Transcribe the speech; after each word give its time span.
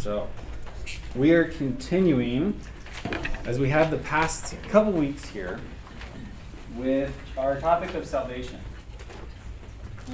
So, 0.00 0.30
we 1.14 1.32
are 1.32 1.44
continuing 1.44 2.58
as 3.44 3.58
we 3.58 3.68
have 3.68 3.90
the 3.90 3.98
past 3.98 4.54
couple 4.70 4.92
weeks 4.92 5.26
here 5.26 5.60
with 6.74 7.14
our 7.36 7.60
topic 7.60 7.92
of 7.92 8.06
salvation. 8.06 8.58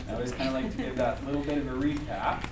I 0.09 0.15
always 0.15 0.33
kind 0.33 0.49
of 0.49 0.55
like 0.55 0.73
to 0.73 0.77
give 0.77 0.97
that 0.97 1.25
little 1.25 1.43
bit 1.43 1.59
of 1.59 1.69
a 1.69 1.77
recap. 1.77 2.43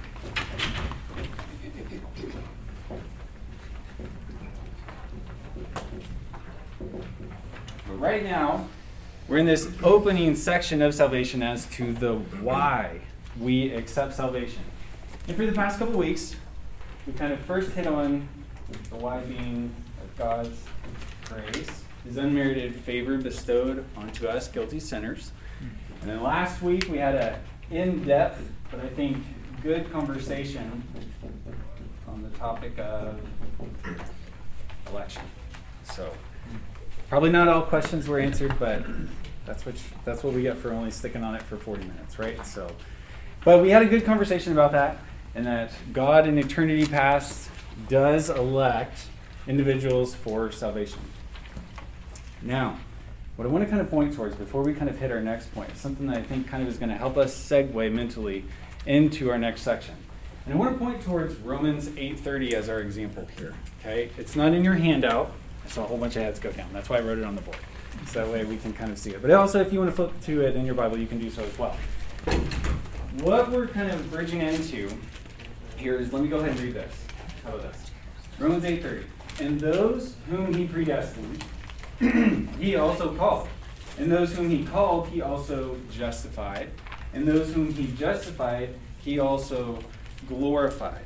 But 7.88 7.98
right 7.98 8.22
now, 8.22 8.68
we're 9.26 9.38
in 9.38 9.46
this 9.46 9.68
opening 9.82 10.36
section 10.36 10.80
of 10.80 10.94
salvation 10.94 11.42
as 11.42 11.66
to 11.66 11.94
the 11.94 12.14
why 12.14 13.00
we 13.40 13.72
accept 13.72 14.14
salvation. 14.14 14.62
And 15.26 15.36
for 15.36 15.46
the 15.46 15.52
past 15.52 15.80
couple 15.80 15.98
weeks, 15.98 16.36
we 17.06 17.12
kind 17.12 17.32
of 17.32 17.40
first 17.40 17.70
hit 17.72 17.86
on 17.86 18.28
the 18.90 18.96
why 18.96 19.20
being 19.20 19.74
of 20.02 20.16
God's 20.16 20.58
grace, 21.24 21.84
his 22.04 22.16
unmerited 22.16 22.74
favor 22.74 23.18
bestowed 23.18 23.84
onto 23.96 24.26
us 24.26 24.48
guilty 24.48 24.80
sinners. 24.80 25.32
And 26.00 26.10
then 26.10 26.22
last 26.22 26.62
week 26.62 26.88
we 26.88 26.98
had 26.98 27.14
a 27.14 27.40
in-depth, 27.70 28.40
but 28.70 28.80
I 28.80 28.88
think 28.88 29.18
good 29.62 29.90
conversation 29.90 30.82
on 32.08 32.22
the 32.22 32.30
topic 32.38 32.78
of 32.78 33.18
election. 34.90 35.22
So 35.84 36.12
probably 37.08 37.30
not 37.30 37.48
all 37.48 37.62
questions 37.62 38.08
were 38.08 38.18
answered, 38.18 38.54
but 38.58 38.84
that's 39.46 39.66
what 39.66 39.74
that's 40.04 40.22
what 40.22 40.34
we 40.34 40.42
get 40.42 40.56
for 40.56 40.72
only 40.72 40.90
sticking 40.90 41.22
on 41.22 41.34
it 41.34 41.42
for 41.42 41.56
40 41.56 41.84
minutes, 41.84 42.18
right? 42.18 42.44
So, 42.46 42.70
but 43.44 43.62
we 43.62 43.70
had 43.70 43.82
a 43.82 43.86
good 43.86 44.04
conversation 44.04 44.52
about 44.52 44.72
that, 44.72 44.98
and 45.34 45.46
that 45.46 45.72
God 45.92 46.26
in 46.26 46.38
eternity 46.38 46.86
past 46.86 47.50
does 47.88 48.30
elect 48.30 49.06
individuals 49.46 50.14
for 50.14 50.50
salvation. 50.52 51.00
Now, 52.42 52.78
what 53.36 53.46
I 53.46 53.50
want 53.50 53.64
to 53.64 53.70
kind 53.70 53.80
of 53.80 53.90
point 53.90 54.14
towards 54.14 54.36
before 54.36 54.62
we 54.62 54.74
kind 54.74 54.88
of 54.88 54.98
hit 54.98 55.10
our 55.10 55.20
next 55.20 55.52
point 55.54 55.76
something 55.76 56.06
that 56.06 56.18
I 56.18 56.22
think 56.22 56.46
kind 56.46 56.62
of 56.62 56.68
is 56.68 56.78
going 56.78 56.90
to 56.90 56.96
help 56.96 57.16
us 57.16 57.34
segue 57.34 57.92
mentally 57.92 58.44
into 58.86 59.30
our 59.30 59.38
next 59.38 59.62
section. 59.62 59.96
And 60.44 60.54
I 60.54 60.56
want 60.56 60.72
to 60.72 60.78
point 60.78 61.02
towards 61.02 61.34
Romans 61.36 61.88
8:30 61.88 62.52
as 62.52 62.68
our 62.68 62.80
example 62.80 63.26
here. 63.38 63.54
Okay, 63.80 64.10
it's 64.18 64.36
not 64.36 64.52
in 64.52 64.62
your 64.62 64.74
handout. 64.74 65.32
I 65.64 65.68
saw 65.68 65.84
a 65.84 65.86
whole 65.86 65.96
bunch 65.96 66.16
of 66.16 66.22
heads 66.22 66.38
go 66.38 66.52
down. 66.52 66.68
That's 66.72 66.90
why 66.90 66.98
I 66.98 67.00
wrote 67.00 67.18
it 67.18 67.24
on 67.24 67.34
the 67.34 67.40
board. 67.40 67.56
So 68.06 68.24
that 68.24 68.32
way 68.32 68.44
we 68.44 68.58
can 68.58 68.72
kind 68.74 68.92
of 68.92 68.98
see 68.98 69.10
it. 69.10 69.22
But 69.22 69.30
also, 69.30 69.60
if 69.60 69.72
you 69.72 69.78
want 69.78 69.90
to 69.90 69.96
flip 69.96 70.20
to 70.22 70.42
it 70.42 70.54
in 70.54 70.66
your 70.66 70.74
Bible, 70.74 70.98
you 70.98 71.06
can 71.06 71.18
do 71.18 71.30
so 71.30 71.42
as 71.42 71.58
well. 71.58 71.76
What 73.22 73.50
we're 73.50 73.68
kind 73.68 73.90
of 73.90 74.10
bridging 74.10 74.42
into 74.42 74.90
here 75.84 75.98
is 75.98 76.14
let 76.14 76.22
me 76.22 76.30
go 76.30 76.38
ahead 76.38 76.52
and 76.52 76.60
read 76.60 76.72
this. 76.72 76.94
How 77.44 77.50
about 77.50 77.70
this? 77.70 77.90
Romans 78.38 78.64
8:30. 78.64 79.04
And 79.40 79.60
those 79.60 80.14
whom 80.30 80.54
he 80.54 80.66
predestined, 80.66 81.44
he 82.58 82.76
also 82.76 83.14
called. 83.14 83.48
And 83.98 84.10
those 84.10 84.34
whom 84.34 84.48
he 84.48 84.64
called, 84.64 85.08
he 85.08 85.20
also 85.20 85.76
justified. 85.92 86.70
And 87.12 87.28
those 87.28 87.52
whom 87.52 87.72
he 87.74 87.88
justified, 87.88 88.70
he 89.02 89.18
also 89.18 89.78
glorified. 90.26 91.04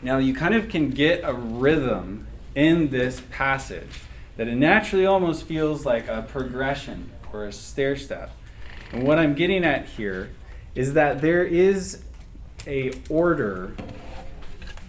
Now, 0.00 0.18
you 0.18 0.32
kind 0.32 0.54
of 0.54 0.68
can 0.68 0.90
get 0.90 1.22
a 1.24 1.32
rhythm 1.32 2.28
in 2.54 2.90
this 2.90 3.20
passage 3.30 4.00
that 4.36 4.46
it 4.46 4.54
naturally 4.54 5.06
almost 5.06 5.42
feels 5.42 5.84
like 5.84 6.06
a 6.06 6.22
progression 6.22 7.10
or 7.32 7.46
a 7.46 7.52
stair 7.52 7.96
step. 7.96 8.30
And 8.92 9.02
what 9.02 9.18
I'm 9.18 9.34
getting 9.34 9.64
at 9.64 9.86
here 9.86 10.30
is 10.76 10.92
that 10.92 11.20
there 11.20 11.42
is 11.42 12.02
a 12.66 12.92
order, 13.08 13.74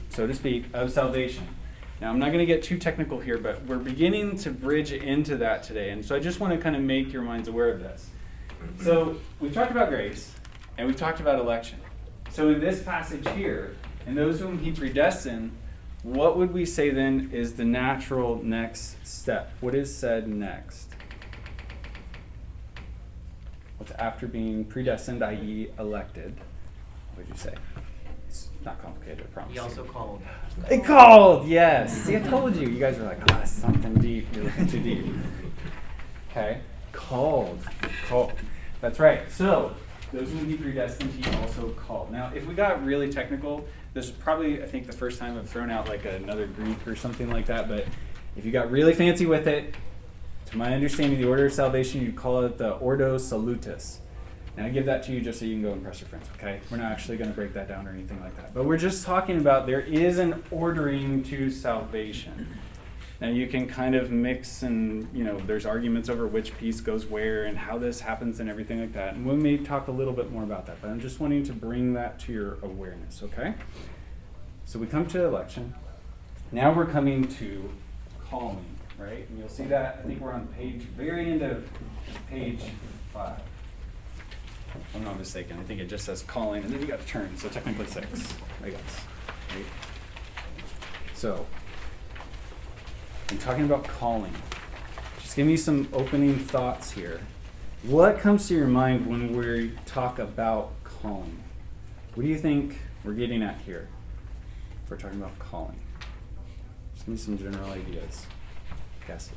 so 0.09 0.27
to 0.27 0.33
speak, 0.33 0.65
of 0.73 0.91
salvation. 0.91 1.47
Now, 1.99 2.11
I'm 2.11 2.19
not 2.19 2.27
going 2.27 2.39
to 2.39 2.45
get 2.45 2.61
too 2.61 2.77
technical 2.77 3.19
here, 3.19 3.37
but 3.37 3.63
we're 3.65 3.77
beginning 3.77 4.37
to 4.39 4.51
bridge 4.51 4.91
into 4.91 5.37
that 5.37 5.63
today. 5.63 5.89
And 5.89 6.05
so 6.05 6.15
I 6.15 6.19
just 6.19 6.39
want 6.39 6.53
to 6.53 6.59
kind 6.59 6.75
of 6.75 6.81
make 6.81 7.11
your 7.11 7.23
minds 7.23 7.47
aware 7.47 7.69
of 7.69 7.79
this. 7.79 8.09
So 8.83 9.17
we've 9.39 9.53
talked 9.53 9.71
about 9.71 9.89
grace, 9.89 10.33
and 10.77 10.87
we've 10.87 10.95
talked 10.95 11.19
about 11.19 11.39
election. 11.39 11.79
So 12.29 12.49
in 12.49 12.59
this 12.59 12.83
passage 12.83 13.27
here, 13.29 13.75
and 14.05 14.15
those 14.17 14.39
whom 14.39 14.59
he 14.59 14.71
predestined, 14.71 15.51
what 16.03 16.37
would 16.37 16.53
we 16.53 16.65
say 16.65 16.91
then 16.91 17.29
is 17.33 17.55
the 17.55 17.65
natural 17.65 18.41
next 18.43 19.05
step? 19.05 19.51
What 19.59 19.73
is 19.73 19.95
said 19.95 20.27
next? 20.27 20.93
What's 23.77 23.91
after 23.93 24.27
being 24.27 24.65
predestined, 24.65 25.23
i.e., 25.23 25.69
elected? 25.79 26.35
What 27.17 27.25
would 27.25 27.35
you 27.35 27.41
say? 27.41 27.55
It's 28.27 28.49
not 28.63 28.79
complicated, 28.79 29.21
I 29.21 29.33
promise. 29.33 29.53
He 29.53 29.57
also 29.57 29.83
you. 29.83 29.89
called. 29.89 30.21
It 30.69 30.85
called, 30.85 31.47
yes. 31.47 32.03
See, 32.03 32.15
I 32.15 32.19
told 32.19 32.55
you. 32.55 32.69
You 32.69 32.77
guys 32.77 32.99
were 32.99 33.05
like, 33.05 33.19
oh, 33.31 33.43
something 33.43 33.95
deep. 33.95 34.27
You're 34.35 34.43
looking 34.43 34.67
too 34.67 34.79
deep. 34.79 35.05
Okay. 36.29 36.61
Called. 36.91 37.59
Called. 38.07 38.33
That's 38.81 38.99
right. 38.99 39.31
So, 39.31 39.73
those 40.13 40.29
who 40.29 40.45
he 40.45 40.55
predestined, 40.57 41.11
he 41.11 41.35
also 41.37 41.69
called. 41.69 42.11
Now, 42.11 42.31
if 42.35 42.45
we 42.45 42.53
got 42.53 42.85
really 42.85 43.11
technical, 43.11 43.65
this 43.95 44.05
is 44.05 44.11
probably, 44.11 44.61
I 44.61 44.67
think, 44.67 44.85
the 44.85 44.93
first 44.93 45.17
time 45.17 45.39
I've 45.39 45.49
thrown 45.49 45.71
out 45.71 45.87
like 45.87 46.05
another 46.05 46.45
Greek 46.45 46.87
or 46.87 46.95
something 46.95 47.31
like 47.31 47.47
that. 47.47 47.67
But 47.67 47.87
if 48.35 48.45
you 48.45 48.51
got 48.51 48.69
really 48.69 48.93
fancy 48.93 49.25
with 49.25 49.47
it, 49.47 49.73
to 50.45 50.57
my 50.57 50.71
understanding, 50.71 51.19
the 51.19 51.27
order 51.27 51.47
of 51.47 51.53
salvation, 51.53 52.05
you 52.05 52.11
call 52.11 52.43
it 52.43 52.59
the 52.59 52.73
Ordo 52.73 53.17
Salutis. 53.17 54.01
And 54.57 54.65
I 54.65 54.69
give 54.69 54.85
that 54.87 55.03
to 55.03 55.11
you 55.11 55.21
just 55.21 55.39
so 55.39 55.45
you 55.45 55.53
can 55.53 55.61
go 55.61 55.71
impress 55.71 56.01
your 56.01 56.09
friends, 56.09 56.27
okay? 56.35 56.59
We're 56.71 56.77
not 56.77 56.91
actually 56.91 57.17
going 57.17 57.29
to 57.29 57.35
break 57.35 57.53
that 57.53 57.67
down 57.67 57.87
or 57.87 57.91
anything 57.91 58.19
like 58.21 58.35
that. 58.37 58.55
But 58.55 58.65
we're 58.65 58.77
just 58.77 59.05
talking 59.05 59.37
about 59.37 59.67
there 59.67 59.81
is 59.81 60.17
an 60.17 60.43
ordering 60.49 61.21
to 61.25 61.51
salvation. 61.51 62.57
Now 63.21 63.27
you 63.29 63.45
can 63.45 63.67
kind 63.67 63.93
of 63.93 64.09
mix 64.09 64.63
and, 64.63 65.07
you 65.13 65.23
know, 65.23 65.37
there's 65.45 65.67
arguments 65.67 66.09
over 66.09 66.25
which 66.25 66.57
piece 66.57 66.81
goes 66.81 67.05
where 67.05 67.45
and 67.45 67.55
how 67.55 67.77
this 67.77 67.99
happens 67.99 68.39
and 68.39 68.49
everything 68.49 68.79
like 68.79 68.93
that. 68.93 69.13
And 69.13 69.27
we 69.27 69.35
may 69.35 69.57
talk 69.57 69.89
a 69.89 69.91
little 69.91 70.13
bit 70.13 70.31
more 70.31 70.43
about 70.43 70.65
that, 70.65 70.81
but 70.81 70.89
I'm 70.89 70.99
just 70.99 71.19
wanting 71.19 71.43
to 71.43 71.53
bring 71.53 71.93
that 71.93 72.19
to 72.21 72.33
your 72.33 72.57
awareness, 72.63 73.21
okay? 73.23 73.53
So 74.65 74.79
we 74.79 74.87
come 74.87 75.05
to 75.07 75.23
election. 75.23 75.75
Now 76.51 76.73
we're 76.73 76.85
coming 76.85 77.27
to 77.27 77.69
calling, 78.27 78.65
right? 78.97 79.29
And 79.29 79.37
you'll 79.37 79.49
see 79.49 79.65
that, 79.65 79.99
I 80.03 80.07
think 80.07 80.19
we're 80.19 80.33
on 80.33 80.47
page, 80.47 80.81
very 80.81 81.29
end 81.29 81.43
of 81.43 81.69
page 82.27 82.61
five. 83.13 83.39
If 84.81 84.95
I'm 84.95 85.03
not 85.03 85.17
mistaken. 85.17 85.57
I 85.59 85.63
think 85.63 85.79
it 85.81 85.85
just 85.87 86.05
says 86.05 86.21
calling, 86.23 86.63
and 86.63 86.73
then 86.73 86.79
you 86.81 86.87
got 86.87 86.99
to 87.01 87.07
turn, 87.07 87.35
so 87.37 87.49
technically 87.49 87.87
six, 87.87 88.33
I 88.63 88.69
guess. 88.69 89.01
Right? 89.55 89.65
So, 91.13 91.45
I'm 93.29 93.37
talking 93.39 93.65
about 93.65 93.83
calling. 93.85 94.33
Just 95.21 95.35
give 95.35 95.47
me 95.47 95.57
some 95.57 95.87
opening 95.93 96.37
thoughts 96.39 96.91
here. 96.91 97.21
What 97.83 98.19
comes 98.19 98.47
to 98.47 98.53
your 98.55 98.67
mind 98.67 99.05
when 99.07 99.35
we 99.35 99.71
talk 99.85 100.19
about 100.19 100.71
calling? 100.83 101.39
What 102.15 102.23
do 102.23 102.29
you 102.29 102.37
think 102.37 102.79
we're 103.03 103.13
getting 103.13 103.43
at 103.43 103.59
here? 103.61 103.87
If 104.83 104.91
we're 104.91 104.97
talking 104.97 105.19
about 105.19 105.37
calling, 105.39 105.79
just 106.93 107.05
give 107.05 107.13
me 107.13 107.17
some 107.17 107.37
general 107.37 107.69
ideas, 107.71 108.25
guesses. 109.07 109.31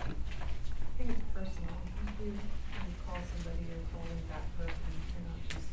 I 0.00 0.98
think 0.98 1.10
it's 1.10 1.20
personal. 1.34 1.74
If 2.06 2.24
you, 2.24 2.32
when 2.32 2.34
you 2.34 2.96
call 3.06 3.16
somebody, 3.36 3.62
you're 3.68 3.86
calling 3.92 4.18
that 4.30 4.44
person, 4.58 4.90
you're 5.12 5.26
not 5.28 5.40
just 5.48 5.70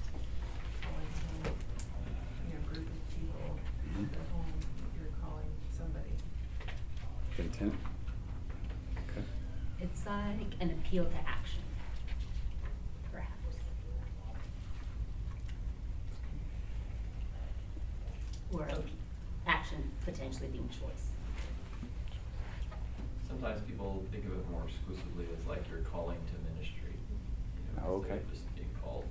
calling 0.83 1.11
some, 1.15 1.53
you 2.45 2.53
know, 2.53 2.61
group 2.69 2.85
of 2.85 2.99
people 3.09 3.59
Mhm. 3.95 4.09
to 4.09 4.13
their 4.13 4.27
home, 4.33 4.53
you're 4.97 5.13
calling 5.21 5.49
somebody. 5.71 6.13
Intent? 7.37 7.73
Okay. 9.09 9.23
It's 9.81 10.05
like 10.05 10.44
an 10.59 10.69
appeal 10.71 11.05
to 11.05 11.17
action, 11.27 11.61
perhaps. 13.11 13.31
Or 18.53 18.67
action 19.47 19.91
potentially 20.03 20.47
being 20.47 20.69
choice. 20.69 21.11
Sometimes 23.27 23.61
people 23.63 24.03
think 24.11 24.25
of 24.25 24.31
it 24.33 24.49
more 24.49 24.63
exclusively 24.67 25.25
as 25.37 25.45
like 25.47 25.63
you're 25.69 25.79
calling 25.81 26.17
to 26.17 26.33
ministry. 26.53 26.93
you 27.69 27.81
know, 27.81 27.87
Oh, 27.87 27.95
okay. 27.95 28.19
Just 28.31 28.55
being 28.55 28.69
called 28.81 29.05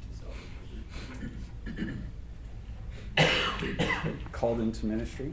to 0.00 0.18
salvation. 1.66 2.02
Called 4.32 4.60
into 4.60 4.86
ministry? 4.86 5.32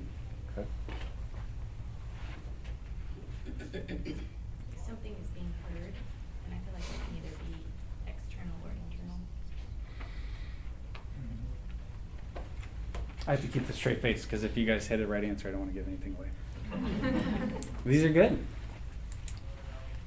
Okay. 0.58 0.68
something 4.86 5.16
is 5.22 5.30
being 5.32 5.54
heard, 5.70 5.94
and 6.46 6.54
I 6.54 6.58
feel 6.66 6.74
like 6.74 6.84
it 6.84 7.00
can 7.06 7.18
either 7.18 7.34
be 7.46 7.54
external 8.06 8.58
or 8.66 8.72
internal. 8.74 9.22
I 13.30 13.34
have 13.34 13.42
to 13.42 13.48
keep 13.48 13.68
the 13.68 13.74
straight 13.74 14.02
face 14.02 14.26
because 14.26 14.44
if 14.44 14.58
you 14.58 14.66
guys 14.66 14.88
hit 14.88 15.00
a 15.02 15.06
right 15.06 15.24
answer, 15.24 15.50
I 15.50 15.52
don't 15.52 15.60
want 15.60 15.72
to 15.72 15.80
give 15.80 15.88
anything 15.88 16.18
away. 16.18 17.52
These 17.86 18.04
are 18.04 18.10
good. 18.10 18.44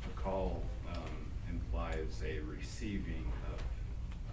A 0.07 0.21
call 0.21 0.65
um, 0.93 1.03
implies 1.49 2.21
a 2.27 2.41
receiving 2.41 3.33
of 3.55 3.61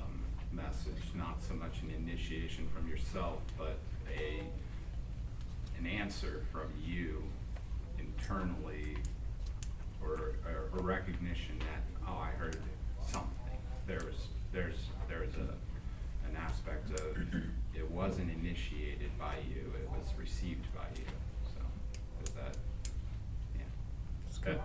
um, 0.02 0.20
message, 0.52 1.04
not 1.14 1.40
so 1.40 1.54
much 1.54 1.84
an 1.84 1.92
initiation 2.04 2.68
from 2.74 2.90
yourself, 2.90 3.38
but 3.60 3.78
a 4.12 4.42
an 5.78 5.86
answer 5.86 6.44
from 6.52 6.72
you 6.84 7.22
internally 8.00 8.98
or, 10.04 10.34
or 10.48 10.80
a 10.80 10.82
recognition 10.82 11.60
that, 11.60 12.08
oh, 12.08 12.18
I 12.18 12.32
heard 12.32 12.58
something. 13.06 13.30
There's, 13.86 14.30
there's, 14.52 14.88
there's 15.08 15.36
a, 15.36 16.28
an 16.28 16.36
aspect 16.36 16.90
of, 17.00 17.18
it 17.80 17.90
wasn't 17.92 18.30
initiated 18.32 19.18
by 19.18 19.36
you, 19.50 19.72
it 19.82 19.90
was 19.90 20.14
received 20.18 20.66
by 20.76 20.84
you, 20.96 21.06
so, 21.46 21.62
is 22.24 22.30
that, 22.32 22.58
yeah. 23.56 23.62
It's 24.28 24.38
good. 24.38 24.60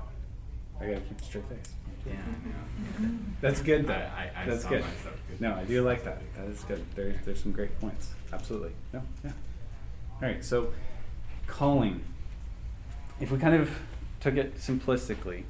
I 0.80 0.86
gotta 0.86 1.00
keep 1.00 1.20
a 1.20 1.24
straight 1.24 1.44
face. 1.48 1.72
Yeah, 2.04 2.14
I 2.14 3.02
know. 3.02 3.10
That's 3.40 3.62
good 3.62 3.86
though. 3.86 3.94
I- 3.94 4.30
I- 4.36 4.42
I 4.42 4.46
That's 4.46 4.62
saw 4.64 4.68
good. 4.70 4.80
myself 4.82 5.14
good. 5.30 5.40
No, 5.40 5.54
I 5.54 5.64
do 5.64 5.82
like 5.82 6.04
that. 6.04 6.20
That 6.36 6.46
is 6.48 6.62
good. 6.64 6.84
There, 6.96 7.14
there's 7.24 7.40
some 7.42 7.52
great 7.52 7.80
points. 7.80 8.12
Absolutely. 8.32 8.72
No, 8.92 9.00
yeah. 9.24 9.30
All 10.20 10.28
right, 10.28 10.44
so 10.44 10.72
calling. 11.46 12.02
If 13.20 13.30
we 13.30 13.38
kind 13.38 13.54
of 13.54 13.70
took 14.20 14.36
it 14.36 14.56
simplistically, 14.56 15.44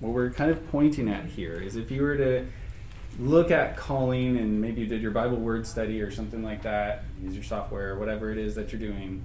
what 0.00 0.12
we're 0.12 0.30
kind 0.30 0.50
of 0.50 0.66
pointing 0.70 1.08
at 1.08 1.26
here 1.26 1.54
is 1.54 1.74
if 1.76 1.90
you 1.90 2.00
were 2.02 2.16
to 2.16 2.46
look 3.18 3.50
at 3.50 3.76
calling 3.76 4.36
and 4.36 4.60
maybe 4.60 4.82
you 4.82 4.86
did 4.86 5.02
your 5.02 5.10
Bible 5.10 5.36
word 5.36 5.66
study 5.66 6.00
or 6.00 6.10
something 6.10 6.42
like 6.42 6.62
that, 6.62 7.04
use 7.20 7.34
your 7.34 7.42
software, 7.42 7.90
or 7.90 7.98
whatever 7.98 8.30
it 8.30 8.38
is 8.38 8.54
that 8.54 8.72
you're 8.72 8.80
doing, 8.80 9.24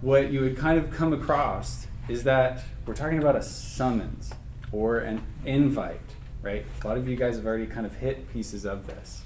what 0.00 0.30
you 0.30 0.40
would 0.40 0.56
kind 0.56 0.78
of 0.78 0.90
come 0.90 1.12
across 1.12 1.86
is 2.08 2.24
that 2.24 2.62
we're 2.86 2.94
talking 2.94 3.18
about 3.18 3.36
a 3.36 3.42
summons 3.42 4.32
or 4.72 4.98
an 5.00 5.22
invite, 5.44 6.00
right? 6.42 6.64
A 6.82 6.88
lot 6.88 6.96
of 6.96 7.06
you 7.06 7.16
guys 7.16 7.36
have 7.36 7.46
already 7.46 7.66
kind 7.66 7.84
of 7.84 7.96
hit 7.96 8.32
pieces 8.32 8.64
of 8.64 8.86
this. 8.86 9.22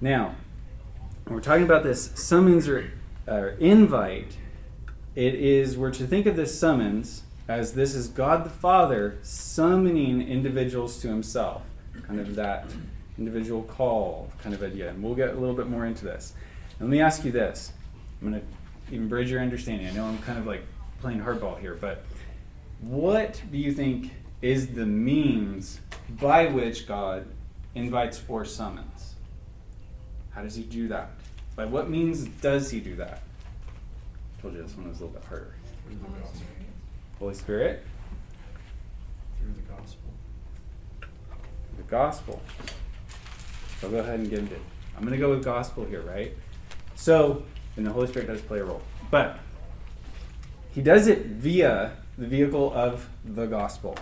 Now, 0.00 0.36
we're 1.26 1.40
talking 1.40 1.64
about 1.64 1.82
this 1.82 2.12
summons 2.14 2.68
or 2.68 2.92
invite, 3.58 4.36
it 5.14 5.34
is, 5.34 5.76
we're 5.76 5.90
to 5.90 6.06
think 6.06 6.26
of 6.26 6.36
this 6.36 6.58
summons 6.58 7.24
as 7.48 7.72
this 7.72 7.94
is 7.96 8.06
God 8.06 8.44
the 8.44 8.50
Father 8.50 9.18
summoning 9.22 10.22
individuals 10.22 11.00
to 11.02 11.08
Himself, 11.08 11.62
kind 12.06 12.20
of 12.20 12.36
that 12.36 12.70
individual 13.20 13.62
call 13.62 14.32
kind 14.42 14.54
of 14.54 14.62
idea. 14.62 14.88
And 14.88 15.02
we'll 15.02 15.14
get 15.14 15.28
a 15.28 15.34
little 15.38 15.54
bit 15.54 15.68
more 15.68 15.86
into 15.86 16.04
this. 16.04 16.32
And 16.80 16.88
let 16.88 16.92
me 16.92 17.00
ask 17.00 17.24
you 17.24 17.30
this. 17.30 17.72
I'm 18.20 18.30
going 18.30 18.40
to 18.40 18.94
even 18.94 19.08
bridge 19.08 19.30
your 19.30 19.40
understanding. 19.40 19.86
I 19.86 19.92
know 19.92 20.06
I'm 20.06 20.18
kind 20.18 20.38
of 20.38 20.46
like 20.46 20.62
playing 21.00 21.20
hardball 21.20 21.60
here, 21.60 21.74
but 21.80 22.02
what 22.80 23.40
do 23.52 23.58
you 23.58 23.72
think 23.72 24.12
is 24.42 24.68
the 24.68 24.86
means 24.86 25.80
by 26.08 26.46
which 26.46 26.88
God 26.88 27.26
invites 27.74 28.22
or 28.26 28.44
summons? 28.44 29.14
How 30.30 30.42
does 30.42 30.54
He 30.54 30.62
do 30.62 30.88
that? 30.88 31.10
By 31.56 31.66
what 31.66 31.90
means 31.90 32.24
does 32.24 32.70
He 32.70 32.80
do 32.80 32.96
that? 32.96 33.22
I 34.38 34.42
told 34.42 34.54
you 34.54 34.62
this 34.62 34.74
one 34.76 34.88
was 34.88 35.00
a 35.00 35.04
little 35.04 35.20
bit 35.20 35.28
harder. 35.28 35.54
Through 35.86 35.96
the 35.98 36.20
gospel. 36.20 36.42
Holy 37.18 37.34
Spirit, 37.34 37.84
Through 39.38 39.52
the 39.52 39.72
gospel. 39.72 40.10
the 41.76 41.82
gospel. 41.82 42.40
So 43.80 43.88
go 43.88 43.98
ahead 43.98 44.20
and 44.20 44.28
give 44.28 44.52
it. 44.52 44.60
I'm 44.96 45.02
going 45.02 45.18
to 45.18 45.18
go 45.18 45.30
with 45.30 45.42
gospel 45.42 45.84
here, 45.84 46.02
right? 46.02 46.36
So, 46.94 47.44
and 47.76 47.86
the 47.86 47.90
Holy 47.90 48.06
Spirit 48.06 48.26
does 48.28 48.42
play 48.42 48.58
a 48.58 48.64
role. 48.64 48.82
But 49.10 49.38
he 50.70 50.82
does 50.82 51.06
it 51.08 51.26
via 51.26 51.96
the 52.18 52.26
vehicle 52.26 52.72
of 52.74 53.08
the 53.24 53.46
gospel. 53.46 53.96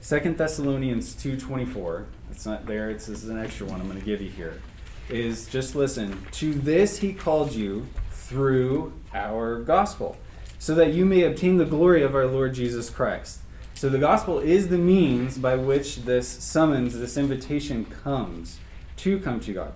Second 0.00 0.38
Thessalonians 0.38 1.14
2.24, 1.14 2.06
it's 2.30 2.46
not 2.46 2.66
there, 2.66 2.90
it's 2.90 3.06
this 3.06 3.22
is 3.22 3.28
an 3.28 3.38
extra 3.38 3.66
one 3.66 3.80
I'm 3.80 3.86
going 3.86 3.98
to 3.98 4.04
give 4.04 4.22
you 4.22 4.30
here, 4.30 4.60
is 5.08 5.46
just 5.46 5.74
listen. 5.74 6.26
To 6.32 6.54
this 6.54 6.98
he 6.98 7.12
called 7.12 7.52
you 7.52 7.86
through 8.10 8.94
our 9.12 9.60
gospel, 9.60 10.16
so 10.58 10.74
that 10.74 10.94
you 10.94 11.04
may 11.04 11.24
obtain 11.24 11.58
the 11.58 11.64
glory 11.66 12.02
of 12.02 12.14
our 12.14 12.26
Lord 12.26 12.54
Jesus 12.54 12.88
Christ. 12.88 13.40
So 13.74 13.90
the 13.90 13.98
gospel 13.98 14.38
is 14.38 14.68
the 14.68 14.78
means 14.78 15.36
by 15.36 15.56
which 15.56 16.04
this 16.04 16.26
summons, 16.26 16.98
this 16.98 17.18
invitation 17.18 17.84
comes 17.84 18.58
to 18.98 19.18
come 19.20 19.40
to 19.40 19.52
God. 19.52 19.72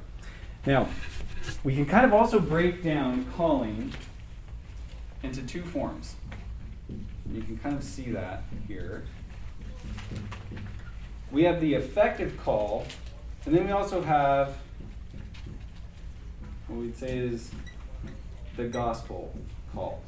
Now, 0.66 0.88
we 1.64 1.74
can 1.74 1.86
kind 1.86 2.04
of 2.04 2.12
also 2.12 2.40
break 2.40 2.82
down 2.82 3.26
calling 3.36 3.92
into 5.22 5.42
two 5.42 5.62
forms. 5.62 6.14
You 7.32 7.42
can 7.42 7.58
kind 7.58 7.76
of 7.76 7.84
see 7.84 8.10
that 8.12 8.42
here. 8.66 9.04
We 11.30 11.42
have 11.44 11.60
the 11.60 11.74
effective 11.74 12.38
call, 12.42 12.86
and 13.44 13.54
then 13.54 13.66
we 13.66 13.72
also 13.72 14.02
have 14.02 14.56
what 16.68 16.80
we'd 16.80 16.96
say 16.96 17.18
is 17.18 17.50
the 18.56 18.64
gospel 18.64 19.34
call. 19.74 20.02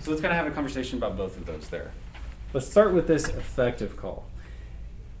So 0.00 0.10
let's 0.10 0.20
kind 0.20 0.32
of 0.32 0.32
have 0.32 0.46
a 0.46 0.50
conversation 0.50 0.98
about 0.98 1.16
both 1.16 1.36
of 1.36 1.46
those 1.46 1.68
there. 1.68 1.92
Let's 2.52 2.70
start 2.70 2.92
with 2.92 3.06
this 3.06 3.28
effective 3.28 3.96
call. 3.96 4.24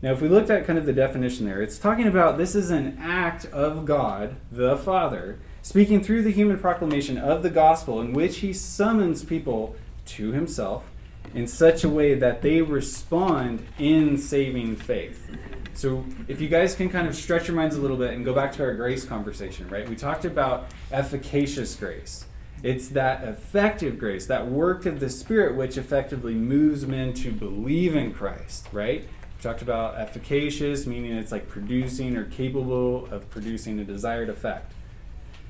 Now, 0.02 0.10
if 0.10 0.20
we 0.20 0.28
looked 0.28 0.50
at 0.50 0.66
kind 0.66 0.80
of 0.80 0.84
the 0.84 0.92
definition 0.92 1.46
there, 1.46 1.62
it's 1.62 1.78
talking 1.78 2.08
about 2.08 2.36
this 2.36 2.56
is 2.56 2.72
an 2.72 2.98
act 3.00 3.44
of 3.46 3.86
God, 3.86 4.34
the 4.50 4.76
Father, 4.76 5.38
speaking 5.62 6.02
through 6.02 6.22
the 6.22 6.32
human 6.32 6.58
proclamation 6.58 7.16
of 7.16 7.44
the 7.44 7.50
gospel 7.50 8.00
in 8.00 8.12
which 8.12 8.38
he 8.38 8.52
summons 8.52 9.24
people 9.24 9.76
to 10.06 10.32
himself 10.32 10.90
in 11.34 11.46
such 11.46 11.84
a 11.84 11.88
way 11.88 12.14
that 12.14 12.42
they 12.42 12.60
respond 12.60 13.64
in 13.78 14.18
saving 14.18 14.74
faith. 14.74 15.30
So, 15.72 16.04
if 16.26 16.40
you 16.40 16.48
guys 16.48 16.74
can 16.74 16.90
kind 16.90 17.06
of 17.06 17.14
stretch 17.14 17.46
your 17.46 17.56
minds 17.56 17.76
a 17.76 17.80
little 17.80 17.96
bit 17.96 18.12
and 18.12 18.24
go 18.24 18.34
back 18.34 18.52
to 18.54 18.64
our 18.64 18.74
grace 18.74 19.04
conversation, 19.04 19.68
right? 19.68 19.88
We 19.88 19.94
talked 19.94 20.24
about 20.24 20.66
efficacious 20.90 21.76
grace. 21.76 22.26
It's 22.64 22.88
that 22.88 23.22
effective 23.22 24.00
grace, 24.00 24.26
that 24.26 24.48
work 24.48 24.84
of 24.84 24.98
the 24.98 25.08
Spirit, 25.08 25.56
which 25.56 25.78
effectively 25.78 26.34
moves 26.34 26.86
men 26.86 27.14
to 27.14 27.30
believe 27.30 27.94
in 27.94 28.12
Christ, 28.12 28.68
right? 28.72 29.08
Talked 29.42 29.60
about 29.60 29.98
efficacious, 29.98 30.86
meaning 30.86 31.12
it's 31.12 31.32
like 31.32 31.48
producing 31.48 32.16
or 32.16 32.24
capable 32.24 33.06
of 33.10 33.28
producing 33.28 33.78
a 33.80 33.84
desired 33.84 34.28
effect. 34.28 34.72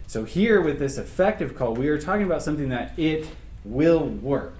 So, 0.06 0.24
here 0.24 0.60
with 0.60 0.78
this 0.78 0.98
effective 0.98 1.54
call, 1.54 1.74
we 1.74 1.88
are 1.88 1.98
talking 1.98 2.24
about 2.24 2.42
something 2.42 2.70
that 2.70 2.98
it 2.98 3.28
will 3.64 4.04
work. 4.06 4.54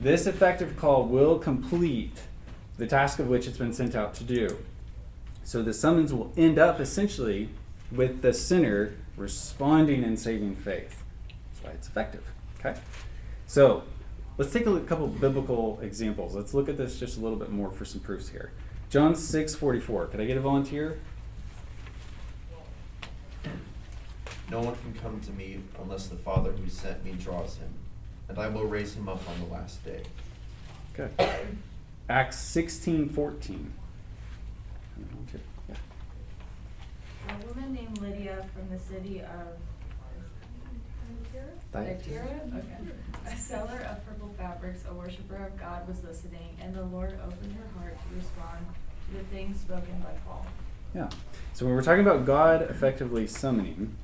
This 0.00 0.26
effective 0.26 0.76
call 0.76 1.04
will 1.04 1.38
complete 1.38 2.20
the 2.76 2.86
task 2.86 3.18
of 3.18 3.28
which 3.28 3.46
it's 3.46 3.58
been 3.58 3.72
sent 3.72 3.94
out 3.94 4.14
to 4.14 4.24
do. 4.24 4.58
So 5.44 5.62
the 5.62 5.72
summons 5.72 6.12
will 6.12 6.32
end 6.36 6.58
up 6.58 6.80
essentially 6.80 7.48
with 7.90 8.20
the 8.20 8.32
sinner 8.32 8.94
responding 9.16 10.04
and 10.04 10.18
saving 10.18 10.56
faith. 10.56 11.02
That's 11.28 11.64
why 11.64 11.70
it's 11.70 11.88
effective. 11.88 12.24
Okay? 12.58 12.78
So 13.46 13.84
let's 14.38 14.52
take 14.52 14.66
a 14.66 14.70
look- 14.70 14.86
couple 14.86 15.06
biblical 15.08 15.78
examples. 15.80 16.34
Let's 16.34 16.54
look 16.54 16.68
at 16.68 16.76
this 16.76 16.98
just 16.98 17.18
a 17.18 17.20
little 17.20 17.38
bit 17.38 17.50
more 17.50 17.70
for 17.70 17.84
some 17.84 18.00
proofs 18.00 18.28
here. 18.28 18.52
John 18.90 19.14
6 19.14 19.54
44. 19.54 20.06
Could 20.06 20.20
I 20.20 20.26
get 20.26 20.36
a 20.36 20.40
volunteer? 20.40 20.98
No 24.50 24.60
one 24.60 24.76
can 24.76 24.94
come 25.02 25.20
to 25.22 25.32
me 25.32 25.60
unless 25.82 26.06
the 26.06 26.16
Father 26.16 26.52
who 26.52 26.68
sent 26.68 27.04
me 27.04 27.12
draws 27.12 27.56
him, 27.56 27.68
and 28.28 28.38
I 28.38 28.46
will 28.48 28.64
raise 28.64 28.94
him 28.94 29.08
up 29.08 29.20
on 29.28 29.40
the 29.40 29.52
last 29.52 29.84
day. 29.84 30.02
Good. 30.94 31.10
Acts 32.08 32.38
16 32.38 33.08
14. 33.08 33.72
Yeah. 35.68 35.74
A 37.28 37.46
woman 37.46 37.72
named 37.74 37.98
Lydia 37.98 38.46
from 38.54 38.68
the 38.70 38.78
city 38.78 39.20
of 39.20 39.58
Thyatira. 41.72 42.16
Thyatira, 42.18 42.40
okay. 42.56 43.32
A 43.32 43.36
seller 43.36 43.86
of 43.90 44.06
purple 44.06 44.34
fabrics, 44.38 44.84
a 44.88 44.94
worshiper 44.94 45.36
of 45.46 45.58
God, 45.58 45.86
was 45.88 46.02
listening, 46.04 46.56
and 46.60 46.74
the 46.74 46.84
Lord 46.84 47.18
opened 47.24 47.54
her 47.54 47.80
heart 47.80 47.96
to 47.96 48.16
respond 48.16 48.66
to 49.10 49.18
the 49.18 49.24
things 49.24 49.60
spoken 49.60 50.00
by 50.00 50.12
Paul. 50.26 50.46
Yeah. 50.94 51.08
So 51.52 51.66
when 51.66 51.74
we're 51.74 51.82
talking 51.82 52.06
about 52.06 52.24
God 52.24 52.62
effectively 52.62 53.26
summoning, 53.26 53.94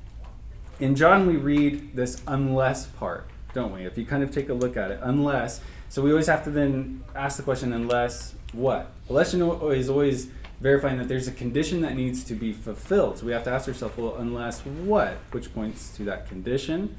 in 0.79 0.95
John 0.95 1.27
we 1.27 1.37
read 1.37 1.95
this 1.95 2.21
unless 2.27 2.87
part, 2.87 3.27
don't 3.53 3.73
we? 3.73 3.85
If 3.85 3.97
you 3.97 4.05
kind 4.05 4.23
of 4.23 4.31
take 4.31 4.49
a 4.49 4.53
look 4.53 4.77
at 4.77 4.91
it, 4.91 4.99
unless. 5.01 5.61
So 5.89 6.01
we 6.01 6.11
always 6.11 6.27
have 6.27 6.43
to 6.45 6.51
then 6.51 7.03
ask 7.15 7.37
the 7.37 7.43
question, 7.43 7.73
unless 7.73 8.35
what? 8.51 8.91
Unless 9.09 9.33
you 9.33 9.39
know 9.39 9.69
is 9.69 9.89
always 9.89 10.29
verifying 10.59 10.97
that 10.97 11.07
there's 11.07 11.27
a 11.27 11.31
condition 11.31 11.81
that 11.81 11.95
needs 11.95 12.23
to 12.23 12.35
be 12.35 12.53
fulfilled. 12.53 13.17
So 13.19 13.25
we 13.25 13.31
have 13.31 13.43
to 13.43 13.51
ask 13.51 13.67
ourselves, 13.67 13.97
well, 13.97 14.15
unless 14.15 14.61
what? 14.61 15.17
Which 15.31 15.53
points 15.53 15.95
to 15.97 16.03
that 16.05 16.27
condition. 16.29 16.97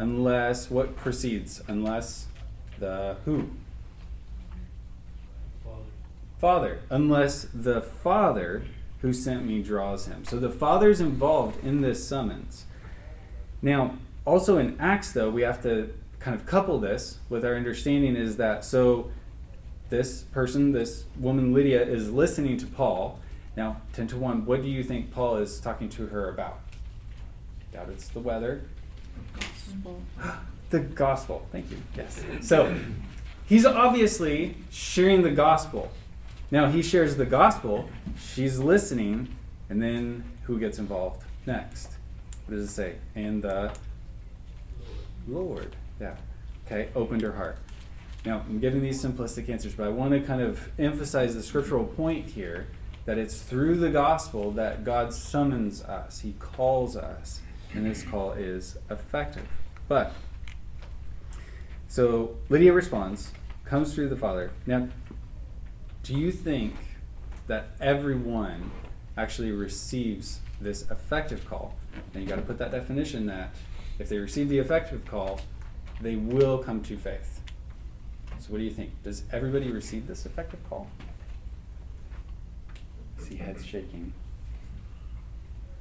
Unless 0.00 0.70
what 0.70 0.96
precedes? 0.96 1.62
Unless 1.68 2.26
the 2.78 3.18
who? 3.26 3.50
Father, 5.62 5.84
Father. 6.38 6.80
unless 6.88 7.46
the 7.52 7.82
Father 7.82 8.64
who 9.02 9.12
sent 9.12 9.44
me 9.44 9.62
draws 9.62 10.06
him. 10.06 10.24
So 10.24 10.38
the 10.38 10.48
Father's 10.48 11.02
involved 11.02 11.62
in 11.62 11.82
this 11.82 12.02
summons. 12.02 12.64
Now, 13.60 13.96
also 14.24 14.56
in 14.56 14.80
Acts, 14.80 15.12
though, 15.12 15.28
we 15.28 15.42
have 15.42 15.62
to 15.64 15.92
kind 16.18 16.34
of 16.34 16.46
couple 16.46 16.80
this 16.80 17.18
with 17.28 17.44
our 17.44 17.54
understanding 17.54 18.16
is 18.16 18.38
that 18.38 18.64
so 18.64 19.10
this 19.90 20.22
person, 20.22 20.72
this 20.72 21.04
woman 21.18 21.52
Lydia, 21.52 21.82
is 21.82 22.10
listening 22.10 22.56
to 22.56 22.66
Paul, 22.66 23.20
Now, 23.54 23.82
10 23.92 24.06
to 24.08 24.16
1, 24.16 24.46
what 24.46 24.62
do 24.62 24.68
you 24.68 24.82
think 24.82 25.10
Paul 25.10 25.36
is 25.36 25.60
talking 25.60 25.90
to 25.90 26.06
her 26.06 26.30
about? 26.30 26.60
Doubt 27.70 27.90
it's 27.90 28.08
the 28.08 28.20
weather. 28.20 28.62
The 30.70 30.78
gospel. 30.78 31.44
Thank 31.50 31.68
you. 31.72 31.78
Yes. 31.96 32.22
So 32.42 32.72
he's 33.44 33.66
obviously 33.66 34.54
sharing 34.70 35.22
the 35.22 35.32
gospel. 35.32 35.90
Now 36.52 36.70
he 36.70 36.80
shares 36.80 37.16
the 37.16 37.26
gospel, 37.26 37.90
she's 38.16 38.60
listening, 38.60 39.34
and 39.68 39.82
then 39.82 40.22
who 40.44 40.60
gets 40.60 40.78
involved 40.78 41.24
next? 41.44 41.90
What 42.46 42.54
does 42.54 42.68
it 42.68 42.72
say? 42.72 42.94
And 43.16 43.42
the 43.42 43.72
Lord. 45.26 45.74
Yeah. 46.00 46.16
Okay, 46.66 46.88
opened 46.94 47.22
her 47.22 47.32
heart. 47.32 47.58
Now, 48.24 48.44
I'm 48.48 48.60
giving 48.60 48.82
these 48.82 49.02
simplistic 49.02 49.48
answers, 49.48 49.74
but 49.74 49.86
I 49.86 49.88
want 49.88 50.12
to 50.12 50.20
kind 50.20 50.42
of 50.42 50.68
emphasize 50.78 51.34
the 51.34 51.42
scriptural 51.42 51.84
point 51.84 52.26
here 52.26 52.66
that 53.06 53.16
it's 53.18 53.40
through 53.40 53.76
the 53.76 53.90
gospel 53.90 54.50
that 54.52 54.84
God 54.84 55.14
summons 55.14 55.82
us, 55.82 56.20
He 56.20 56.34
calls 56.38 56.96
us, 56.96 57.40
and 57.72 57.86
this 57.86 58.02
call 58.02 58.32
is 58.32 58.76
effective. 58.90 59.46
But, 59.90 60.12
so 61.88 62.36
Lydia 62.48 62.72
responds, 62.72 63.32
comes 63.64 63.92
through 63.92 64.08
the 64.08 64.16
Father. 64.16 64.52
Now, 64.64 64.86
do 66.04 66.14
you 66.14 66.30
think 66.30 66.76
that 67.48 67.70
everyone 67.80 68.70
actually 69.16 69.50
receives 69.50 70.38
this 70.60 70.88
effective 70.92 71.44
call? 71.44 71.74
And 72.14 72.22
you 72.22 72.28
got 72.28 72.36
to 72.36 72.42
put 72.42 72.56
that 72.58 72.70
definition 72.70 73.26
that 73.26 73.52
if 73.98 74.08
they 74.08 74.18
receive 74.18 74.48
the 74.48 74.60
effective 74.60 75.04
call, 75.06 75.40
they 76.00 76.14
will 76.14 76.58
come 76.58 76.84
to 76.84 76.96
faith. 76.96 77.40
So, 78.38 78.50
what 78.50 78.58
do 78.58 78.64
you 78.64 78.70
think? 78.70 78.92
Does 79.02 79.24
everybody 79.32 79.72
receive 79.72 80.06
this 80.06 80.24
effective 80.24 80.60
call? 80.68 80.86
See 83.18 83.34
heads 83.34 83.66
shaking. 83.66 84.12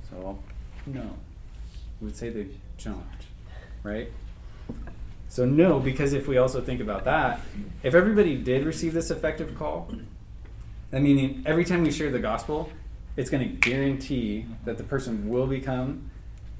So, 0.10 0.40
no. 0.88 1.12
We 2.02 2.06
would 2.08 2.18
say 2.18 2.32
they 2.32 2.48
don't, 2.84 3.06
right? 3.84 4.12
So, 5.28 5.46
no, 5.46 5.80
because 5.80 6.14
if 6.14 6.28
we 6.28 6.38
also 6.38 6.60
think 6.60 6.82
about 6.82 7.06
that, 7.06 7.40
if 7.84 7.94
everybody 7.94 8.36
did 8.36 8.66
receive 8.66 8.94
this 8.94 9.12
effective 9.12 9.56
call, 9.58 9.92
that 10.90 11.02
meaning 11.02 11.44
every 11.46 11.66
time 11.66 11.84
we 11.84 11.92
share 11.92 12.10
the 12.10 12.20
gospel, 12.20 12.72
it's 13.16 13.30
going 13.30 13.48
to 13.48 13.70
guarantee 13.70 14.46
that 14.66 14.78
the 14.78 14.84
person 14.84 15.30
will 15.30 15.46
become 15.46 16.10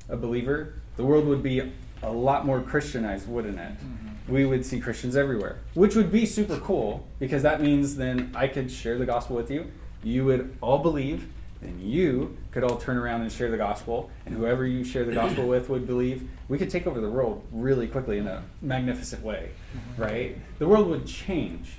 a 0.08 0.16
believer. 0.16 0.74
The 0.98 1.04
world 1.04 1.26
would 1.26 1.42
be 1.42 1.72
a 2.04 2.12
lot 2.12 2.46
more 2.46 2.62
Christianized, 2.62 3.28
wouldn't 3.28 3.58
it? 3.58 3.78
Mm-hmm. 3.78 4.34
We 4.34 4.46
would 4.46 4.66
see 4.66 4.80
Christians 4.80 5.16
everywhere, 5.16 5.60
which 5.74 5.96
would 5.96 6.12
be 6.12 6.26
super 6.26 6.58
cool 6.58 7.08
because 7.18 7.42
that 7.44 7.62
means 7.62 7.96
then 7.96 8.32
I 8.36 8.48
could 8.48 8.70
share 8.70 8.98
the 8.98 9.06
gospel 9.06 9.36
with 9.36 9.50
you. 9.50 9.72
You 10.04 10.26
would 10.26 10.56
all 10.62 10.78
believe, 10.78 11.28
and 11.62 11.82
you 11.82 12.38
could 12.52 12.64
all 12.64 12.78
turn 12.78 12.98
around 12.98 13.22
and 13.22 13.32
share 13.32 13.52
the 13.52 13.58
gospel, 13.58 14.10
and 14.26 14.36
whoever 14.36 14.66
you 14.66 14.84
share 14.84 15.04
the 15.04 15.14
gospel 15.14 15.48
with 15.48 15.70
would 15.70 15.86
believe. 15.86 16.30
We 16.48 16.58
could 16.58 16.70
take 16.70 16.88
over 16.88 17.00
the 17.02 17.10
world 17.10 17.46
really 17.52 17.88
quickly 17.88 18.18
in 18.18 18.28
a 18.28 18.44
magnificent 18.62 19.24
way, 19.24 19.52
right? 19.98 20.38
The 20.58 20.68
world 20.68 20.88
would 20.88 21.06
change. 21.06 21.74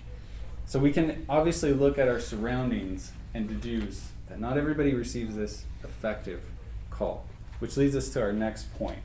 So 0.66 0.78
we 0.78 0.92
can 0.92 1.24
obviously 1.28 1.72
look 1.72 1.98
at 1.98 2.08
our 2.08 2.20
surroundings 2.20 3.12
and 3.34 3.48
deduce 3.48 4.10
that 4.28 4.38
not 4.38 4.56
everybody 4.56 4.94
receives 4.94 5.34
this 5.34 5.64
effective 5.82 6.40
call, 6.90 7.24
which 7.58 7.76
leads 7.76 7.96
us 7.96 8.10
to 8.10 8.22
our 8.22 8.32
next 8.32 8.72
point 8.78 8.98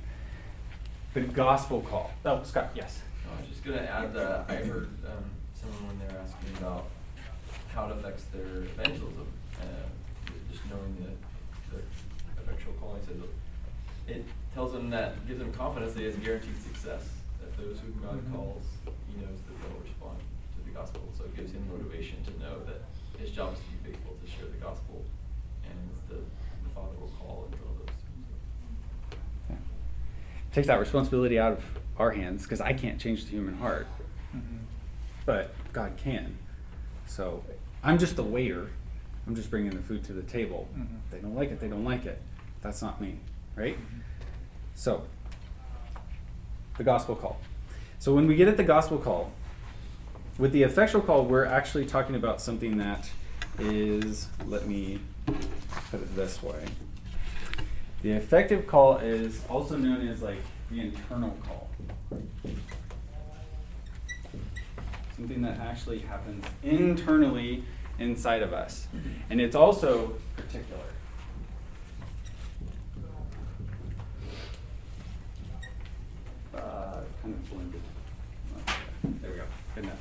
the 1.15 1.21
gospel 1.21 1.81
call. 1.81 2.11
Oh, 2.25 2.43
Scott, 2.43 2.71
yes. 2.75 2.99
I 3.25 3.39
was 3.39 3.49
just 3.49 3.63
gonna 3.63 3.77
add 3.77 4.13
that 4.13 4.45
I 4.49 4.55
heard 4.57 4.89
um, 5.07 5.23
someone 5.53 5.87
when 5.87 5.99
they 5.99 6.13
were 6.13 6.19
asking 6.19 6.57
about 6.57 6.87
how 7.73 7.87
it 7.87 7.91
affects 7.93 8.25
their 8.25 8.63
evangelism, 8.63 9.25
uh, 9.61 9.63
just 9.63 10.04
knowing 10.69 10.95
the, 11.01 11.75
the 11.77 11.81
effectual 12.41 12.73
calling 12.79 13.01
says 13.05 13.17
it 14.07 14.23
tells 14.53 14.71
them 14.73 14.89
that 14.91 15.25
gives 15.27 15.39
them 15.39 15.51
confidence 15.53 15.93
that 15.93 15.99
he 15.99 16.05
has 16.05 16.15
guaranteed 16.17 16.61
success. 16.61 17.09
That 17.39 17.55
those 17.57 17.79
whom 17.79 17.99
God 18.01 18.21
Mhm. 18.23 18.35
calls, 18.35 18.63
he 19.09 19.19
knows 19.19 19.39
that 19.47 19.55
they'll 19.61 19.81
respond 19.81 20.17
to 20.19 20.65
the 20.65 20.71
gospel. 20.71 21.01
So 21.17 21.25
it 21.25 21.35
gives 21.35 21.51
him 21.51 21.67
motivation 21.71 22.23
to 22.25 22.31
know 22.39 22.63
that 22.65 22.81
his 23.19 23.31
job 23.31 23.53
is 23.53 23.59
to 23.59 23.65
be 23.71 23.91
faithful 23.91 24.13
to 24.23 24.27
share 24.29 24.45
the 24.45 24.57
gospel, 24.63 25.03
and 25.65 25.77
the 26.09 26.15
the 26.63 26.69
Father 26.73 26.93
will 26.99 27.11
call 27.19 27.47
and 27.49 27.55
fill 27.59 27.73
those. 27.79 27.95
Yeah. 29.49 29.55
Takes 30.53 30.67
that 30.67 30.79
responsibility 30.79 31.39
out 31.39 31.53
of 31.53 31.63
our 31.97 32.11
hands 32.11 32.43
because 32.43 32.61
I 32.61 32.73
can't 32.73 32.99
change 32.99 33.25
the 33.25 33.31
human 33.31 33.55
heart, 33.57 33.87
but 35.25 35.53
God 35.73 35.93
can. 35.97 36.37
So 37.07 37.43
I'm 37.83 37.97
just 37.97 38.15
the 38.15 38.23
waiter. 38.23 38.69
I'm 39.27 39.35
just 39.35 39.49
bringing 39.49 39.71
the 39.71 39.81
food 39.81 40.03
to 40.05 40.13
the 40.13 40.21
table. 40.21 40.67
Mhm. 40.77 40.87
They 41.11 41.19
don't 41.19 41.35
like 41.35 41.51
it, 41.51 41.59
they 41.59 41.67
don't 41.67 41.85
like 41.85 42.05
it. 42.05 42.21
That's 42.61 42.81
not 42.81 43.01
me, 43.01 43.19
right? 43.55 43.77
So, 44.75 45.03
the 46.77 46.83
gospel 46.83 47.15
call. 47.15 47.39
So 47.99 48.13
when 48.13 48.27
we 48.27 48.35
get 48.35 48.47
at 48.47 48.57
the 48.57 48.63
gospel 48.63 48.97
call, 48.97 49.31
with 50.37 50.51
the 50.51 50.63
effectual 50.63 51.01
call, 51.01 51.25
we're 51.25 51.45
actually 51.45 51.85
talking 51.85 52.15
about 52.15 52.41
something 52.41 52.77
that 52.77 53.09
is, 53.57 54.27
let 54.45 54.67
me 54.67 54.99
put 55.89 56.01
it 56.01 56.15
this 56.15 56.43
way. 56.43 56.65
The 58.01 58.11
effective 58.11 58.67
call 58.67 58.97
is 58.97 59.41
also 59.49 59.77
known 59.77 60.07
as 60.07 60.21
like 60.21 60.39
the 60.69 60.81
internal 60.81 61.35
call. 61.47 61.69
Something 65.15 65.41
that 65.43 65.59
actually 65.59 65.99
happens 65.99 66.45
internally 66.61 67.63
inside 67.99 68.41
of 68.41 68.53
us. 68.53 68.87
And 69.29 69.39
it's 69.41 69.55
also 69.55 70.15
particular. 70.35 70.81
Uh, 76.53 77.01
kind 77.21 77.33
of 77.33 77.49
blended. 77.49 77.81
There 79.21 79.31
we 79.31 79.37
go. 79.37 79.43
Good 79.75 79.83
enough. 79.85 79.97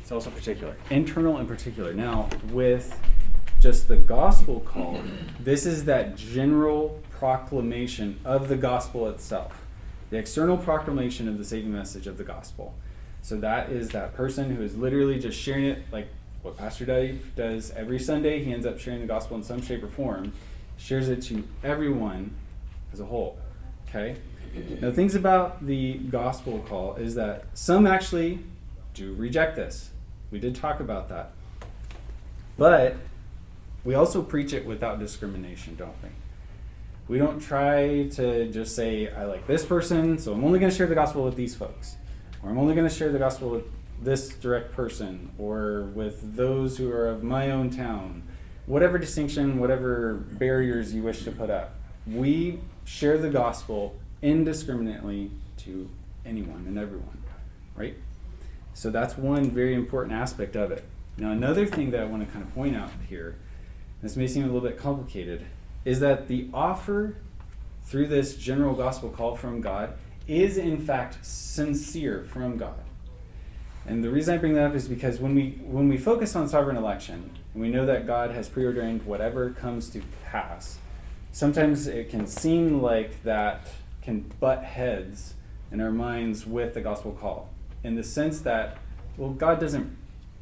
It's 0.00 0.12
also 0.12 0.30
particular. 0.30 0.76
Internal 0.90 1.36
and 1.36 1.48
particular. 1.48 1.92
Now, 1.92 2.28
with 2.50 2.98
just 3.60 3.88
the 3.88 3.96
gospel 3.96 4.60
call, 4.60 5.00
this 5.40 5.66
is 5.66 5.84
that 5.86 6.16
general 6.16 7.00
proclamation 7.10 8.20
of 8.24 8.48
the 8.48 8.56
gospel 8.56 9.08
itself. 9.08 9.64
The 10.10 10.16
external 10.16 10.56
proclamation 10.56 11.28
of 11.28 11.36
the 11.36 11.44
saving 11.44 11.72
message 11.72 12.06
of 12.06 12.16
the 12.16 12.24
gospel. 12.24 12.74
So 13.20 13.36
that 13.40 13.70
is 13.70 13.90
that 13.90 14.14
person 14.14 14.54
who 14.54 14.62
is 14.62 14.76
literally 14.76 15.18
just 15.18 15.38
sharing 15.38 15.64
it 15.64 15.82
like 15.92 16.08
what 16.42 16.56
Pastor 16.56 16.84
Dave 16.84 17.32
does 17.36 17.70
every 17.72 17.98
Sunday. 17.98 18.42
He 18.42 18.52
ends 18.52 18.66
up 18.66 18.78
sharing 18.78 19.00
the 19.00 19.06
gospel 19.06 19.36
in 19.36 19.42
some 19.42 19.60
shape 19.60 19.82
or 19.82 19.88
form, 19.88 20.32
shares 20.76 21.08
it 21.08 21.22
to 21.22 21.44
everyone 21.62 22.34
as 22.92 23.00
a 23.00 23.04
whole. 23.04 23.38
Okay? 23.88 24.16
Now, 24.80 24.90
things 24.90 25.14
about 25.14 25.66
the 25.66 25.94
gospel 25.94 26.60
call 26.68 26.96
is 26.96 27.14
that 27.16 27.44
some 27.54 27.86
actually 27.86 28.40
do 28.94 29.14
reject 29.14 29.56
this. 29.56 29.90
We 30.30 30.38
did 30.38 30.54
talk 30.54 30.80
about 30.80 31.08
that. 31.10 31.32
But 32.56 32.96
we 33.84 33.94
also 33.94 34.22
preach 34.22 34.52
it 34.52 34.66
without 34.66 34.98
discrimination, 34.98 35.76
don't 35.76 35.94
we? 36.02 36.08
We 37.08 37.18
don't 37.18 37.40
try 37.40 38.08
to 38.08 38.50
just 38.50 38.74
say, 38.76 39.10
I 39.10 39.24
like 39.24 39.46
this 39.46 39.64
person, 39.64 40.18
so 40.18 40.32
I'm 40.32 40.44
only 40.44 40.58
going 40.58 40.70
to 40.70 40.76
share 40.76 40.86
the 40.86 40.94
gospel 40.94 41.24
with 41.24 41.36
these 41.36 41.54
folks. 41.54 41.96
Or 42.42 42.50
I'm 42.50 42.58
only 42.58 42.74
going 42.74 42.88
to 42.88 42.94
share 42.94 43.10
the 43.10 43.18
gospel 43.18 43.48
with 43.50 43.64
this 44.02 44.28
direct 44.28 44.72
person, 44.72 45.30
or 45.38 45.82
with 45.94 46.36
those 46.36 46.78
who 46.78 46.90
are 46.90 47.08
of 47.08 47.22
my 47.22 47.50
own 47.50 47.70
town. 47.70 48.22
Whatever 48.66 48.98
distinction, 48.98 49.58
whatever 49.58 50.14
barriers 50.14 50.94
you 50.94 51.02
wish 51.02 51.24
to 51.24 51.30
put 51.32 51.50
up, 51.50 51.74
we 52.06 52.60
share 52.84 53.18
the 53.18 53.30
gospel 53.30 53.96
indiscriminately 54.22 55.30
to 55.58 55.88
anyone 56.24 56.64
and 56.66 56.78
everyone, 56.78 57.22
right? 57.76 57.94
So 58.74 58.90
that's 58.90 59.16
one 59.16 59.50
very 59.50 59.74
important 59.74 60.14
aspect 60.14 60.54
of 60.54 60.70
it. 60.70 60.84
Now, 61.16 61.32
another 61.32 61.66
thing 61.66 61.90
that 61.90 62.00
I 62.00 62.04
want 62.04 62.24
to 62.26 62.32
kind 62.32 62.44
of 62.44 62.54
point 62.54 62.76
out 62.76 62.90
here, 63.08 63.36
this 64.02 64.16
may 64.16 64.28
seem 64.28 64.44
a 64.44 64.46
little 64.46 64.60
bit 64.60 64.78
complicated, 64.78 65.46
is 65.84 66.00
that 66.00 66.28
the 66.28 66.48
offer 66.54 67.16
through 67.84 68.06
this 68.06 68.36
general 68.36 68.74
gospel 68.74 69.08
call 69.10 69.34
from 69.34 69.60
God 69.60 69.94
is 70.28 70.58
in 70.58 70.78
fact 70.78 71.24
sincere 71.24 72.24
from 72.30 72.58
God. 72.58 72.84
And 73.88 74.04
the 74.04 74.10
reason 74.10 74.34
I 74.34 74.36
bring 74.36 74.52
that 74.52 74.66
up 74.66 74.74
is 74.74 74.86
because 74.86 75.18
when 75.18 75.34
we 75.34 75.58
when 75.64 75.88
we 75.88 75.96
focus 75.96 76.36
on 76.36 76.46
sovereign 76.46 76.76
election, 76.76 77.30
and 77.54 77.62
we 77.62 77.70
know 77.70 77.86
that 77.86 78.06
God 78.06 78.30
has 78.32 78.46
preordained 78.46 79.06
whatever 79.06 79.50
comes 79.50 79.88
to 79.90 80.02
pass, 80.26 80.78
sometimes 81.32 81.86
it 81.86 82.10
can 82.10 82.26
seem 82.26 82.82
like 82.82 83.22
that 83.22 83.66
can 84.02 84.30
butt 84.40 84.62
heads 84.62 85.34
in 85.72 85.80
our 85.80 85.90
minds 85.90 86.46
with 86.46 86.74
the 86.74 86.82
gospel 86.82 87.12
call. 87.12 87.48
In 87.82 87.94
the 87.94 88.02
sense 88.02 88.40
that, 88.40 88.76
well, 89.16 89.30
God 89.30 89.58
doesn't 89.58 89.96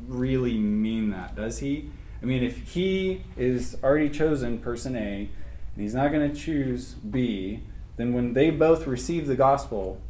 really 0.08 0.58
mean 0.58 1.10
that, 1.10 1.36
does 1.36 1.58
he? 1.58 1.90
I 2.20 2.26
mean, 2.26 2.42
if 2.42 2.72
he 2.72 3.22
is 3.36 3.76
already 3.82 4.10
chosen 4.10 4.58
person 4.58 4.96
A 4.96 5.28
and 5.74 5.82
he's 5.82 5.94
not 5.94 6.10
going 6.10 6.32
to 6.32 6.36
choose 6.36 6.94
B, 6.94 7.60
then 7.96 8.12
when 8.12 8.32
they 8.32 8.50
both 8.50 8.86
receive 8.86 9.26
the 9.26 9.36
gospel, 9.36 10.00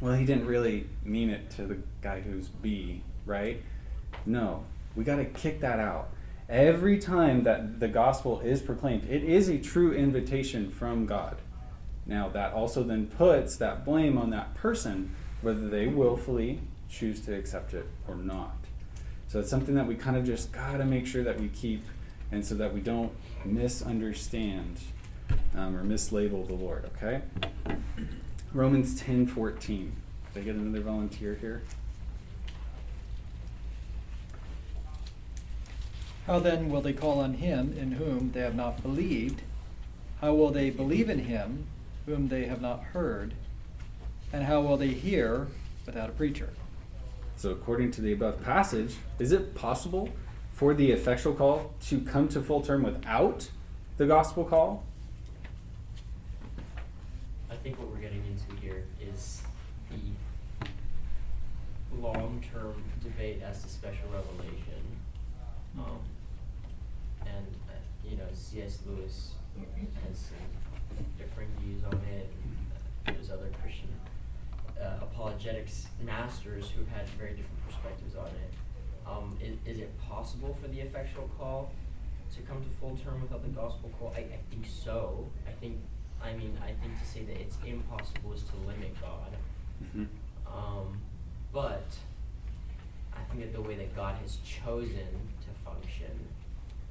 well, 0.00 0.14
he 0.14 0.24
didn't 0.24 0.46
really 0.46 0.86
mean 1.04 1.30
it 1.30 1.50
to 1.50 1.66
the 1.66 1.78
guy 2.02 2.20
who's 2.20 2.48
B, 2.48 3.02
right? 3.24 3.62
No, 4.24 4.64
we 4.94 5.04
got 5.04 5.16
to 5.16 5.24
kick 5.24 5.60
that 5.60 5.78
out. 5.78 6.10
Every 6.48 6.98
time 6.98 7.42
that 7.42 7.80
the 7.80 7.88
gospel 7.88 8.40
is 8.40 8.60
proclaimed, 8.60 9.04
it 9.08 9.24
is 9.24 9.48
a 9.48 9.58
true 9.58 9.92
invitation 9.92 10.70
from 10.70 11.06
God. 11.06 11.38
Now, 12.04 12.28
that 12.28 12.52
also 12.52 12.84
then 12.84 13.06
puts 13.06 13.56
that 13.56 13.84
blame 13.84 14.16
on 14.16 14.30
that 14.30 14.54
person, 14.54 15.14
whether 15.42 15.68
they 15.68 15.88
willfully 15.88 16.60
choose 16.88 17.20
to 17.22 17.34
accept 17.34 17.74
it 17.74 17.86
or 18.06 18.14
not. 18.14 18.56
So 19.26 19.40
it's 19.40 19.50
something 19.50 19.74
that 19.74 19.86
we 19.86 19.96
kind 19.96 20.16
of 20.16 20.24
just 20.24 20.52
got 20.52 20.76
to 20.76 20.84
make 20.84 21.06
sure 21.06 21.24
that 21.24 21.40
we 21.40 21.48
keep, 21.48 21.84
and 22.30 22.44
so 22.44 22.54
that 22.56 22.72
we 22.72 22.80
don't 22.80 23.12
misunderstand 23.44 24.78
um, 25.56 25.76
or 25.76 25.82
mislabel 25.82 26.46
the 26.46 26.54
Lord, 26.54 26.88
okay? 26.96 27.22
Romans 28.56 28.98
10 29.02 29.26
14. 29.26 29.92
Did 30.32 30.40
I 30.40 30.42
get 30.42 30.54
another 30.54 30.80
volunteer 30.80 31.34
here? 31.38 31.62
How 36.26 36.38
then 36.38 36.70
will 36.70 36.80
they 36.80 36.94
call 36.94 37.20
on 37.20 37.34
him 37.34 37.76
in 37.78 37.92
whom 37.92 38.32
they 38.32 38.40
have 38.40 38.54
not 38.54 38.82
believed? 38.82 39.42
How 40.22 40.32
will 40.32 40.48
they 40.48 40.70
believe 40.70 41.10
in 41.10 41.18
him 41.18 41.66
whom 42.06 42.28
they 42.28 42.46
have 42.46 42.62
not 42.62 42.82
heard? 42.82 43.34
And 44.32 44.44
how 44.44 44.62
will 44.62 44.78
they 44.78 44.88
hear 44.88 45.48
without 45.84 46.08
a 46.08 46.12
preacher? 46.12 46.48
So, 47.36 47.50
according 47.50 47.90
to 47.92 48.00
the 48.00 48.14
above 48.14 48.42
passage, 48.42 48.94
is 49.18 49.32
it 49.32 49.54
possible 49.54 50.08
for 50.54 50.72
the 50.72 50.92
effectual 50.92 51.34
call 51.34 51.74
to 51.88 52.00
come 52.00 52.26
to 52.30 52.40
full 52.40 52.62
term 52.62 52.84
without 52.84 53.50
the 53.98 54.06
gospel 54.06 54.44
call? 54.44 54.86
I 57.56 57.58
think 57.62 57.78
what 57.78 57.88
we're 57.88 58.02
getting 58.02 58.22
into 58.26 58.60
here 58.60 58.84
is 59.00 59.42
the 59.90 60.66
long-term 61.96 62.84
debate 63.02 63.40
as 63.42 63.62
to 63.62 63.68
special 63.70 64.08
revelation. 64.12 64.84
Um, 65.78 66.00
and, 67.22 67.46
uh, 67.68 67.72
you 68.08 68.18
know, 68.18 68.26
C.S. 68.34 68.80
Lewis 68.86 69.32
has 70.06 70.18
some 70.18 71.06
differing 71.16 71.48
views 71.58 71.82
on 71.84 71.94
it. 72.12 72.30
and 73.06 73.16
There's 73.16 73.30
other 73.30 73.48
Christian 73.62 73.88
uh, 74.78 74.98
apologetics 75.00 75.86
masters 76.04 76.70
who've 76.76 76.88
had 76.88 77.08
very 77.10 77.30
different 77.30 77.66
perspectives 77.66 78.16
on 78.16 78.26
it. 78.26 78.52
Um, 79.06 79.38
is, 79.42 79.76
is 79.76 79.80
it 79.80 79.98
possible 79.98 80.54
for 80.60 80.68
the 80.68 80.80
effectual 80.80 81.30
call 81.38 81.72
to 82.34 82.42
come 82.42 82.62
to 82.62 82.68
full 82.68 82.98
term 83.02 83.22
without 83.22 83.42
the 83.42 83.48
gospel 83.48 83.90
call? 83.98 84.12
I, 84.14 84.20
I 84.20 84.40
think 84.50 84.66
so. 84.66 85.30
I 85.48 85.52
think, 85.52 85.78
I 86.26 86.34
mean, 86.36 86.58
I 86.62 86.72
think 86.82 86.98
to 86.98 87.06
say 87.06 87.22
that 87.24 87.40
it's 87.40 87.56
impossible 87.64 88.32
is 88.32 88.42
to 88.42 88.56
limit 88.66 89.00
God. 89.00 89.36
Mm-hmm. 89.82 90.04
Um, 90.46 90.98
but 91.52 91.86
I 93.14 93.20
think 93.30 93.40
that 93.44 93.52
the 93.52 93.62
way 93.62 93.76
that 93.76 93.94
God 93.94 94.16
has 94.22 94.38
chosen 94.44 95.08
to 95.44 95.48
function 95.64 96.10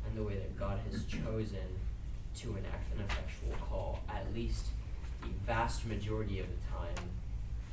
and 0.05 0.17
the 0.17 0.23
way 0.23 0.35
that 0.35 0.57
God 0.57 0.79
has 0.89 1.03
chosen 1.05 1.67
to 2.37 2.49
enact 2.57 2.93
an 2.93 3.01
effectual 3.01 3.55
call, 3.69 3.99
at 4.09 4.33
least 4.33 4.67
the 5.21 5.27
vast 5.45 5.85
majority 5.85 6.39
of 6.39 6.47
the 6.47 6.67
time, 6.67 7.09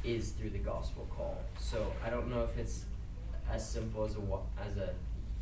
is 0.05 0.31
through 0.31 0.51
the 0.51 0.59
gospel 0.59 1.07
call. 1.17 1.43
So 1.59 1.93
I 2.05 2.11
don't 2.11 2.29
know 2.29 2.43
if 2.43 2.57
it's 2.59 2.85
as 3.51 3.69
simple 3.69 4.05
as 4.05 4.17
a 4.17 4.21
as 4.69 4.77
a 4.77 4.95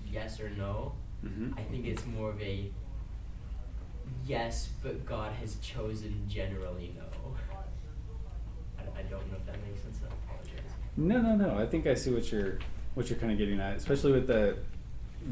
yes 0.06 0.40
or 0.40 0.50
no. 0.50 0.92
Mhm. 1.24 1.58
I 1.58 1.62
think 1.62 1.86
it's 1.86 2.04
more 2.06 2.30
of 2.30 2.40
a 2.42 2.70
yes, 4.26 4.68
but 4.82 5.04
God 5.06 5.32
has 5.34 5.56
chosen 5.56 6.24
generally 6.28 6.94
no. 6.96 7.36
I, 8.78 9.00
I 9.00 9.02
don't 9.02 9.30
know 9.30 9.36
if 9.36 9.46
that 9.46 9.56
makes 9.66 9.82
sense. 9.82 9.98
I 10.02 10.12
apologize. 10.24 10.72
No, 10.96 11.20
no, 11.20 11.36
no. 11.36 11.58
I 11.58 11.66
think 11.66 11.86
I 11.86 11.94
see 11.94 12.12
what 12.12 12.30
you're 12.30 12.58
what 12.94 13.08
you're 13.08 13.18
kind 13.18 13.32
of 13.32 13.38
getting 13.38 13.60
at, 13.60 13.76
especially 13.76 14.12
with 14.12 14.26
the 14.26 14.56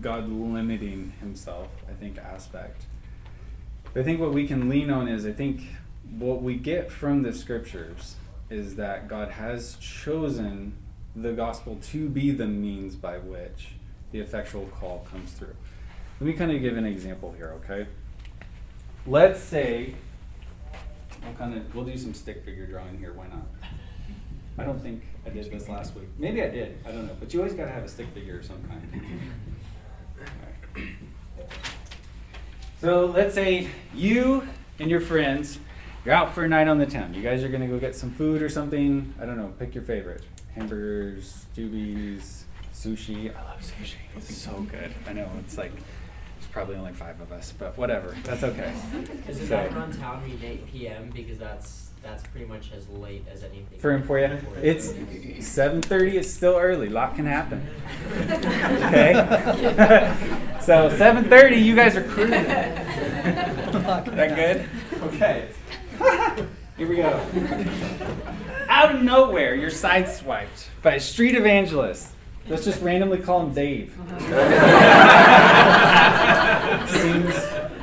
God 0.00 0.28
limiting 0.28 1.12
Himself. 1.20 1.68
I 1.88 1.92
think 1.92 2.18
aspect. 2.18 2.86
I 3.96 4.02
think 4.02 4.20
what 4.20 4.32
we 4.32 4.46
can 4.46 4.68
lean 4.68 4.90
on 4.90 5.08
is 5.08 5.26
I 5.26 5.32
think 5.32 5.62
what 6.18 6.42
we 6.42 6.56
get 6.56 6.90
from 6.90 7.22
the 7.22 7.32
scriptures 7.32 8.16
is 8.50 8.76
that 8.76 9.08
God 9.08 9.30
has 9.32 9.76
chosen 9.76 10.74
the 11.14 11.32
gospel 11.32 11.78
to 11.82 12.08
be 12.08 12.30
the 12.30 12.46
means 12.46 12.94
by 12.94 13.18
which 13.18 13.70
the 14.12 14.20
effectual 14.20 14.66
call 14.66 15.06
comes 15.10 15.32
through. 15.32 15.54
Let 16.20 16.26
me 16.26 16.32
kind 16.32 16.50
of 16.50 16.60
give 16.60 16.76
an 16.76 16.86
example 16.86 17.34
here, 17.36 17.54
okay? 17.64 17.86
Let's 19.08 19.40
say 19.40 19.94
we'll 21.24 21.32
kind 21.34 21.56
of 21.56 21.74
we'll 21.74 21.84
do 21.84 21.96
some 21.96 22.12
stick 22.12 22.44
figure 22.44 22.66
drawing 22.66 22.98
here. 22.98 23.14
Why 23.14 23.26
not? 23.28 23.46
I 24.58 24.64
don't 24.64 24.82
think 24.82 25.02
I 25.24 25.30
did 25.30 25.50
this 25.50 25.68
last 25.68 25.94
week. 25.94 26.08
Maybe 26.18 26.42
I 26.42 26.50
did. 26.50 26.78
I 26.86 26.92
don't 26.92 27.06
know. 27.06 27.16
But 27.18 27.32
you 27.32 27.40
always 27.40 27.54
got 27.54 27.64
to 27.64 27.70
have 27.70 27.84
a 27.84 27.88
stick 27.88 28.08
figure 28.12 28.40
of 28.40 28.44
some 28.44 28.62
kind. 28.68 28.82
So 32.82 33.06
let's 33.06 33.34
say 33.34 33.68
you 33.94 34.46
and 34.78 34.90
your 34.90 35.00
friends, 35.00 35.58
you're 36.04 36.14
out 36.14 36.34
for 36.34 36.44
a 36.44 36.48
night 36.48 36.68
on 36.68 36.78
the 36.78 36.86
town. 36.86 37.14
You 37.14 37.22
guys 37.22 37.42
are 37.42 37.48
to 37.50 37.66
go 37.66 37.78
get 37.78 37.96
some 37.96 38.12
food 38.12 38.42
or 38.42 38.48
something. 38.48 39.14
I 39.20 39.24
don't 39.24 39.36
know. 39.36 39.52
Pick 39.58 39.74
your 39.74 39.84
favorite 39.84 40.22
hamburgers, 40.54 41.46
Doobies, 41.56 42.42
sushi. 42.74 43.34
I 43.34 43.42
love 43.42 43.60
sushi. 43.60 43.94
It's 44.16 44.36
so 44.36 44.60
good. 44.70 44.94
I 45.08 45.12
know. 45.12 45.30
It's 45.40 45.56
like, 45.56 45.72
probably 46.52 46.76
only 46.76 46.92
five 46.92 47.20
of 47.20 47.32
us, 47.32 47.52
but 47.58 47.76
whatever. 47.78 48.14
That's 48.24 48.42
okay. 48.42 48.72
Is 49.28 49.40
it 49.40 49.48
So- 49.48 49.56
back 49.56 49.72
on 49.72 49.92
town 49.92 50.22
meet 50.26 50.42
8 50.42 50.66
p.m. 50.72 51.10
because 51.14 51.38
that's 51.38 51.84
that's 52.02 52.22
pretty 52.28 52.46
much 52.46 52.70
as 52.72 52.88
late 52.88 53.26
as 53.30 53.42
anything. 53.42 53.78
For 53.80 53.92
Emporia, 53.92 54.40
it's 54.62 54.88
7:30. 54.92 56.14
It's 56.14 56.30
still 56.32 56.56
early. 56.56 56.86
A 56.86 56.90
lot 56.90 57.14
can 57.16 57.26
happen. 57.26 57.66
Okay. 58.88 59.12
so 60.60 60.88
7:30, 60.90 61.62
you 61.62 61.74
guys 61.74 61.96
are 61.96 62.04
cruising. 62.04 62.30
that 62.44 64.34
good? 64.36 64.64
Okay. 65.02 65.48
Here 66.76 66.88
we 66.88 66.96
go. 66.96 67.20
Out 68.68 68.94
of 68.94 69.02
nowhere, 69.02 69.54
you're 69.56 69.70
sideswiped 69.70 70.68
by 70.82 70.94
a 70.94 71.00
street 71.00 71.34
evangelist. 71.34 72.08
Let's 72.48 72.64
just 72.64 72.80
randomly 72.82 73.18
call 73.18 73.42
him 73.42 73.52
Dave. 73.52 73.94
Uh-huh. 74.00 75.36
Seems 76.86 77.34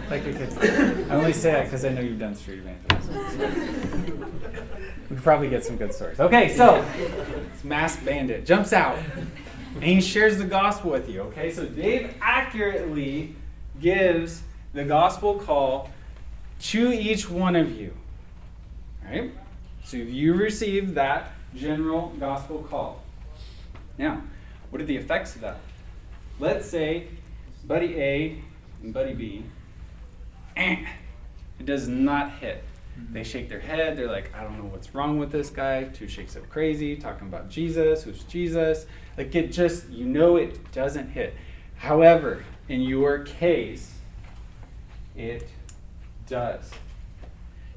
like 0.09 0.25
a 0.25 0.31
good. 0.31 1.11
I 1.11 1.15
only 1.15 1.33
say 1.33 1.51
that 1.51 1.65
because 1.65 1.85
I 1.85 1.89
know 1.89 2.01
you've 2.01 2.19
done 2.19 2.35
street 2.35 2.59
evangelism. 2.59 4.31
We 5.09 5.15
could 5.15 5.23
probably 5.23 5.49
get 5.49 5.63
some 5.63 5.77
good 5.77 5.93
stories. 5.93 6.19
Okay, 6.19 6.55
so 6.55 6.83
this 6.95 7.63
masked 7.63 8.03
bandit 8.03 8.45
jumps 8.45 8.73
out 8.73 8.97
and 9.75 9.83
he 9.83 10.01
shares 10.01 10.37
the 10.37 10.45
gospel 10.45 10.91
with 10.91 11.09
you. 11.09 11.21
Okay, 11.21 11.51
so 11.51 11.65
Dave 11.65 12.15
accurately 12.21 13.35
gives 13.79 14.41
the 14.73 14.83
gospel 14.83 15.35
call 15.35 15.91
to 16.59 16.91
each 16.91 17.29
one 17.29 17.55
of 17.55 17.71
you. 17.77 17.93
All 19.05 19.11
right? 19.11 19.31
So 19.83 19.97
if 19.97 20.09
you 20.09 20.33
receive 20.33 20.95
that 20.95 21.33
general 21.55 22.09
gospel 22.19 22.65
call. 22.69 23.03
Now, 23.97 24.21
what 24.69 24.81
are 24.81 24.85
the 24.85 24.97
effects 24.97 25.35
of 25.35 25.41
that? 25.41 25.57
Let's 26.39 26.69
say 26.69 27.07
buddy 27.65 27.99
A 27.99 28.41
and 28.83 28.93
buddy 28.93 29.13
B, 29.13 29.43
eh, 30.55 30.85
it 31.59 31.65
does 31.65 31.87
not 31.87 32.31
hit. 32.33 32.63
They 33.11 33.23
shake 33.23 33.49
their 33.49 33.59
head. 33.59 33.97
They're 33.97 34.07
like, 34.07 34.33
I 34.33 34.43
don't 34.43 34.57
know 34.57 34.69
what's 34.69 34.95
wrong 34.95 35.17
with 35.19 35.31
this 35.31 35.49
guy. 35.49 35.83
Two 35.85 36.07
shakes 36.07 36.37
up 36.37 36.47
crazy, 36.49 36.95
talking 36.95 37.27
about 37.27 37.49
Jesus. 37.49 38.03
Who's 38.03 38.23
Jesus? 38.23 38.85
Like, 39.17 39.35
it 39.35 39.51
just, 39.51 39.89
you 39.89 40.05
know, 40.05 40.37
it 40.37 40.71
doesn't 40.71 41.09
hit. 41.09 41.33
However, 41.75 42.45
in 42.69 42.81
your 42.81 43.19
case, 43.19 43.93
it 45.15 45.49
does. 46.25 46.71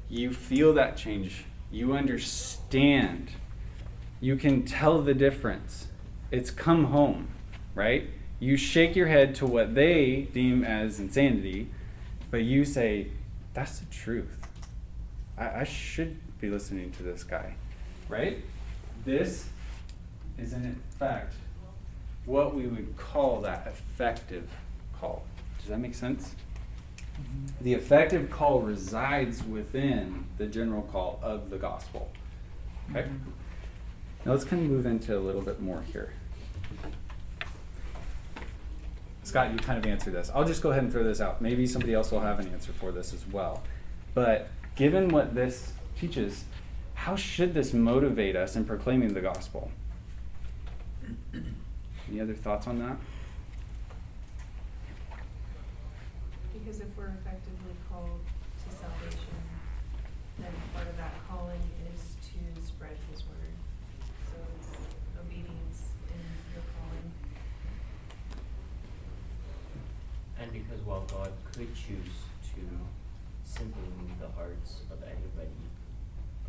You 0.09 0.33
feel 0.33 0.73
that 0.75 0.95
change. 0.95 1.43
You 1.69 1.93
understand. 1.93 3.31
You 4.21 4.37
can 4.37 4.63
tell 4.63 5.01
the 5.01 5.13
difference. 5.13 5.88
It's 6.31 6.51
come 6.51 6.85
home, 6.85 7.29
right? 7.73 8.09
You 8.39 8.55
shake 8.55 8.95
your 8.95 9.07
head 9.07 9.35
to 9.35 9.45
what 9.45 9.75
they 9.75 10.27
deem 10.33 10.63
as 10.63 10.99
insanity, 10.99 11.69
but 12.31 12.43
you 12.43 12.65
say, 12.65 13.07
that's 13.53 13.79
the 13.79 13.85
truth. 13.87 14.37
I, 15.37 15.61
I 15.61 15.63
should 15.63 16.17
be 16.39 16.49
listening 16.49 16.91
to 16.91 17.03
this 17.03 17.23
guy, 17.23 17.55
right? 18.07 18.37
This 19.05 19.47
is 20.37 20.53
in 20.53 20.79
fact 20.97 21.33
what 22.25 22.53
we 22.53 22.67
would 22.67 22.95
call 22.95 23.41
that 23.41 23.67
effective 23.67 24.47
call. 24.99 25.25
Does 25.59 25.69
that 25.69 25.79
make 25.79 25.95
sense? 25.95 26.35
Mm-hmm. 27.15 27.63
The 27.63 27.73
effective 27.73 28.29
call 28.29 28.61
resides 28.61 29.43
within 29.43 30.25
the 30.37 30.45
general 30.45 30.83
call 30.83 31.19
of 31.23 31.49
the 31.49 31.57
gospel. 31.57 32.11
Okay? 32.91 33.01
Mm-hmm. 33.01 33.31
Now 34.25 34.31
let's 34.33 34.43
kind 34.43 34.63
of 34.63 34.69
move 34.69 34.85
into 34.85 35.17
a 35.17 35.19
little 35.19 35.41
bit 35.41 35.59
more 35.61 35.81
here. 35.91 36.13
Scott, 39.29 39.51
you 39.51 39.57
kind 39.57 39.77
of 39.77 39.85
answered 39.89 40.13
this. 40.13 40.31
I'll 40.33 40.45
just 40.45 40.61
go 40.61 40.71
ahead 40.71 40.83
and 40.83 40.91
throw 40.91 41.03
this 41.03 41.21
out. 41.21 41.41
Maybe 41.41 41.65
somebody 41.67 41.93
else 41.93 42.11
will 42.11 42.19
have 42.19 42.39
an 42.39 42.51
answer 42.51 42.73
for 42.73 42.91
this 42.91 43.13
as 43.13 43.25
well. 43.27 43.63
But 44.13 44.49
given 44.75 45.09
what 45.09 45.35
this 45.35 45.73
teaches, 45.99 46.43
how 46.95 47.15
should 47.15 47.53
this 47.53 47.73
motivate 47.73 48.35
us 48.35 48.55
in 48.55 48.65
proclaiming 48.65 49.13
the 49.13 49.21
gospel? 49.21 49.71
Any 51.33 52.19
other 52.19 52.33
thoughts 52.33 52.67
on 52.67 52.79
that? 52.79 52.97
because 56.69 56.81
if 56.81 56.97
we're 56.97 57.07
effectively 57.07 57.73
called 57.89 58.19
to 58.63 58.75
salvation, 58.75 59.37
then 60.37 60.51
part 60.75 60.87
of 60.87 60.95
that 60.97 61.13
calling 61.27 61.59
is 61.91 62.15
to 62.21 62.61
spread 62.61 62.95
his 63.11 63.23
word. 63.25 63.55
So 64.29 64.37
it's 64.59 64.77
obedience 65.19 65.93
in 66.09 66.21
your 66.53 66.63
calling. 66.77 67.11
And 70.39 70.48
because 70.63 70.81
while 70.85 71.05
God 71.07 71.31
could 71.53 71.73
choose 71.75 72.27
to 72.55 72.61
simply 73.43 73.83
move 73.97 74.19
the 74.19 74.29
hearts 74.35 74.81
of 74.91 75.01
anybody, 75.03 75.59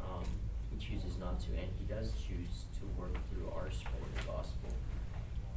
um, 0.00 0.24
he 0.70 0.76
chooses 0.78 1.18
not 1.18 1.40
to, 1.40 1.48
and 1.50 1.68
he 1.78 1.84
does 1.84 2.12
choose 2.12 2.64
to 2.78 2.86
work 3.00 3.16
through 3.30 3.48
our 3.54 3.70
spreading 3.70 4.12
the 4.16 4.24
gospel. 4.26 4.70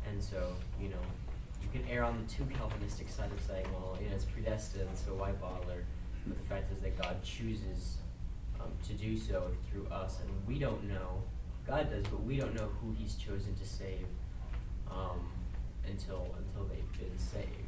And 0.07 0.21
so, 0.21 0.53
you 0.79 0.89
know, 0.89 1.03
you 1.61 1.69
can 1.71 1.87
err 1.89 2.03
on 2.03 2.21
the 2.21 2.31
too 2.31 2.45
Calvinistic 2.53 3.09
side 3.09 3.31
of 3.31 3.41
saying, 3.41 3.65
well, 3.73 3.97
you 4.01 4.09
know, 4.09 4.15
it's 4.15 4.25
predestined, 4.25 4.89
so 4.93 5.15
why 5.15 5.31
bother? 5.31 5.85
But 6.27 6.37
the 6.37 6.43
fact 6.43 6.71
is 6.71 6.79
that 6.79 7.01
God 7.01 7.23
chooses 7.23 7.97
um, 8.59 8.71
to 8.87 8.93
do 8.93 9.17
so 9.17 9.51
through 9.69 9.87
us, 9.87 10.19
and 10.21 10.29
we 10.47 10.59
don't 10.59 10.83
know. 10.87 11.23
God 11.65 11.89
does, 11.89 12.03
but 12.07 12.23
we 12.23 12.37
don't 12.37 12.55
know 12.55 12.69
who 12.81 12.93
He's 12.97 13.15
chosen 13.15 13.55
to 13.55 13.65
save 13.65 14.05
um, 14.91 15.31
until 15.85 16.35
until 16.37 16.65
they've 16.65 16.99
been 16.99 17.17
saved. 17.17 17.62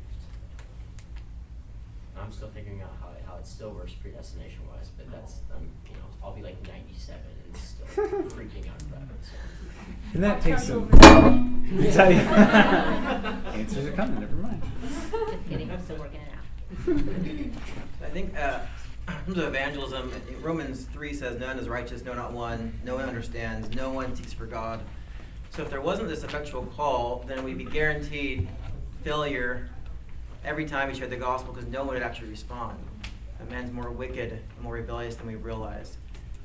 I'm 2.19 2.31
still 2.31 2.49
figuring 2.49 2.81
out 2.81 2.93
how 3.01 3.09
it, 3.09 3.23
how 3.27 3.35
it 3.37 3.45
still 3.45 3.71
works 3.71 3.93
predestination 3.93 4.59
wise, 4.67 4.89
but 4.97 5.11
that's 5.11 5.41
um, 5.55 5.69
you 5.85 5.93
know 5.93 6.05
I'll 6.23 6.33
be 6.33 6.41
like 6.41 6.61
97 6.67 7.19
and 7.45 7.57
still 7.57 7.85
freaking 8.31 8.69
out 8.69 8.81
about 8.81 9.03
it. 9.03 9.23
So. 9.23 9.31
And 10.13 10.23
that 10.23 10.37
I'll 10.37 10.41
takes 10.41 10.67
some. 10.67 10.83
over. 10.83 10.97
Tell 11.91 12.11
you. 12.11 12.19
Answers 12.19 13.85
are 13.87 13.91
coming. 13.91 14.19
Never 14.19 14.35
mind. 14.35 14.61
Just 14.81 15.49
kidding, 15.49 15.71
I'm 15.71 15.83
still 15.83 15.97
working 15.97 16.21
it 16.21 16.31
out. 16.31 18.05
I 18.05 18.09
think 18.09 18.37
uh, 18.37 18.59
in 19.07 19.13
terms 19.25 19.37
of 19.37 19.43
evangelism, 19.45 20.11
Romans 20.41 20.85
3 20.93 21.13
says, 21.13 21.39
None 21.39 21.57
is 21.59 21.67
righteous, 21.67 22.03
no, 22.03 22.13
not 22.13 22.33
one. 22.33 22.79
No 22.83 22.95
one 22.95 23.05
understands, 23.05 23.75
no 23.75 23.91
one 23.91 24.15
seeks 24.15 24.33
for 24.33 24.45
God. 24.45 24.81
So 25.49 25.63
if 25.63 25.69
there 25.69 25.81
wasn't 25.81 26.09
this 26.09 26.23
effectual 26.23 26.65
call, 26.65 27.23
then 27.27 27.43
we'd 27.43 27.57
be 27.57 27.65
guaranteed 27.65 28.47
failure 29.03 29.69
every 30.45 30.65
time 30.65 30.87
we 30.87 30.95
shared 30.95 31.09
the 31.09 31.17
gospel 31.17 31.53
because 31.53 31.67
no 31.69 31.83
one 31.83 31.95
would 31.95 32.03
actually 32.03 32.29
respond. 32.29 32.77
A 33.41 33.51
man's 33.51 33.73
more 33.73 33.89
wicked, 33.89 34.39
more 34.61 34.73
rebellious 34.73 35.15
than 35.15 35.27
we 35.27 35.35
realize. 35.35 35.97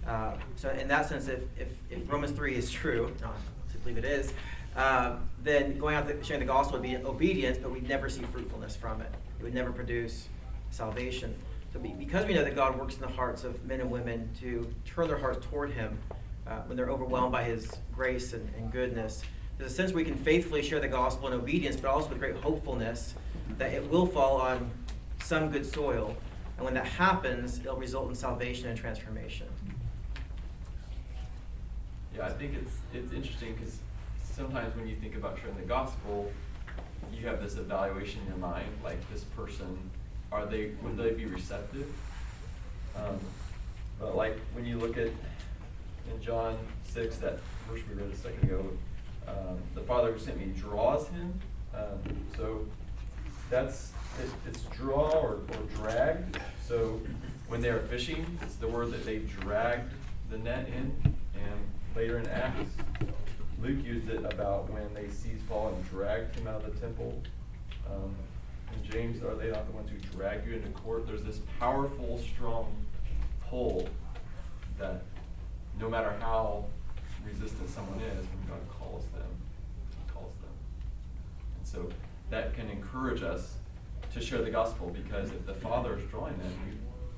Uh, 0.06 0.34
so 0.56 0.70
in 0.70 0.88
that 0.88 1.08
sense, 1.08 1.28
if, 1.28 1.40
if, 1.58 1.68
if 1.90 2.10
Romans 2.10 2.32
3 2.32 2.56
is 2.56 2.70
true, 2.70 3.14
I 3.24 3.76
believe 3.82 3.98
it 3.98 4.04
is, 4.04 4.32
uh, 4.76 5.16
then 5.42 5.78
going 5.78 5.94
out 5.94 6.06
the, 6.06 6.22
sharing 6.24 6.40
the 6.40 6.46
gospel 6.46 6.78
would 6.78 6.82
be 6.82 6.96
obedience, 6.96 7.58
but 7.58 7.70
we'd 7.70 7.88
never 7.88 8.08
see 8.08 8.22
fruitfulness 8.32 8.74
from 8.74 9.00
it. 9.02 9.12
It 9.38 9.42
would 9.42 9.54
never 9.54 9.70
produce 9.70 10.28
salvation. 10.70 11.34
So 11.72 11.78
be, 11.78 11.90
because 11.90 12.26
we 12.26 12.34
know 12.34 12.42
that 12.42 12.56
God 12.56 12.78
works 12.78 12.94
in 12.94 13.00
the 13.02 13.08
hearts 13.08 13.44
of 13.44 13.62
men 13.64 13.80
and 13.80 13.90
women 13.90 14.30
to 14.40 14.68
turn 14.84 15.08
their 15.08 15.18
hearts 15.18 15.46
toward 15.46 15.70
Him 15.70 15.98
uh, 16.46 16.60
when 16.66 16.76
they're 16.76 16.90
overwhelmed 16.90 17.32
by 17.32 17.44
His 17.44 17.70
grace 17.94 18.32
and, 18.32 18.48
and 18.56 18.72
goodness, 18.72 19.22
there's 19.60 19.72
a 19.72 19.74
sense 19.74 19.92
we 19.92 20.04
can 20.04 20.16
faithfully 20.16 20.62
share 20.62 20.80
the 20.80 20.88
gospel 20.88 21.28
in 21.28 21.34
obedience, 21.34 21.76
but 21.76 21.90
also 21.90 22.08
with 22.08 22.18
great 22.18 22.36
hopefulness 22.36 23.14
that 23.58 23.74
it 23.74 23.88
will 23.90 24.06
fall 24.06 24.40
on 24.40 24.70
some 25.22 25.50
good 25.50 25.66
soil. 25.66 26.16
And 26.56 26.64
when 26.64 26.72
that 26.74 26.86
happens, 26.86 27.60
it'll 27.60 27.76
result 27.76 28.08
in 28.08 28.14
salvation 28.14 28.68
and 28.68 28.78
transformation. 28.78 29.46
Yeah, 32.16 32.26
I 32.26 32.30
think 32.30 32.54
it's 32.54 32.72
it's 32.94 33.12
interesting 33.12 33.54
because 33.54 33.78
sometimes 34.22 34.74
when 34.76 34.88
you 34.88 34.96
think 34.96 35.14
about 35.14 35.38
sharing 35.38 35.56
the 35.56 35.62
gospel, 35.62 36.32
you 37.12 37.26
have 37.26 37.42
this 37.42 37.56
evaluation 37.56 38.22
in 38.22 38.28
your 38.28 38.38
mind, 38.38 38.66
like 38.82 38.98
this 39.12 39.24
person, 39.24 39.78
are 40.32 40.46
they 40.46 40.72
would 40.82 40.96
they 40.96 41.10
be 41.10 41.26
receptive? 41.26 41.86
Um, 42.96 43.20
but 43.98 44.16
like 44.16 44.38
when 44.54 44.64
you 44.64 44.78
look 44.78 44.96
at 44.96 45.08
in 45.08 46.22
John 46.22 46.56
six, 46.84 47.18
that 47.18 47.38
verse 47.68 47.82
we 47.88 48.02
read 48.02 48.10
a 48.10 48.16
second 48.16 48.42
ago, 48.44 48.66
um, 49.30 49.58
the 49.74 49.80
Father 49.82 50.12
who 50.12 50.18
sent 50.18 50.38
me 50.38 50.46
draws 50.58 51.08
him. 51.08 51.32
Um, 51.74 51.98
so 52.36 52.66
that's 53.48 53.92
it, 54.22 54.30
it's 54.46 54.62
draw 54.76 55.10
or, 55.10 55.34
or 55.34 55.62
dragged. 55.76 56.38
So 56.66 57.00
when 57.48 57.60
they're 57.60 57.80
fishing, 57.80 58.26
it's 58.42 58.56
the 58.56 58.68
word 58.68 58.90
that 58.92 59.04
they 59.04 59.18
dragged 59.18 59.92
the 60.30 60.38
net 60.38 60.68
in. 60.68 60.94
And 61.34 61.60
later 61.96 62.18
in 62.18 62.26
Acts, 62.28 62.70
Luke 63.62 63.84
used 63.84 64.08
it 64.08 64.24
about 64.24 64.70
when 64.70 64.92
they 64.94 65.08
seized 65.08 65.46
Paul 65.48 65.68
and 65.68 65.90
dragged 65.90 66.36
him 66.36 66.46
out 66.46 66.64
of 66.64 66.74
the 66.74 66.80
temple. 66.80 67.20
Um, 67.88 68.14
and 68.72 68.84
James, 68.84 69.22
are 69.22 69.34
they 69.34 69.50
not 69.50 69.66
the 69.66 69.72
ones 69.72 69.90
who 69.90 69.98
drag 70.16 70.46
you 70.46 70.54
into 70.54 70.68
court? 70.70 71.06
There's 71.06 71.24
this 71.24 71.40
powerful, 71.58 72.18
strong 72.18 72.72
pull 73.48 73.88
that 74.78 75.02
no 75.80 75.88
matter 75.88 76.14
how 76.20 76.66
resistant 77.24 77.68
someone 77.68 78.00
is, 78.00 78.26
when 78.26 78.48
God 78.48 78.60
calls 78.78 79.04
them, 79.06 79.28
He 79.90 80.12
calls 80.12 80.34
them. 80.40 80.50
And 81.58 81.66
so 81.66 81.88
that 82.30 82.54
can 82.54 82.68
encourage 82.70 83.22
us 83.22 83.54
to 84.12 84.20
share 84.20 84.42
the 84.42 84.50
gospel 84.50 84.88
because 84.88 85.30
if 85.30 85.46
the 85.46 85.54
Father 85.54 85.98
is 85.98 86.04
drawing 86.10 86.36
them, 86.38 86.52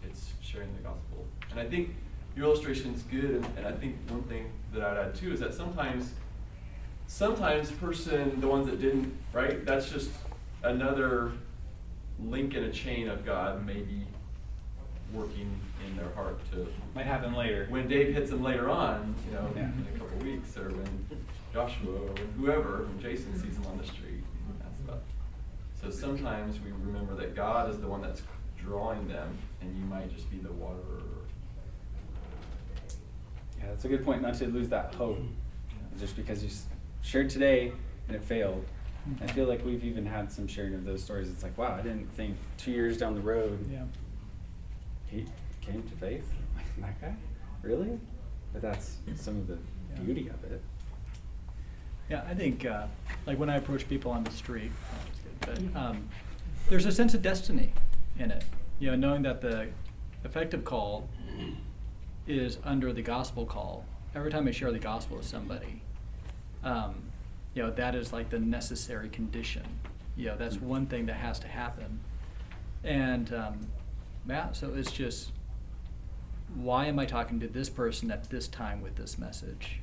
it's 0.02 0.32
sharing 0.40 0.74
the 0.76 0.82
gospel. 0.82 1.26
And 1.50 1.60
I 1.60 1.66
think 1.66 1.94
your 2.36 2.46
illustration 2.46 2.94
is 2.94 3.02
good, 3.02 3.30
and, 3.30 3.46
and 3.56 3.66
I 3.66 3.72
think 3.72 3.96
one 4.08 4.22
thing 4.24 4.50
that 4.72 4.82
I'd 4.82 4.96
add 4.96 5.14
too 5.14 5.32
is 5.32 5.40
that 5.40 5.54
sometimes, 5.54 6.12
sometimes 7.06 7.70
person, 7.70 8.40
the 8.40 8.48
ones 8.48 8.66
that 8.66 8.80
didn't, 8.80 9.14
right? 9.32 9.64
That's 9.64 9.90
just 9.90 10.10
another 10.62 11.32
link 12.24 12.54
in 12.54 12.64
a 12.64 12.72
chain 12.72 13.08
of 13.08 13.24
God 13.24 13.66
maybe 13.66 14.06
working 15.12 15.50
in 15.88 15.96
their 15.96 16.10
heart 16.14 16.38
to 16.52 16.66
Might 16.94 17.06
happen 17.06 17.34
later. 17.34 17.66
when 17.70 17.88
Dave 17.88 18.14
hits 18.14 18.30
them 18.30 18.42
later 18.42 18.68
on, 18.70 19.14
you 19.26 19.34
know, 19.34 19.50
Yeah. 19.54 19.64
in 19.72 19.86
a 19.94 19.98
couple 19.98 20.16
of 20.16 20.22
weeks, 20.22 20.56
or 20.56 20.68
when 20.70 21.06
Joshua, 21.52 21.92
or 21.92 22.12
when 22.12 22.32
whoever, 22.38 22.84
when 22.84 23.00
Jason 23.00 23.34
sees 23.38 23.56
them 23.56 23.66
on 23.66 23.78
the 23.78 23.84
street, 23.84 24.22
and 24.48 24.60
that 24.60 24.76
stuff. 24.76 25.00
So 25.74 25.90
sometimes 25.90 26.60
we 26.60 26.70
remember 26.72 27.14
that 27.16 27.34
God 27.34 27.70
is 27.70 27.78
the 27.80 27.88
one 27.88 28.00
that's 28.02 28.22
drawing 28.58 29.08
them, 29.08 29.36
and 29.60 29.76
you 29.76 29.84
might 29.84 30.12
just 30.14 30.30
be 30.30 30.38
the 30.38 30.52
waterer. 30.52 31.02
Yeah, 33.58 33.66
that's 33.68 33.84
a 33.84 33.88
good 33.88 34.04
point. 34.04 34.22
Not 34.22 34.34
to 34.34 34.46
lose 34.46 34.68
that 34.70 34.94
hope, 34.94 35.18
just 35.98 36.16
because 36.16 36.42
you 36.42 36.50
shared 37.02 37.30
today 37.30 37.72
and 38.08 38.16
it 38.16 38.22
failed. 38.22 38.64
I 39.20 39.26
feel 39.26 39.46
like 39.46 39.64
we've 39.64 39.84
even 39.84 40.06
had 40.06 40.30
some 40.30 40.46
sharing 40.46 40.74
of 40.74 40.84
those 40.84 41.02
stories. 41.02 41.28
It's 41.28 41.42
like, 41.42 41.58
wow, 41.58 41.74
I 41.76 41.82
didn't 41.82 42.06
think 42.12 42.36
two 42.56 42.70
years 42.70 42.96
down 42.96 43.14
the 43.16 43.20
road 43.20 43.58
Yeah. 43.70 43.82
he 45.06 45.26
came 45.62 45.82
to 45.82 45.94
faith. 45.96 46.30
Like 46.80 46.98
that 47.00 47.00
guy, 47.10 47.14
really? 47.62 47.98
But 48.52 48.62
that's 48.62 48.96
some 49.14 49.36
of 49.36 49.46
the 49.46 49.58
Yeah. 49.94 50.00
beauty 50.02 50.28
of 50.28 50.42
it. 50.50 50.62
Yeah, 52.08 52.22
I 52.26 52.34
think, 52.34 52.64
uh, 52.64 52.86
like 53.26 53.38
when 53.38 53.50
I 53.50 53.56
approach 53.56 53.86
people 53.88 54.10
on 54.10 54.24
the 54.24 54.30
street, 54.30 54.72
oh, 54.92 54.96
that's 55.04 55.20
good, 55.58 55.72
but 55.74 55.80
um, 55.80 56.08
there's 56.70 56.86
a 56.86 56.92
sense 56.92 57.12
of 57.14 57.20
destiny 57.22 57.72
in 58.18 58.30
it. 58.30 58.44
You 58.78 58.90
know, 58.90 58.96
knowing 58.96 59.22
that 59.22 59.40
the 59.42 59.68
effective 60.24 60.64
call 60.64 61.08
is 62.26 62.58
under 62.64 62.92
the 62.92 63.02
gospel 63.02 63.44
call. 63.44 63.84
Every 64.14 64.30
time 64.30 64.46
I 64.48 64.50
share 64.50 64.72
the 64.72 64.78
gospel 64.78 65.18
with 65.18 65.26
somebody, 65.26 65.82
um, 66.64 66.94
you 67.54 67.62
know, 67.62 67.70
that 67.70 67.94
is 67.94 68.12
like 68.12 68.30
the 68.30 68.38
necessary 68.38 69.08
condition. 69.10 69.64
You 70.16 70.26
know, 70.28 70.36
that's 70.36 70.56
one 70.60 70.86
thing 70.86 71.06
that 71.06 71.16
has 71.16 71.38
to 71.40 71.48
happen. 71.48 72.00
And 72.84 73.32
um, 73.34 73.66
yeah, 74.28 74.52
so 74.52 74.72
it's 74.74 74.92
just, 74.92 75.32
why 76.54 76.86
am 76.86 76.98
I 76.98 77.06
talking 77.06 77.40
to 77.40 77.48
this 77.48 77.68
person 77.70 78.10
at 78.10 78.30
this 78.30 78.48
time 78.48 78.82
with 78.82 78.96
this 78.96 79.18
message? 79.18 79.80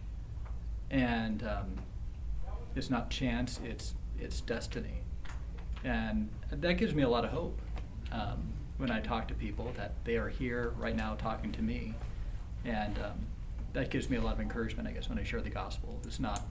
and 0.91 1.43
um, 1.43 1.75
it's 2.75 2.89
not 2.89 3.10
chance; 3.10 3.60
it's 3.63 3.93
it's 4.19 4.41
destiny, 4.41 5.01
and 5.84 6.29
that 6.51 6.73
gives 6.73 6.93
me 6.93 7.03
a 7.03 7.10
lot 7.10 7.23
of 7.23 7.32
hope 7.32 7.60
um, 8.12 8.53
when 8.77 8.91
I 8.91 8.99
talk 8.99 9.27
to 9.29 9.34
people 9.34 9.71
that 9.77 9.93
they 10.03 10.17
are 10.17 10.29
here 10.29 10.73
right 10.77 10.95
now 10.95 11.15
talking 11.15 11.51
to 11.53 11.62
me, 11.62 11.95
and 12.65 12.97
um, 12.99 13.27
that 13.73 13.89
gives 13.89 14.10
me 14.10 14.17
a 14.17 14.21
lot 14.21 14.34
of 14.34 14.39
encouragement. 14.39 14.88
I 14.88 14.91
guess 14.91 15.10
when 15.10 15.19
I 15.19 15.23
share 15.23 15.41
the 15.41 15.49
gospel, 15.49 15.99
it's 16.05 16.19
not 16.19 16.41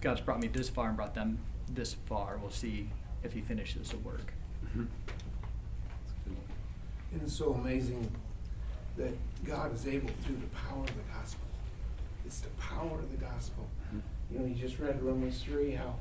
God's 0.00 0.20
brought 0.20 0.40
me 0.40 0.48
this 0.48 0.68
far 0.68 0.88
and 0.88 0.96
brought 0.96 1.14
them 1.14 1.38
this 1.68 1.94
far. 2.06 2.38
We'll 2.40 2.50
see 2.50 2.88
if 3.22 3.32
He 3.32 3.40
finishes 3.40 3.90
the 3.90 3.98
work. 3.98 4.32
Mhm. 4.74 4.86
It's 7.14 7.34
so 7.34 7.52
amazing 7.52 8.10
that 8.96 9.14
God 9.44 9.74
is 9.74 9.86
able 9.86 10.10
through 10.24 10.36
the 10.36 10.54
power 10.56 10.80
of 10.82 10.86
the 10.94 11.02
gospel. 11.18 11.40
It's 12.26 12.40
the 12.40 12.50
power 12.50 12.98
of 12.98 13.10
the 13.10 13.16
gospel. 13.16 13.66
You 14.30 14.38
know, 14.38 14.46
you 14.46 14.54
just 14.54 14.78
read 14.78 15.02
Romans 15.02 15.42
three, 15.42 15.72
how 15.72 15.94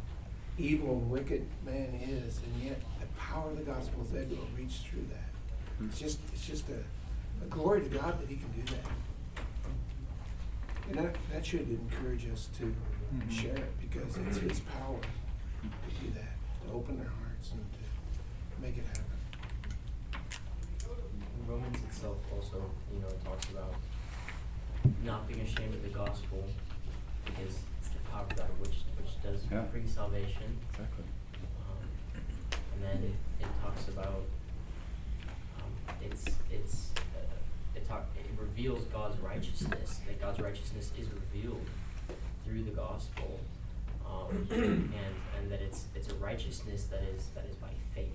evil 0.57 0.93
and 0.97 1.09
wicked 1.09 1.45
man 1.65 1.93
is, 2.01 2.39
and 2.43 2.63
yet 2.63 2.79
the 2.99 3.07
power 3.17 3.49
of 3.51 3.57
the 3.57 3.63
gospel 3.63 4.03
is 4.03 4.13
able 4.15 4.35
to 4.37 4.47
reach 4.57 4.79
through 4.89 5.05
that. 5.09 5.85
It's 5.85 5.99
just, 5.99 6.19
it's 6.33 6.45
just 6.45 6.65
a, 6.69 7.43
a 7.43 7.47
glory 7.49 7.81
to 7.81 7.89
God 7.89 8.19
that 8.21 8.29
He 8.29 8.35
can 8.35 8.51
do 8.51 8.61
that. 8.73 8.85
And 10.89 10.97
that, 10.99 11.15
that 11.31 11.45
should 11.45 11.69
encourage 11.69 12.27
us 12.31 12.49
to 12.59 12.73
Mhm. 13.13 13.29
share 13.29 13.55
it 13.57 13.73
because 13.81 14.15
it's 14.17 14.37
His 14.37 14.59
power 14.61 14.99
to 15.01 16.05
do 16.05 16.11
that, 16.13 16.31
to 16.65 16.71
open 16.73 16.97
their 16.97 17.09
hearts 17.09 17.51
and 17.51 17.59
to 17.73 18.61
make 18.61 18.77
it 18.77 18.85
happen. 18.85 19.03
Also, 21.51 22.63
you 22.93 22.99
know, 22.99 23.07
talks 23.23 23.49
about 23.49 23.73
not 25.03 25.27
being 25.27 25.41
ashamed 25.41 25.73
of 25.75 25.83
the 25.83 25.89
gospel 25.89 26.43
because 27.25 27.59
it's 27.79 27.89
the 27.89 27.99
power 28.11 28.23
of 28.29 28.35
God 28.35 28.47
which, 28.59 28.77
which 28.97 29.21
does 29.21 29.43
Yeah. 29.51 29.61
bring 29.71 29.87
salvation. 29.87 30.57
Exactly. 30.71 31.03
Um, 31.69 32.57
and 32.73 32.83
then 32.83 33.03
it, 33.03 33.43
it 33.45 33.49
talks 33.61 33.87
about, 33.89 34.23
um, 35.59 35.95
it's, 36.01 36.25
it's, 36.51 36.91
uh, 37.15 37.35
it 37.75 37.87
talk, 37.87 38.05
it 38.17 38.25
reveals 38.39 38.85
God's 38.85 39.19
righteousness, 39.19 39.99
that 40.07 40.19
God's 40.19 40.39
righteousness 40.39 40.91
is 40.97 41.07
revealed 41.11 41.65
through 42.45 42.63
the 42.63 42.71
gospel. 42.71 43.39
Um, 44.05 44.47
and, 44.51 44.91
and 45.37 45.51
that 45.51 45.61
it's, 45.61 45.85
it's 45.95 46.09
a 46.09 46.15
righteousness 46.15 46.85
that 46.85 47.03
is, 47.03 47.27
that 47.35 47.45
is 47.45 47.55
by 47.55 47.69
faith. 47.93 48.09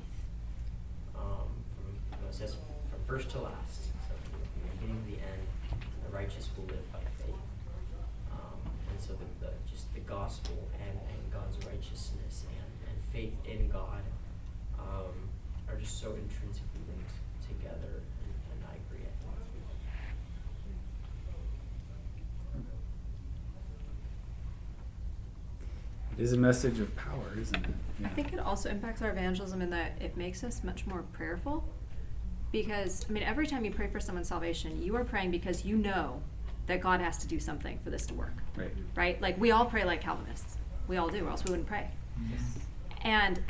Um, 1.15 1.49
from, 1.77 1.95
you 2.11 2.23
know, 2.23 2.29
it 2.29 2.35
says 2.35 2.55
from 2.55 2.76
first 3.07 3.31
to 3.31 3.39
last, 3.39 3.85
so 3.85 4.15
from 4.25 4.41
the 4.43 4.77
beginning 4.77 5.03
to 5.05 5.11
the 5.13 5.19
end, 5.23 5.43
the 6.05 6.15
righteous 6.15 6.51
will 6.57 6.65
live 6.65 6.93
by 6.93 6.99
faith. 7.23 7.35
Um, 8.33 8.59
and 8.91 9.01
so 9.01 9.13
the, 9.13 9.47
the, 9.47 9.53
just 9.71 9.95
the 9.95 10.01
gospel 10.01 10.59
and, 10.75 10.99
and 10.99 11.33
God's 11.33 11.57
righteousness 11.67 12.45
and, 12.51 12.91
and 12.91 12.99
faith 13.13 13.35
in 13.47 13.69
God, 13.69 14.03
um, 14.79 15.15
are 15.69 15.77
just 15.77 16.01
so 16.01 16.09
intrinsically 16.19 16.83
linked 16.89 17.15
together, 17.47 18.03
and, 18.03 18.35
and 18.51 18.61
I 18.67 18.75
agree, 18.75 19.07
I 19.07 19.15
think 19.23 19.31
that's 19.39 19.47
It 26.19 26.23
is 26.23 26.33
a 26.33 26.39
message 26.39 26.81
of 26.81 26.95
power, 26.97 27.39
isn't 27.41 27.55
it? 27.55 27.75
I 28.05 28.09
think 28.09 28.33
it 28.33 28.41
also 28.41 28.69
impacts 28.69 29.01
our 29.03 29.11
evangelism 29.11 29.63
in 29.63 29.71
that 29.71 29.93
it 30.01 30.17
makes 30.17 30.43
us 30.43 30.65
much 30.65 30.87
more 30.87 31.05
prayerful. 31.13 31.63
Because, 32.63 33.05
I 33.09 33.13
mean, 33.13 33.23
every 33.23 33.47
time 33.47 33.67
you 33.67 33.71
pray 33.71 33.87
for 33.87 34.01
someone's 34.01 34.29
salvation, 34.29 34.83
you 34.83 34.97
are 34.97 35.05
praying 35.05 35.31
because 35.31 35.65
you 35.65 35.77
know 35.77 36.23
that 36.67 36.81
God 36.81 37.01
has 37.01 37.19
to 37.19 37.29
do 37.29 37.39
something 37.39 37.79
for 37.85 37.91
this 37.91 38.07
to 38.07 38.15
work. 38.15 38.33
Right. 38.57 38.71
Right? 38.95 39.21
Like, 39.21 39.39
we 39.39 39.51
all 39.51 39.67
pray 39.67 39.85
like 39.85 40.01
Calvinists. 40.01 40.57
We 40.89 40.97
all 40.97 41.09
do, 41.09 41.27
or 41.27 41.31
else 41.31 41.45
we 41.45 41.51
wouldn't 41.51 41.69
pray. 41.69 41.91
And 43.03 43.43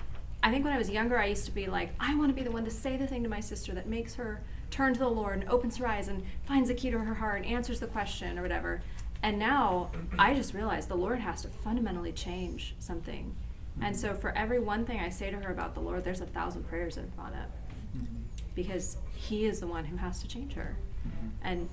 I 0.43 0.51
think 0.51 0.65
when 0.65 0.75
I 0.75 0.79
was 0.79 0.91
younger, 0.91 1.19
I 1.19 1.27
used 1.27 1.45
to 1.45 1.53
be 1.53 1.67
like, 1.67 1.91
I 2.01 2.17
want 2.17 2.31
to 2.31 2.35
be 2.35 2.43
the 2.43 2.51
one 2.51 2.65
to 2.65 2.71
say 2.71 2.97
the 2.97 3.07
thing 3.07 3.23
to 3.23 3.29
my 3.29 3.39
sister 3.39 3.73
that 3.75 3.87
makes 3.87 4.17
her 4.17 4.41
turn 4.71 4.93
to 4.95 4.99
the 4.99 5.09
Lord 5.09 5.41
and 5.41 5.49
opens 5.49 5.77
her 5.77 5.87
eyes 5.87 6.09
and 6.09 6.25
finds 6.45 6.69
the 6.69 6.75
key 6.75 6.91
to 6.91 6.99
her 6.99 7.15
heart 7.15 7.43
and 7.43 7.47
answers 7.47 7.79
the 7.79 7.87
question 7.87 8.39
or 8.41 8.43
whatever. 8.43 8.83
And 9.23 9.39
now 9.39 9.93
I 10.19 10.35
just 10.35 10.53
realize 10.53 10.89
the 10.89 10.97
Lord 10.97 11.21
has 11.21 11.43
to 11.43 11.49
fundamentally 11.49 12.13
change 12.13 12.75
something. 12.81 13.37
And 13.81 13.97
so 13.97 14.15
for 14.15 14.37
every 14.37 14.59
one 14.59 14.85
thing 14.85 14.99
I 14.99 15.11
say 15.11 15.31
to 15.31 15.37
her 15.39 15.53
about 15.53 15.75
the 15.75 15.81
Lord, 15.81 16.03
there's 16.03 16.21
a 16.21 16.27
thousand 16.27 16.69
prayers 16.69 16.97
that 16.97 17.03
have 17.03 17.17
gone 17.17 17.35
up 17.35 17.51
mm-hmm. 17.97 18.26
Because 18.57 18.97
He 19.15 19.47
is 19.47 19.61
the 19.61 19.67
one 19.69 19.85
who 19.85 19.97
has 19.97 20.21
to 20.23 20.29
change 20.29 20.55
her. 20.55 20.77
Mhm. 21.07 21.31
And 21.43 21.69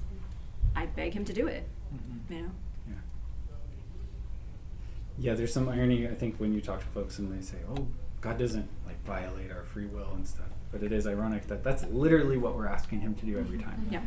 I 0.76 0.86
beg 0.86 1.14
Him 1.14 1.26
to 1.26 1.34
do 1.34 1.48
it, 1.48 1.68
Mhm. 1.94 2.30
you 2.36 2.42
know? 2.44 2.52
Yeah. 2.88 2.94
Yeah, 5.20 5.34
there's 5.34 5.52
some 5.54 5.68
irony, 5.70 6.08
I 6.08 6.14
think, 6.14 6.38
when 6.40 6.54
you 6.54 6.62
talk 6.62 6.80
to 6.82 6.86
folks 6.88 7.18
and 7.20 7.32
they 7.36 7.42
say, 7.44 7.58
oh, 7.76 7.88
God 8.22 8.38
doesn't 8.38 8.70
like 8.86 9.04
violate 9.04 9.52
our 9.52 9.64
free 9.64 9.86
will 9.88 10.14
and 10.14 10.28
stuff. 10.28 10.48
But 10.72 10.82
it 10.84 10.92
is 10.92 11.06
ironic 11.06 11.48
that 11.48 11.64
that's 11.64 11.84
literally 11.86 12.38
what 12.38 12.56
we're 12.56 12.68
asking 12.68 13.02
Him 13.02 13.14
to 13.16 13.26
do 13.26 13.38
every 13.38 13.60
time. 13.60 13.86
Yeah. 13.92 14.02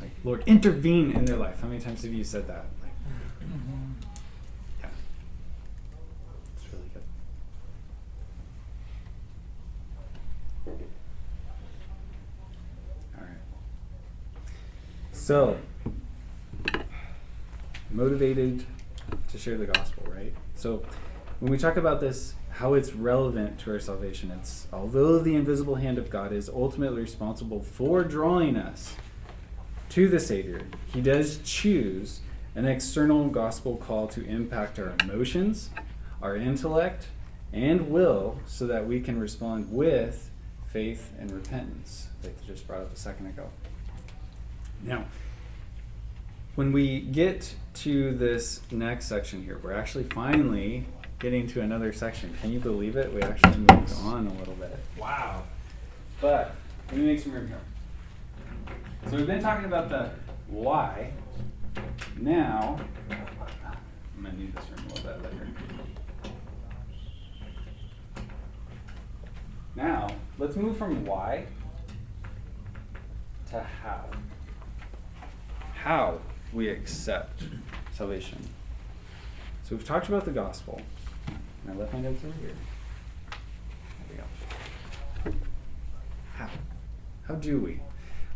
Like, 0.00 0.10
Lord, 0.24 0.42
intervene 0.46 1.10
in 1.12 1.24
their 1.24 1.36
life. 1.36 1.60
How 1.60 1.68
many 1.68 1.80
times 1.80 2.02
have 2.04 2.12
you 2.14 2.24
said 2.24 2.46
that? 2.46 2.66
Like, 2.82 2.92
Mhm. 3.50 3.94
yeah. 4.80 4.88
It's 6.56 6.72
really 6.72 6.88
good. 6.94 7.02
All 13.16 13.24
right. 13.24 13.30
So, 15.28 15.58
motivated 17.90 18.64
to 19.30 19.36
share 19.36 19.58
the 19.58 19.66
gospel, 19.66 20.04
right? 20.10 20.32
So, 20.54 20.82
when 21.40 21.52
we 21.52 21.58
talk 21.58 21.76
about 21.76 22.00
this, 22.00 22.32
how 22.48 22.72
it's 22.72 22.94
relevant 22.94 23.58
to 23.58 23.72
our 23.72 23.78
salvation, 23.78 24.30
it's 24.30 24.68
although 24.72 25.18
the 25.18 25.34
invisible 25.34 25.74
hand 25.74 25.98
of 25.98 26.08
God 26.08 26.32
is 26.32 26.48
ultimately 26.48 27.02
responsible 27.02 27.60
for 27.60 28.04
drawing 28.04 28.56
us 28.56 28.96
to 29.90 30.08
the 30.08 30.18
Savior, 30.18 30.62
He 30.94 31.02
does 31.02 31.40
choose 31.44 32.20
an 32.54 32.64
external 32.64 33.28
gospel 33.28 33.76
call 33.76 34.08
to 34.08 34.24
impact 34.24 34.78
our 34.78 34.94
emotions, 35.02 35.68
our 36.22 36.36
intellect, 36.36 37.08
and 37.52 37.90
will 37.90 38.38
so 38.46 38.66
that 38.66 38.86
we 38.86 39.02
can 39.02 39.20
respond 39.20 39.70
with 39.70 40.30
faith 40.68 41.12
and 41.18 41.30
repentance 41.30 42.08
that 42.22 42.28
you 42.28 42.46
just 42.54 42.66
brought 42.66 42.80
up 42.80 42.94
a 42.94 42.96
second 42.96 43.26
ago. 43.26 43.50
Now, 44.82 45.04
when 46.54 46.72
we 46.72 47.00
get 47.00 47.54
to 47.74 48.14
this 48.14 48.60
next 48.70 49.06
section 49.06 49.44
here, 49.44 49.60
we're 49.62 49.74
actually 49.74 50.04
finally 50.04 50.86
getting 51.18 51.46
to 51.48 51.60
another 51.60 51.92
section. 51.92 52.34
Can 52.40 52.52
you 52.52 52.60
believe 52.60 52.96
it? 52.96 53.12
We 53.12 53.22
actually 53.22 53.58
moved 53.58 53.92
on 54.02 54.26
a 54.26 54.32
little 54.34 54.54
bit. 54.54 54.78
Wow. 54.98 55.44
But 56.20 56.54
let 56.88 56.96
me 56.98 57.06
make 57.06 57.20
some 57.20 57.32
room 57.32 57.48
here. 57.48 57.60
So 59.10 59.16
we've 59.16 59.26
been 59.26 59.42
talking 59.42 59.64
about 59.64 59.88
the 59.88 60.10
why. 60.48 61.12
Now, 62.16 62.78
I'm 63.10 64.22
going 64.22 64.34
to 64.34 64.40
need 64.40 64.54
this 64.54 64.64
room 64.70 64.86
a 64.90 64.94
little 64.94 65.12
bit 65.12 65.24
later. 65.24 65.48
Now, 69.76 70.08
let's 70.38 70.56
move 70.56 70.76
from 70.76 71.04
why 71.04 71.46
to 73.50 73.62
how. 73.62 74.04
How 75.88 76.18
we 76.52 76.68
accept 76.68 77.44
salvation. 77.94 78.36
So 79.64 79.74
we've 79.74 79.86
talked 79.86 80.06
about 80.06 80.26
the 80.26 80.30
gospel. 80.30 80.82
And 81.26 81.74
I 81.74 81.80
left 81.80 81.94
my 81.94 82.00
notes 82.02 82.22
over 82.22 82.34
here. 82.42 82.52
There 84.10 84.18
we 85.24 85.32
go. 85.32 85.38
How? 86.34 86.50
How 87.26 87.36
do 87.36 87.58
we? 87.58 87.80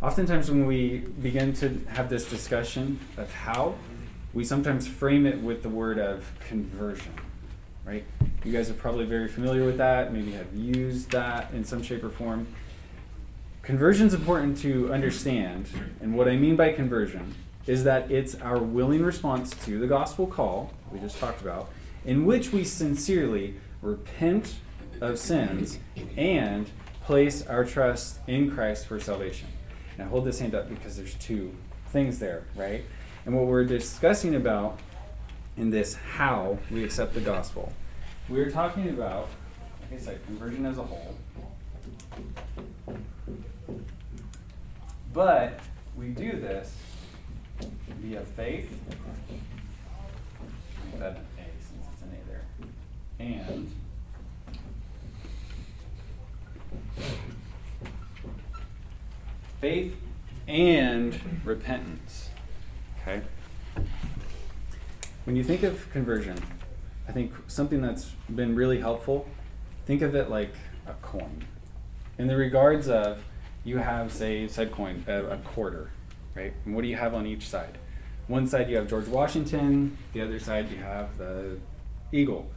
Oftentimes, 0.00 0.50
when 0.50 0.64
we 0.64 1.00
begin 1.20 1.52
to 1.56 1.78
have 1.88 2.08
this 2.08 2.26
discussion 2.26 2.98
of 3.18 3.30
how, 3.34 3.74
we 4.32 4.44
sometimes 4.44 4.88
frame 4.88 5.26
it 5.26 5.38
with 5.38 5.62
the 5.62 5.68
word 5.68 5.98
of 5.98 6.32
conversion, 6.48 7.12
right? 7.84 8.04
You 8.46 8.52
guys 8.54 8.70
are 8.70 8.74
probably 8.74 9.04
very 9.04 9.28
familiar 9.28 9.66
with 9.66 9.76
that, 9.76 10.10
maybe 10.10 10.32
have 10.32 10.54
used 10.54 11.10
that 11.10 11.52
in 11.52 11.66
some 11.66 11.82
shape 11.82 12.02
or 12.02 12.08
form. 12.08 12.46
Conversion 13.62 14.08
is 14.08 14.14
important 14.14 14.58
to 14.58 14.92
understand, 14.92 15.68
and 16.00 16.16
what 16.16 16.26
I 16.26 16.34
mean 16.34 16.56
by 16.56 16.72
conversion 16.72 17.32
is 17.64 17.84
that 17.84 18.10
it's 18.10 18.34
our 18.34 18.58
willing 18.58 19.04
response 19.04 19.50
to 19.64 19.78
the 19.78 19.86
gospel 19.86 20.26
call 20.26 20.72
we 20.90 20.98
just 20.98 21.16
talked 21.20 21.40
about, 21.40 21.70
in 22.04 22.26
which 22.26 22.52
we 22.52 22.64
sincerely 22.64 23.54
repent 23.80 24.56
of 25.00 25.16
sins 25.16 25.78
and 26.16 26.68
place 27.04 27.46
our 27.46 27.64
trust 27.64 28.18
in 28.26 28.50
Christ 28.50 28.88
for 28.88 28.98
salvation. 28.98 29.46
Now, 29.96 30.08
hold 30.08 30.24
this 30.24 30.40
hand 30.40 30.56
up 30.56 30.68
because 30.68 30.96
there's 30.96 31.14
two 31.14 31.54
things 31.90 32.18
there, 32.18 32.42
right? 32.56 32.84
And 33.26 33.36
what 33.36 33.46
we're 33.46 33.62
discussing 33.62 34.34
about 34.34 34.80
in 35.56 35.70
this 35.70 35.94
how 35.94 36.58
we 36.68 36.82
accept 36.82 37.14
the 37.14 37.20
gospel, 37.20 37.72
we're 38.28 38.50
talking 38.50 38.88
about, 38.88 39.28
like 39.82 40.00
I 40.00 40.02
said, 40.02 40.26
conversion 40.26 40.66
as 40.66 40.78
a 40.78 40.82
whole. 40.82 41.14
But 45.12 45.60
we 45.96 46.08
do 46.08 46.32
this 46.32 46.74
via 48.00 48.20
faith. 48.20 48.70
That 50.98 51.16
A 51.16 51.44
since 51.60 51.86
it's 51.92 52.02
an 52.02 52.10
A 52.12 52.28
there. 52.28 52.44
And 53.18 53.70
faith 59.60 59.96
and 60.48 61.18
repentance. 61.44 62.30
Okay? 63.00 63.22
When 65.24 65.36
you 65.36 65.44
think 65.44 65.62
of 65.62 65.88
conversion, 65.92 66.36
I 67.08 67.12
think 67.12 67.32
something 67.46 67.80
that's 67.80 68.10
been 68.34 68.56
really 68.56 68.80
helpful, 68.80 69.28
think 69.86 70.02
of 70.02 70.14
it 70.14 70.30
like 70.30 70.54
a 70.86 70.94
coin. 70.94 71.44
In 72.22 72.28
the 72.28 72.36
regards 72.36 72.88
of 72.88 73.18
you 73.64 73.78
have, 73.78 74.12
say, 74.12 74.46
said 74.46 74.70
coin, 74.70 75.04
a, 75.08 75.24
a 75.24 75.36
quarter, 75.38 75.90
right? 76.36 76.52
And 76.64 76.72
what 76.72 76.82
do 76.82 76.86
you 76.86 76.94
have 76.94 77.14
on 77.14 77.26
each 77.26 77.48
side? 77.48 77.78
One 78.28 78.46
side 78.46 78.70
you 78.70 78.76
have 78.76 78.86
George 78.86 79.08
Washington, 79.08 79.98
the 80.12 80.20
other 80.20 80.38
side 80.38 80.70
you 80.70 80.76
have 80.76 81.18
the 81.18 81.58
eagle. 82.12 82.48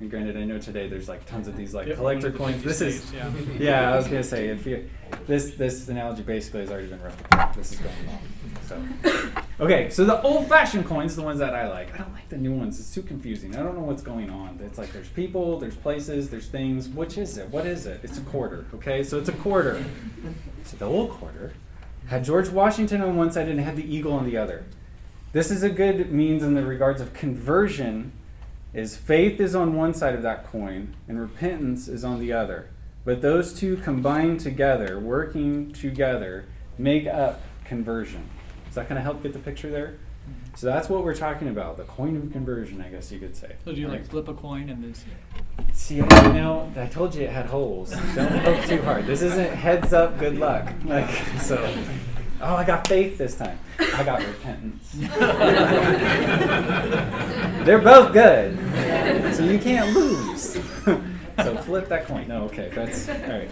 And 0.00 0.10
granted, 0.10 0.36
I 0.36 0.42
know 0.42 0.58
today 0.58 0.88
there's 0.88 1.08
like 1.08 1.24
tons 1.26 1.46
of 1.46 1.56
these 1.56 1.72
like 1.72 1.86
Yep, 1.86 1.96
collector 1.98 2.32
coins. 2.32 2.64
This 2.64 2.80
is, 2.80 3.12
yeah. 3.12 3.30
yeah, 3.56 3.92
I 3.92 3.96
was 3.96 4.06
gonna 4.08 4.24
say 4.24 4.48
if 4.48 4.66
you, 4.66 4.90
this 5.28 5.54
this 5.54 5.88
analogy 5.88 6.24
basically 6.24 6.62
has 6.62 6.72
already 6.72 6.88
been 6.88 6.98
replicated. 6.98 7.54
This 7.54 7.70
is 7.70 7.78
going 7.78 7.94
on. 8.08 8.98
So, 9.04 9.42
okay, 9.60 9.90
so 9.90 10.04
the 10.04 10.20
old-fashioned 10.22 10.86
coins, 10.86 11.16
the 11.16 11.22
ones 11.22 11.38
that 11.38 11.54
I 11.54 11.68
like. 11.68 11.94
I 11.94 11.98
don't 11.98 12.12
like 12.12 12.28
the 12.28 12.36
new 12.36 12.52
ones. 12.52 12.78
It's 12.80 12.92
too 12.92 13.02
confusing. 13.02 13.56
I 13.56 13.62
don't 13.62 13.74
know 13.74 13.84
what's 13.84 14.02
going 14.02 14.30
on. 14.30 14.60
It's 14.62 14.78
like 14.78 14.92
there's 14.92 15.08
people, 15.08 15.58
there's 15.58 15.76
places, 15.76 16.30
there's 16.30 16.48
things. 16.48 16.88
Which 16.88 17.18
is 17.18 17.38
it? 17.38 17.48
What 17.50 17.66
is 17.66 17.86
it? 17.86 18.00
It's 18.02 18.18
a 18.18 18.22
quarter. 18.22 18.66
Okay, 18.74 19.02
so 19.04 19.18
it's 19.18 19.28
a 19.28 19.32
quarter. 19.32 19.84
So 20.64 20.76
the 20.76 20.86
old 20.86 21.10
quarter 21.10 21.52
had 22.06 22.24
George 22.24 22.48
Washington 22.50 23.00
on 23.00 23.16
one 23.16 23.30
side 23.32 23.48
and 23.48 23.60
had 23.60 23.76
the 23.76 23.94
eagle 23.94 24.12
on 24.12 24.24
the 24.26 24.36
other. 24.36 24.64
This 25.32 25.50
is 25.50 25.62
a 25.62 25.70
good 25.70 26.12
means 26.12 26.42
in 26.42 26.54
the 26.54 26.64
regards 26.64 27.00
of 27.00 27.12
conversion 27.12 28.12
is 28.72 28.96
faith 28.96 29.40
is 29.40 29.54
on 29.54 29.74
one 29.74 29.94
side 29.94 30.14
of 30.14 30.22
that 30.22 30.46
coin 30.50 30.94
and 31.08 31.20
repentance 31.20 31.88
is 31.88 32.04
on 32.04 32.20
the 32.20 32.32
other. 32.32 32.70
But 33.04 33.20
those 33.20 33.52
two 33.52 33.76
combined 33.76 34.40
together, 34.40 34.98
working 34.98 35.72
together, 35.72 36.46
make 36.78 37.06
up 37.06 37.42
conversion. 37.64 38.28
Does 38.74 38.82
that 38.82 38.88
kind 38.88 38.98
of 38.98 39.04
help 39.04 39.22
get 39.22 39.32
the 39.32 39.38
picture 39.38 39.70
there? 39.70 39.94
So 40.56 40.66
that's 40.66 40.88
what 40.88 41.04
we're 41.04 41.14
talking 41.14 41.46
about, 41.46 41.76
the 41.76 41.84
coin 41.84 42.16
of 42.16 42.32
conversion, 42.32 42.80
I 42.80 42.88
guess 42.88 43.12
you 43.12 43.20
could 43.20 43.36
say. 43.36 43.52
So 43.64 43.72
do 43.72 43.80
you 43.80 43.86
like 43.86 44.00
Right. 44.00 44.08
flip 44.08 44.26
a 44.26 44.34
coin 44.34 44.68
and 44.68 44.82
then? 44.82 44.94
See, 45.72 46.02
I 46.02 46.32
know, 46.32 46.72
I 46.76 46.86
told 46.86 47.14
you 47.14 47.22
it 47.22 47.30
had 47.30 47.46
holes. 47.46 47.92
Don't 48.16 48.42
poke 48.44 48.64
too 48.64 48.82
hard. 48.82 49.06
This 49.06 49.22
isn't 49.22 49.54
heads 49.54 49.92
up, 49.92 50.18
good 50.18 50.38
luck. 50.40 50.72
Like 50.84 51.08
so. 51.40 51.72
Oh, 52.40 52.56
I 52.56 52.64
got 52.64 52.88
faith 52.88 53.16
this 53.16 53.36
time. 53.36 53.60
I 53.78 54.02
got 54.02 54.18
repentance. 54.26 54.90
They're 57.64 57.78
both 57.78 58.12
good, 58.12 58.58
so 59.36 59.44
you 59.44 59.60
can't 59.60 59.94
lose. 59.94 60.54
so 60.84 61.56
flip 61.58 61.88
that 61.90 62.06
coin. 62.06 62.26
No, 62.26 62.46
okay, 62.46 62.72
that's 62.74 63.08
all 63.08 63.14
right. 63.14 63.48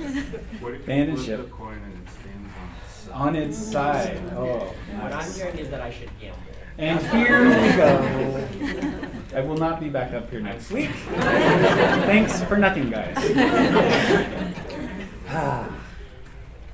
What 0.60 0.74
if 0.74 0.80
you 0.80 0.86
Band 0.86 1.10
and 1.10 1.18
flip 1.18 1.26
ship 1.38 1.44
the 1.44 1.50
coin 1.54 1.74
and 1.78 1.92
it 1.94 2.10
stands 2.10 2.41
on 3.12 3.36
its 3.36 3.56
side? 3.58 4.16
its 4.16 4.20
side. 4.20 4.32
Oh, 4.36 4.58
What 4.58 5.04
I'm 5.04 5.10
nice. 5.10 5.36
hearing 5.36 5.58
is 5.58 5.68
that 5.70 5.80
I 5.80 5.90
should 5.90 6.10
gamble. 6.20 6.38
And 6.78 7.00
here 7.08 7.44
we 7.44 7.76
go. 7.76 9.08
I 9.36 9.40
will 9.40 9.56
not 9.56 9.80
be 9.80 9.88
back 9.88 10.12
up 10.14 10.30
here 10.30 10.40
next 10.40 10.70
week. 10.70 10.90
Thanks 10.90 12.42
for 12.44 12.56
nothing, 12.56 12.90
guys. 12.90 13.16
Ah. 15.34 15.66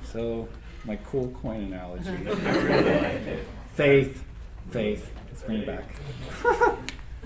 so, 0.03 0.49
my 0.83 0.97
cool 0.97 1.29
coin 1.29 1.61
analogy. 1.71 2.09
faith, 3.75 4.21
faith. 4.71 5.13
Let's 5.29 5.43
bring 5.43 5.59
it 5.61 5.65
back. 5.65 5.85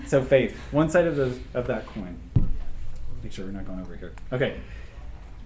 so, 0.06 0.22
faith. 0.22 0.56
One 0.70 0.88
side 0.88 1.06
of 1.08 1.16
the 1.16 1.36
of 1.54 1.66
that 1.66 1.86
coin. 1.86 2.16
Make 3.24 3.32
sure 3.32 3.46
we're 3.46 3.50
not 3.50 3.66
going 3.66 3.80
over 3.80 3.96
here. 3.96 4.12
Okay. 4.32 4.60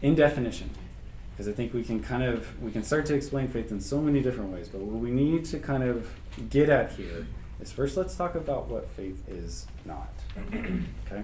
In 0.02 0.14
definition, 0.14 0.68
because 1.38 1.48
I 1.48 1.54
think 1.54 1.72
we 1.72 1.84
can 1.84 2.02
kind 2.02 2.24
of 2.24 2.60
we 2.60 2.72
can 2.72 2.82
start 2.82 3.06
to 3.06 3.14
explain 3.14 3.46
faith 3.46 3.70
in 3.70 3.80
so 3.80 4.00
many 4.00 4.20
different 4.20 4.52
ways. 4.52 4.68
But 4.68 4.80
what 4.80 5.00
we 5.00 5.12
need 5.12 5.44
to 5.46 5.60
kind 5.60 5.84
of 5.84 6.10
get 6.50 6.68
at 6.68 6.90
here 6.94 7.28
is 7.60 7.70
first 7.70 7.96
let's 7.96 8.16
talk 8.16 8.34
about 8.34 8.66
what 8.66 8.90
faith 8.90 9.22
is 9.28 9.68
not. 9.84 10.10
okay. 10.52 11.22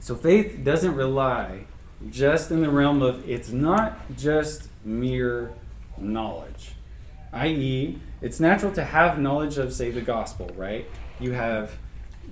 So 0.00 0.16
faith 0.16 0.64
doesn't 0.64 0.96
rely 0.96 1.66
just 2.10 2.50
in 2.50 2.62
the 2.62 2.68
realm 2.68 3.00
of 3.00 3.28
it's 3.30 3.50
not 3.50 4.16
just 4.16 4.68
mere 4.84 5.52
knowledge, 5.96 6.72
i.e., 7.32 7.96
it's 8.20 8.40
natural 8.40 8.72
to 8.72 8.84
have 8.84 9.20
knowledge 9.20 9.56
of 9.56 9.72
say 9.72 9.92
the 9.92 10.00
gospel, 10.00 10.50
right? 10.56 10.90
You 11.20 11.30
have 11.30 11.78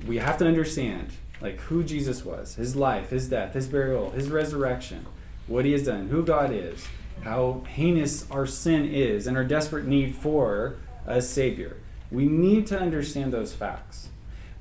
we 0.09 0.17
have 0.17 0.39
to 0.39 0.47
understand 0.49 1.13
like 1.41 1.61
who 1.61 1.85
Jesus 1.85 2.25
was, 2.25 2.57
his 2.57 2.75
life, 2.75 3.11
his 3.11 3.29
death, 3.29 3.55
his 3.55 3.69
burial, 3.69 4.11
his 4.11 4.29
resurrection, 4.29 5.07
what 5.49 5.65
he 5.65 5.73
has 5.73 5.85
done, 5.85 6.09
who 6.09 6.25
God 6.25 6.53
is, 6.53 6.87
how 7.23 7.65
heinous 7.69 8.31
our 8.31 8.47
sin 8.47 8.85
is, 8.85 9.27
and 9.27 9.37
our 9.37 9.45
desperate 9.45 9.87
need 9.87 10.15
for 10.15 10.77
a 11.07 11.21
Savior. 11.21 11.79
We 12.11 12.27
need 12.27 12.67
to 12.69 12.79
understand 12.79 13.33
those 13.33 13.53
facts. 13.53 14.09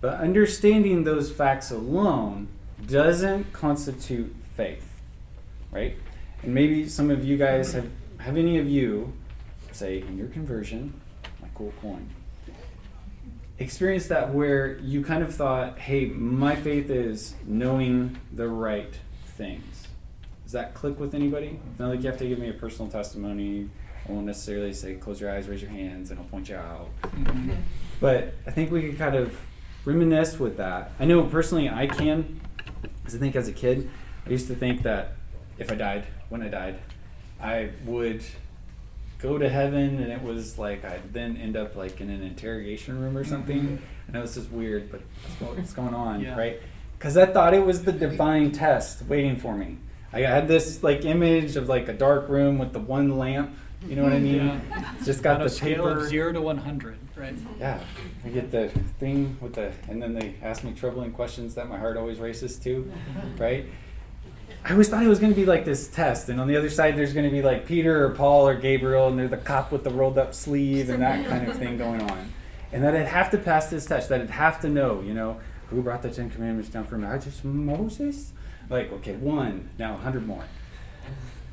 But 0.02 0.20
understanding 0.20 1.04
those 1.04 1.32
facts 1.32 1.72
alone 1.72 2.48
doesn't 2.86 3.54
constitute 3.54 4.36
faith, 4.56 4.88
right? 5.72 5.98
And 6.44 6.54
maybe 6.54 6.88
some 6.88 7.10
of 7.10 7.26
you 7.26 7.38
guys 7.38 7.74
have, 7.74 7.90
have 8.20 8.38
any 8.38 8.60
of 8.60 8.70
you, 8.70 9.14
say, 9.72 10.02
in 10.02 10.18
your 10.18 10.28
conversion, 10.28 11.00
my 11.42 11.48
cool 11.56 11.74
coin, 11.82 12.10
experienced 13.60 14.10
that 14.10 14.34
where 14.34 14.78
you 14.80 15.04
kind 15.04 15.24
of 15.24 15.34
thought, 15.34 15.80
hey, 15.80 16.06
my 16.06 16.56
faith 16.56 16.90
is 16.90 17.34
knowing 17.46 18.18
the 18.32 18.48
right 18.48 18.94
things. 19.26 19.77
Does 20.48 20.54
that 20.54 20.74
click 20.74 20.98
with 20.98 21.14
anybody? 21.14 21.60
Not 21.78 21.90
like 21.90 22.02
you 22.02 22.10
have 22.10 22.18
to 22.20 22.26
give 22.26 22.40
me 22.40 22.48
a 22.48 22.54
personal 22.54 22.90
testimony. 22.90 23.70
I 24.08 24.12
won't 24.14 24.28
necessarily 24.28 24.72
say 24.72 24.96
close 24.96 25.20
your 25.20 25.30
eyes, 25.30 25.50
raise 25.50 25.62
your 25.62 25.72
hands, 25.72 26.10
and 26.10 26.18
I'll 26.18 26.26
point 26.28 26.48
you 26.48 26.56
out. 26.56 26.88
Mm-hmm. 27.04 27.52
But 28.00 28.34
I 28.46 28.52
think 28.52 28.72
we 28.72 28.80
can 28.84 28.96
kind 28.96 29.16
of 29.16 29.38
reminisce 29.84 30.40
with 30.40 30.56
that. 30.56 30.92
I 31.02 31.04
know 31.04 31.22
personally 31.24 31.68
I 31.68 31.88
can, 31.88 32.40
because 32.82 33.14
I 33.14 33.18
think 33.18 33.36
as 33.36 33.50
a 33.50 33.52
kid, 33.52 33.90
I 34.26 34.30
used 34.30 34.48
to 34.48 34.56
think 34.56 34.84
that 34.84 35.16
if 35.58 35.70
I 35.70 35.76
died, 35.76 36.08
when 36.30 36.42
I 36.42 36.48
died, 36.48 36.80
I 37.42 37.72
would 37.84 38.24
go 39.20 39.38
to 39.38 39.50
heaven 39.50 40.00
and 40.02 40.10
it 40.10 40.22
was 40.22 40.58
like 40.58 40.86
I'd 40.86 41.12
then 41.12 41.36
end 41.36 41.58
up 41.58 41.76
like 41.76 42.00
in 42.00 42.10
an 42.10 42.24
interrogation 42.24 43.02
room 43.02 43.18
or 43.18 43.26
something. 43.26 43.64
Mm-hmm. 43.64 43.84
I 44.08 44.12
know 44.14 44.22
this 44.22 44.38
is 44.38 44.48
weird, 44.48 44.94
but 44.94 45.02
what's 45.42 45.74
going 45.74 45.94
on, 45.94 46.22
Yeah. 46.22 46.38
right? 46.38 46.62
Because 46.98 47.18
I 47.18 47.26
thought 47.26 47.54
it 47.54 47.66
was 47.66 47.84
the 47.84 47.92
divine 47.92 48.54
test 48.54 49.02
waiting 49.08 49.36
for 49.36 49.54
me. 49.54 49.80
I 50.14 50.22
had 50.22 50.48
this 50.48 50.84
like 50.84 51.06
image 51.06 51.56
of 51.56 51.68
like 51.70 51.88
a 51.90 51.94
dark 51.94 52.30
room 52.30 52.58
with 52.58 52.74
the 52.74 52.80
one 52.80 53.18
lamp. 53.18 53.56
You 53.88 53.96
know 53.96 54.04
what 54.04 54.14
I 54.14 54.20
mean? 54.32 54.46
Yeah. 54.70 54.94
It's 54.96 55.06
just 55.06 55.22
got 55.22 55.36
On 55.36 55.42
a 55.42 55.44
the 55.46 55.50
scale 55.50 55.86
paper. 55.86 56.00
of 56.00 56.08
zero 56.08 56.34
to 56.34 56.42
one 56.42 56.58
hundred, 56.58 56.98
right? 57.16 57.36
Yeah, 57.60 57.80
I 58.26 58.30
get 58.30 58.50
the 58.52 58.70
thing 59.00 59.38
with 59.42 59.54
the, 59.54 59.72
and 59.88 60.02
then 60.02 60.14
they 60.14 60.36
ask 60.42 60.64
me 60.64 60.74
troubling 60.74 61.12
questions 61.12 61.56
that 61.56 61.70
my 61.70 61.78
heart 61.78 61.96
always 61.98 62.20
races 62.20 62.58
to, 62.60 62.92
right? 63.38 63.66
I 64.66 64.72
always 64.72 64.90
thought 64.90 65.04
it 65.04 65.08
was 65.08 65.20
going 65.20 65.32
to 65.32 65.40
be 65.40 65.46
like 65.46 65.64
this 65.66 65.88
test, 65.88 66.30
and 66.30 66.42
on 66.42 66.48
the 66.48 66.58
other 66.58 66.70
side, 66.70 66.98
there's 66.98 67.14
going 67.14 67.26
to 67.26 67.32
be 67.32 67.42
like 67.44 67.66
Peter 67.68 68.06
or 68.06 68.10
Paul 68.16 68.48
or 68.48 68.56
Gabriel, 68.56 69.08
and 69.08 69.18
they're 69.20 69.28
the 69.28 69.38
cop 69.38 69.72
with 69.72 69.84
the 69.84 69.92
rolled 69.92 70.18
up 70.18 70.34
sleeve 70.34 70.90
and 70.90 71.02
that 71.04 71.26
kind 71.28 71.48
of 71.48 71.56
thing 71.58 71.78
going 71.78 72.02
on. 72.02 72.34
And 72.74 72.84
that 72.84 72.96
I'd 72.96 73.08
have 73.08 73.30
to 73.32 73.38
pass 73.38 73.70
this 73.70 73.86
test, 73.86 74.10
that 74.10 74.20
I'd 74.20 74.30
have 74.32 74.60
to 74.62 74.70
know, 74.70 75.02
you 75.02 75.14
know, 75.14 75.40
who 75.68 75.82
brought 75.82 76.02
the 76.02 76.10
Ten 76.10 76.30
Commandments 76.30 76.70
down 76.70 76.86
from? 76.86 77.02
Moses? 77.66 78.34
Like, 78.70 78.92
okay, 78.92 79.14
one, 79.14 79.70
now 79.78 79.94
a 79.94 79.98
hundred 79.98 80.28
more. 80.28 80.44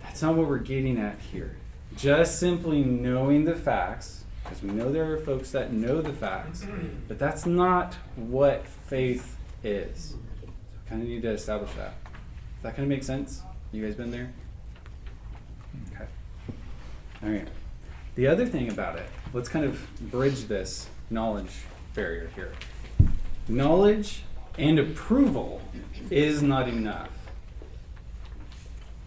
That's 0.02 0.22
not 0.22 0.34
what 0.34 0.48
we're 0.48 0.58
getting 0.58 0.98
at 0.98 1.18
here. 1.18 1.56
Just 1.96 2.40
simply 2.40 2.82
knowing 2.82 3.44
the 3.44 3.54
facts, 3.54 4.24
because 4.42 4.62
we 4.62 4.70
know 4.70 4.90
there 4.90 5.12
are 5.12 5.18
folks 5.18 5.52
that 5.52 5.72
know 5.72 6.02
the 6.02 6.12
facts, 6.12 6.64
but 7.08 7.18
that's 7.18 7.46
not 7.46 7.94
what 8.16 8.66
faith 8.66 9.36
is. 9.62 10.16
So 10.40 10.46
we 10.46 10.88
kind 10.88 11.02
of 11.02 11.08
need 11.08 11.22
to 11.22 11.30
establish 11.30 11.72
that. 11.74 11.94
Does 12.02 12.62
that 12.62 12.76
kind 12.76 12.84
of 12.84 12.88
make 12.88 13.04
sense? 13.04 13.42
You 13.72 13.84
guys 13.84 13.94
been 13.94 14.10
there? 14.10 14.32
Okay. 15.92 16.06
All 17.22 17.30
right. 17.30 17.48
The 18.14 18.26
other 18.26 18.46
thing 18.46 18.68
about 18.68 18.96
it, 18.96 19.06
let's 19.32 19.48
kind 19.48 19.64
of 19.64 19.88
bridge 20.10 20.46
this 20.46 20.88
knowledge 21.10 21.50
barrier 21.94 22.30
here. 22.34 22.52
Knowledge 23.48 24.22
and 24.58 24.78
approval 24.78 25.60
is 26.10 26.42
not 26.42 26.68
enough. 26.68 27.10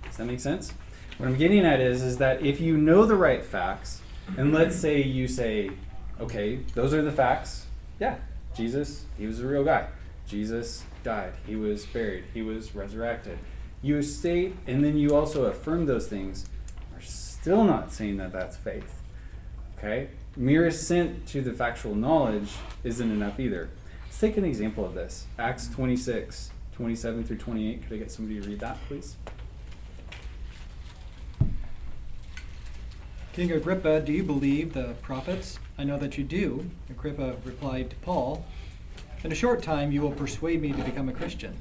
Does 0.04 0.18
that 0.18 0.26
make 0.26 0.40
sense? 0.40 0.74
What 1.18 1.28
I'm 1.28 1.38
getting 1.38 1.66
at 1.66 1.80
is, 1.80 2.02
is 2.02 2.18
that 2.18 2.44
if 2.46 2.60
you 2.60 2.78
know 2.78 3.06
the 3.06 3.16
right 3.16 3.44
facts, 3.44 4.02
and 4.38 4.54
let's 4.54 4.76
say 4.76 5.02
you 5.02 5.28
say, 5.28 5.72
okay, 6.20 6.58
those 6.74 6.94
are 6.94 7.02
the 7.02 7.12
facts. 7.12 7.66
Yeah, 8.00 8.18
Jesus, 8.56 9.06
he 9.18 9.26
was 9.26 9.40
a 9.40 9.48
real 9.48 9.64
guy. 9.64 9.88
Jesus 10.28 10.84
died. 11.04 11.34
He 11.46 11.56
was 11.56 11.86
buried. 11.86 12.26
He 12.34 12.42
was 12.42 12.76
resurrected. 12.76 13.40
You 13.82 14.02
state, 14.02 14.56
and 14.68 14.84
then 14.84 14.98
you 14.98 15.16
also 15.16 15.46
affirm 15.46 15.86
those 15.86 16.08
things, 16.08 16.50
are 16.96 17.02
still 17.02 17.64
not 17.64 17.94
saying 17.94 18.18
that 18.18 18.34
that's 18.34 18.58
faith. 18.58 19.02
Okay? 19.78 20.10
Mere 20.36 20.68
assent 20.68 21.28
to 21.28 21.42
the 21.42 21.54
factual 21.54 21.96
knowledge 21.96 22.50
isn't 22.84 23.10
enough 23.10 23.40
either. 23.40 23.70
Let's 24.18 24.34
take 24.34 24.38
an 24.38 24.46
example 24.46 24.84
of 24.84 24.96
this 24.96 25.28
Acts 25.38 25.68
26, 25.68 26.50
27 26.74 27.24
through 27.24 27.38
28. 27.38 27.84
Could 27.84 27.94
I 27.94 27.98
get 27.98 28.10
somebody 28.10 28.42
to 28.42 28.50
read 28.50 28.60
that, 28.62 28.80
please? 28.88 29.16
King 33.34 33.52
Agrippa, 33.52 34.00
do 34.00 34.12
you 34.12 34.24
believe 34.24 34.74
the 34.74 34.96
prophets? 35.04 35.60
I 35.78 35.84
know 35.84 36.00
that 36.00 36.18
you 36.18 36.24
do. 36.24 36.66
Agrippa 36.90 37.36
replied 37.46 37.92
to 37.92 37.96
Paul, 37.98 38.44
In 39.24 39.32
a 39.32 39.36
short 39.36 39.62
time 39.62 39.92
you 39.92 40.02
will 40.02 40.14
persuade 40.14 40.64
me 40.64 40.72
to 40.72 40.84
become 40.84 41.10
a 41.10 41.14
Christian. 41.14 41.56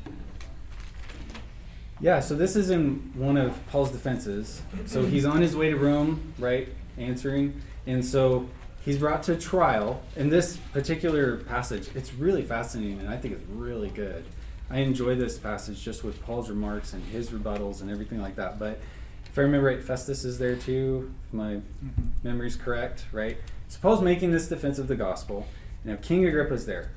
Yeah, 2.00 2.20
so 2.20 2.34
this 2.34 2.56
is 2.56 2.70
in 2.70 3.12
one 3.16 3.36
of 3.36 3.60
Paul's 3.66 3.90
defenses. 3.90 4.62
So 4.86 5.04
he's 5.04 5.26
on 5.26 5.42
his 5.42 5.54
way 5.54 5.68
to 5.68 5.76
Rome, 5.76 6.32
right? 6.38 6.70
Answering. 6.96 7.60
And 7.86 8.02
so 8.02 8.48
he's 8.86 8.96
brought 8.96 9.24
to 9.24 9.36
trial. 9.36 10.00
In 10.14 10.30
this 10.30 10.56
particular 10.72 11.36
passage, 11.38 11.88
it's 11.94 12.14
really 12.14 12.42
fascinating 12.42 13.00
and 13.00 13.10
I 13.10 13.18
think 13.18 13.34
it's 13.34 13.44
really 13.50 13.90
good. 13.90 14.24
I 14.70 14.78
enjoy 14.78 15.16
this 15.16 15.36
passage 15.36 15.82
just 15.82 16.02
with 16.02 16.22
Paul's 16.22 16.48
remarks 16.48 16.94
and 16.94 17.04
his 17.04 17.30
rebuttals 17.30 17.82
and 17.82 17.90
everything 17.90 18.22
like 18.22 18.36
that. 18.36 18.58
But 18.58 18.80
if 19.26 19.38
I 19.38 19.42
remember 19.42 19.66
right, 19.66 19.82
Festus 19.82 20.24
is 20.24 20.38
there 20.38 20.56
too, 20.56 21.12
if 21.26 21.34
my 21.34 21.56
mm-hmm. 21.56 22.02
memory's 22.22 22.56
correct, 22.56 23.04
right? 23.12 23.36
So 23.68 23.78
Paul's 23.82 24.00
making 24.00 24.30
this 24.30 24.48
defense 24.48 24.78
of 24.78 24.88
the 24.88 24.96
gospel. 24.96 25.46
Now 25.84 25.96
King 25.96 26.24
Agrippa's 26.24 26.64
there. 26.64 26.92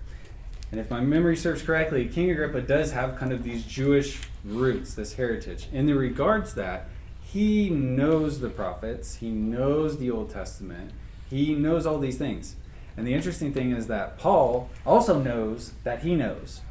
And 0.72 0.80
if 0.80 0.92
my 0.92 1.02
memory 1.02 1.36
serves 1.36 1.64
correctly, 1.64 2.08
King 2.08 2.30
Agrippa 2.30 2.62
does 2.62 2.92
have 2.92 3.18
kind 3.18 3.34
of 3.34 3.44
these 3.44 3.66
Jewish 3.66 4.22
roots, 4.46 4.94
this 4.94 5.14
heritage. 5.14 5.68
In 5.74 5.88
the 5.88 5.96
regards 5.96 6.54
that, 6.54 6.88
he 7.24 7.72
knows 7.72 8.40
the 8.40 8.50
prophets, 8.50 9.16
he 9.16 9.32
knows 9.32 9.98
the 9.98 10.12
Old 10.12 10.30
Testament, 10.30 10.92
he 11.30 11.53
knows 11.53 11.86
all 11.86 11.99
these 11.99 12.17
things. 12.17 12.55
And 12.97 13.07
the 13.07 13.13
interesting 13.13 13.53
thing 13.53 13.71
is 13.71 13.88
that 13.88 14.17
Paul 14.17 14.69
also 14.86 15.21
knows 15.21 15.73
that 15.84 16.01
he 16.01 16.15
knows. 16.15 16.61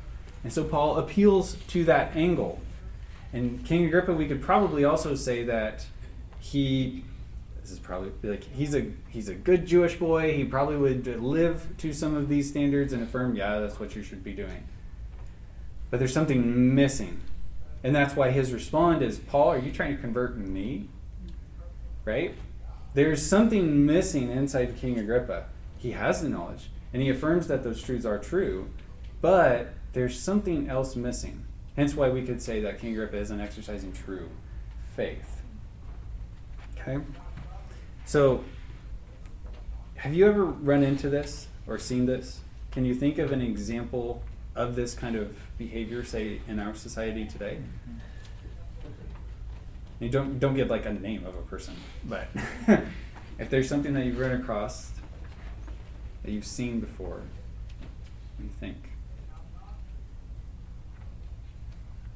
And 0.44 0.52
so 0.52 0.64
Paul 0.64 0.98
appeals 0.98 1.56
to 1.68 1.84
that 1.84 2.14
angle. 2.16 2.60
And 3.32 3.64
King 3.64 3.86
Agrippa, 3.86 4.12
we 4.12 4.26
could 4.26 4.42
probably 4.42 4.84
also 4.84 5.14
say 5.14 5.44
that 5.44 5.86
he 6.40 7.04
this 7.68 7.70
is 7.72 7.78
probably 7.78 8.12
like 8.22 8.44
he's 8.44 8.74
a 8.74 8.90
he's 9.10 9.28
a 9.28 9.34
good 9.34 9.66
Jewish 9.66 9.96
boy. 9.96 10.34
He 10.34 10.44
probably 10.44 10.76
would 10.76 11.06
live 11.06 11.66
to 11.78 11.92
some 11.92 12.16
of 12.16 12.28
these 12.28 12.48
standards 12.48 12.94
and 12.94 13.02
affirm, 13.02 13.36
yeah, 13.36 13.58
that's 13.58 13.78
what 13.78 13.94
you 13.94 14.02
should 14.02 14.24
be 14.24 14.32
doing. 14.32 14.64
But 15.90 15.98
there's 15.98 16.14
something 16.14 16.74
missing. 16.74 17.20
And 17.84 17.94
that's 17.94 18.16
why 18.16 18.30
his 18.30 18.52
respond 18.52 19.02
is, 19.02 19.18
Paul, 19.18 19.48
are 19.48 19.58
you 19.58 19.70
trying 19.70 19.94
to 19.94 20.00
convert 20.00 20.36
me? 20.36 20.88
Right? 22.04 22.34
There's 22.94 23.24
something 23.24 23.86
missing 23.86 24.30
inside 24.30 24.76
King 24.76 24.98
Agrippa. 24.98 25.46
He 25.76 25.92
has 25.92 26.22
the 26.22 26.28
knowledge, 26.28 26.70
and 26.92 27.02
he 27.02 27.08
affirms 27.08 27.46
that 27.48 27.62
those 27.62 27.82
truths 27.82 28.04
are 28.04 28.18
true, 28.18 28.70
but 29.20 29.74
there's 29.92 30.18
something 30.18 30.68
else 30.68 30.96
missing. 30.96 31.44
Hence 31.76 31.94
why 31.94 32.08
we 32.08 32.22
could 32.22 32.42
say 32.42 32.60
that 32.60 32.80
King 32.80 32.92
Agrippa 32.92 33.18
isn't 33.18 33.40
exercising 33.40 33.92
true 33.92 34.28
faith. 34.96 35.42
Okay? 36.80 36.98
So, 38.04 38.44
have 39.96 40.14
you 40.14 40.26
ever 40.26 40.44
run 40.44 40.82
into 40.82 41.08
this 41.08 41.48
or 41.66 41.78
seen 41.78 42.06
this? 42.06 42.40
Can 42.72 42.84
you 42.84 42.94
think 42.94 43.18
of 43.18 43.32
an 43.32 43.42
example 43.42 44.22
of 44.54 44.74
this 44.74 44.94
kind 44.94 45.14
of 45.14 45.36
behavior, 45.56 46.04
say, 46.04 46.40
in 46.48 46.58
our 46.58 46.74
society 46.74 47.24
today? 47.24 47.58
You 50.00 50.08
don't 50.08 50.38
don't 50.38 50.54
give 50.54 50.70
like 50.70 50.86
a 50.86 50.92
name 50.92 51.26
of 51.26 51.34
a 51.34 51.42
person, 51.42 51.74
but 52.04 52.28
if 53.38 53.50
there's 53.50 53.68
something 53.68 53.94
that 53.94 54.06
you've 54.06 54.18
run 54.18 54.32
across 54.32 54.92
that 56.22 56.30
you've 56.30 56.46
seen 56.46 56.78
before, 56.78 57.16
what 57.16 58.38
do 58.38 58.44
you 58.44 58.50
think? 58.60 58.76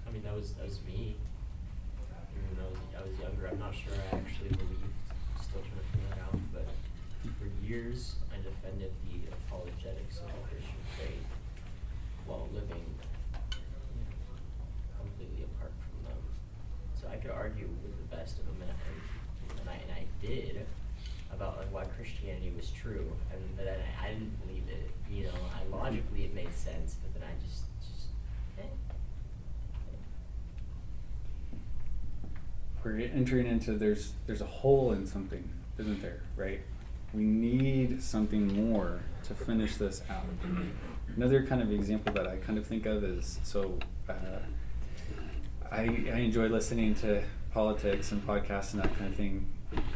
I 0.07 0.11
mean, 0.13 0.23
that 0.23 0.35
was 0.35 0.53
that 0.55 0.67
was 0.67 0.79
me. 0.87 1.17
Even 2.31 2.57
when 2.57 2.67
I 2.67 2.71
was 2.71 2.79
I 2.99 3.03
was 3.09 3.19
younger, 3.19 3.49
I'm 3.49 3.59
not 3.59 3.75
sure 3.75 3.93
I 4.13 4.17
actually 4.17 4.51
believed. 4.51 4.95
Still 5.43 5.63
trying 5.67 5.83
to 5.83 5.89
figure 5.91 6.09
that 6.11 6.19
out. 6.23 6.39
But 6.53 6.69
for 7.41 7.49
years, 7.67 8.15
I 8.31 8.37
defended 8.43 8.93
the 9.09 9.27
apologetics 9.49 10.19
of 10.19 10.27
the 10.27 10.43
Christian 10.47 10.83
faith 10.99 11.27
while 12.27 12.49
living 12.53 12.87
you 13.51 14.05
know, 14.07 14.39
completely 15.01 15.45
apart 15.45 15.73
from 15.83 15.97
them. 16.07 16.21
So 16.95 17.09
I 17.11 17.12
could 17.23 17.31
argue 17.31 17.69
with 17.83 18.11
the 18.11 18.17
best 18.17 18.39
of 18.39 18.47
them, 18.47 18.57
and, 18.61 19.61
and, 19.61 19.71
I 19.71 19.75
and 19.75 19.93
I 19.93 20.27
did 20.27 20.67
about 21.33 21.57
like 21.59 21.73
why 21.73 21.85
Christianity 21.85 22.53
was 22.57 22.71
true, 22.71 23.13
and 23.33 23.57
but 23.57 23.65
then 23.65 23.79
I, 24.01 24.07
I 24.07 24.09
didn't 24.11 24.47
believe 24.47 24.65
it. 24.69 24.91
You 25.11 25.25
know, 25.25 25.31
I 25.55 25.75
logically 25.75 26.25
it 26.25 26.35
made 26.35 26.53
sense, 26.55 26.97
but 27.03 27.15
then 27.15 27.23
I 27.29 27.33
just 27.47 27.63
just. 27.81 28.09
Eh. 28.59 28.63
We're 32.85 32.99
entering 32.99 33.47
into 33.47 33.75
there's 33.75 34.15
there's 34.27 34.41
a 34.41 34.47
hole 34.47 34.93
in 34.93 35.07
something, 35.07 35.49
isn't 35.79 36.03
there? 36.03 36.23
Right? 36.37 36.61
We 37.15 37.23
need 37.23 38.03
something 38.03 38.69
more 38.71 39.01
to 39.25 39.35
finish 39.35 39.77
this 39.77 40.03
out. 40.11 40.25
Another 41.15 41.45
kind 41.45 41.61
of 41.61 41.71
example 41.71 42.13
that 42.15 42.27
I 42.27 42.37
kind 42.37 42.59
of 42.59 42.67
think 42.67 42.87
of 42.87 43.05
is 43.05 43.39
so. 43.45 43.79
Uh, 44.09 44.41
I, 45.73 45.81
I 46.13 46.19
enjoy 46.19 46.49
listening 46.49 46.95
to 46.97 47.23
politics 47.53 48.13
and 48.13 48.25
podcasts 48.27 48.75
and 48.75 48.83
that 48.83 48.95
kind 48.99 49.11
of 49.11 49.17
thing. 49.17 49.47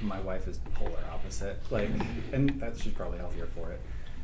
My 0.01 0.21
wife 0.21 0.49
is 0.49 0.59
polar 0.75 0.99
opposite, 1.13 1.59
like, 1.71 1.91
mm-hmm. 1.91 2.35
and 2.35 2.61
that 2.61 2.79
she's 2.79 2.95
probably 2.95 3.19
healthier 3.19 3.47
for 3.55 3.73
it. 3.73 3.81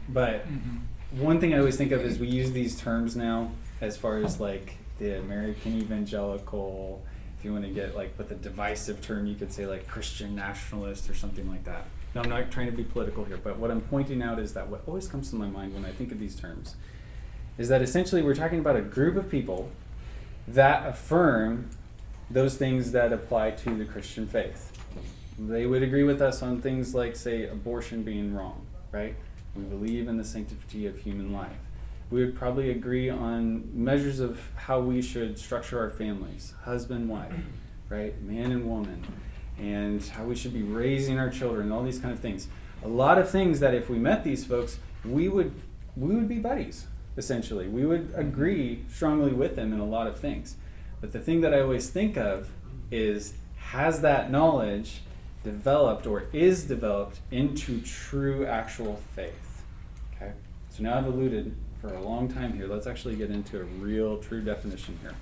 But 0.08 0.48
mm-hmm. 0.48 1.20
one 1.22 1.40
thing 1.40 1.52
I 1.52 1.58
always 1.58 1.76
think 1.76 1.92
of 1.92 2.00
is 2.00 2.18
we 2.18 2.28
use 2.28 2.52
these 2.52 2.80
terms 2.80 3.16
now 3.16 3.52
as 3.82 3.98
far 3.98 4.16
as 4.16 4.40
like 4.40 4.78
the 4.98 5.18
American 5.18 5.78
evangelical. 5.78 7.02
If 7.38 7.44
you 7.44 7.52
want 7.52 7.64
to 7.64 7.70
get 7.70 7.94
like 7.94 8.16
with 8.16 8.30
a 8.30 8.36
divisive 8.36 9.02
term, 9.02 9.26
you 9.26 9.34
could 9.34 9.52
say 9.52 9.66
like 9.66 9.86
Christian 9.86 10.34
nationalist 10.34 11.10
or 11.10 11.14
something 11.14 11.48
like 11.50 11.64
that. 11.64 11.84
Now 12.14 12.22
I'm 12.22 12.30
not 12.30 12.50
trying 12.50 12.70
to 12.70 12.76
be 12.76 12.84
political 12.84 13.24
here, 13.24 13.38
but 13.38 13.58
what 13.58 13.70
I'm 13.70 13.80
pointing 13.82 14.22
out 14.22 14.38
is 14.38 14.54
that 14.54 14.68
what 14.68 14.82
always 14.86 15.06
comes 15.06 15.28
to 15.30 15.36
my 15.36 15.48
mind 15.48 15.74
when 15.74 15.84
I 15.84 15.90
think 15.90 16.12
of 16.12 16.18
these 16.18 16.34
terms 16.34 16.76
is 17.58 17.68
that 17.68 17.82
essentially 17.82 18.22
we're 18.22 18.34
talking 18.34 18.58
about 18.58 18.76
a 18.76 18.80
group 18.80 19.16
of 19.16 19.30
people 19.30 19.70
that 20.48 20.86
affirm 20.88 21.70
those 22.30 22.56
things 22.56 22.92
that 22.92 23.12
apply 23.12 23.52
to 23.52 23.76
the 23.76 23.84
Christian 23.84 24.26
faith. 24.26 24.72
They 25.38 25.66
would 25.66 25.82
agree 25.82 26.04
with 26.04 26.20
us 26.20 26.42
on 26.42 26.60
things 26.60 26.94
like, 26.94 27.16
say, 27.16 27.46
abortion 27.46 28.02
being 28.02 28.34
wrong, 28.34 28.66
right? 28.90 29.14
We 29.54 29.62
believe 29.62 30.08
in 30.08 30.16
the 30.16 30.24
sanctity 30.24 30.86
of 30.86 30.98
human 30.98 31.32
life. 31.32 31.56
We 32.10 32.24
would 32.24 32.36
probably 32.36 32.70
agree 32.70 33.08
on 33.08 33.68
measures 33.72 34.20
of 34.20 34.40
how 34.56 34.80
we 34.80 35.00
should 35.00 35.38
structure 35.38 35.78
our 35.78 35.90
families 35.90 36.54
husband, 36.64 37.08
wife, 37.08 37.32
right? 37.88 38.20
Man 38.22 38.52
and 38.52 38.66
woman, 38.66 39.04
and 39.58 40.02
how 40.04 40.24
we 40.24 40.34
should 40.34 40.52
be 40.52 40.62
raising 40.62 41.18
our 41.18 41.30
children, 41.30 41.72
all 41.72 41.82
these 41.82 41.98
kind 41.98 42.12
of 42.12 42.20
things. 42.20 42.48
A 42.84 42.88
lot 42.88 43.18
of 43.18 43.30
things 43.30 43.60
that 43.60 43.74
if 43.74 43.88
we 43.88 43.98
met 43.98 44.24
these 44.24 44.44
folks, 44.44 44.78
we 45.04 45.28
would, 45.28 45.54
we 45.96 46.14
would 46.14 46.28
be 46.28 46.38
buddies 46.38 46.86
essentially. 47.16 47.68
We 47.68 47.84
would 47.84 48.12
agree 48.14 48.84
strongly 48.90 49.32
with 49.32 49.56
them 49.56 49.72
in 49.72 49.80
a 49.80 49.84
lot 49.84 50.06
of 50.06 50.18
things. 50.18 50.56
But 51.00 51.12
the 51.12 51.20
thing 51.20 51.40
that 51.42 51.52
I 51.52 51.60
always 51.60 51.90
think 51.90 52.16
of 52.16 52.50
is 52.90 53.34
has 53.56 54.00
that 54.02 54.30
knowledge 54.30 55.00
developed 55.44 56.06
or 56.06 56.28
is 56.32 56.64
developed 56.64 57.20
into 57.30 57.80
true 57.80 58.46
actual 58.46 59.00
faith? 59.14 59.62
Okay? 60.14 60.32
So 60.70 60.82
now 60.82 60.98
I've 60.98 61.06
alluded 61.06 61.54
for 61.80 61.92
a 61.92 62.00
long 62.00 62.28
time 62.28 62.52
here. 62.52 62.68
Let's 62.68 62.86
actually 62.86 63.16
get 63.16 63.30
into 63.30 63.60
a 63.60 63.64
real 63.64 64.18
true 64.18 64.40
definition 64.40 64.98
here. 65.02 65.14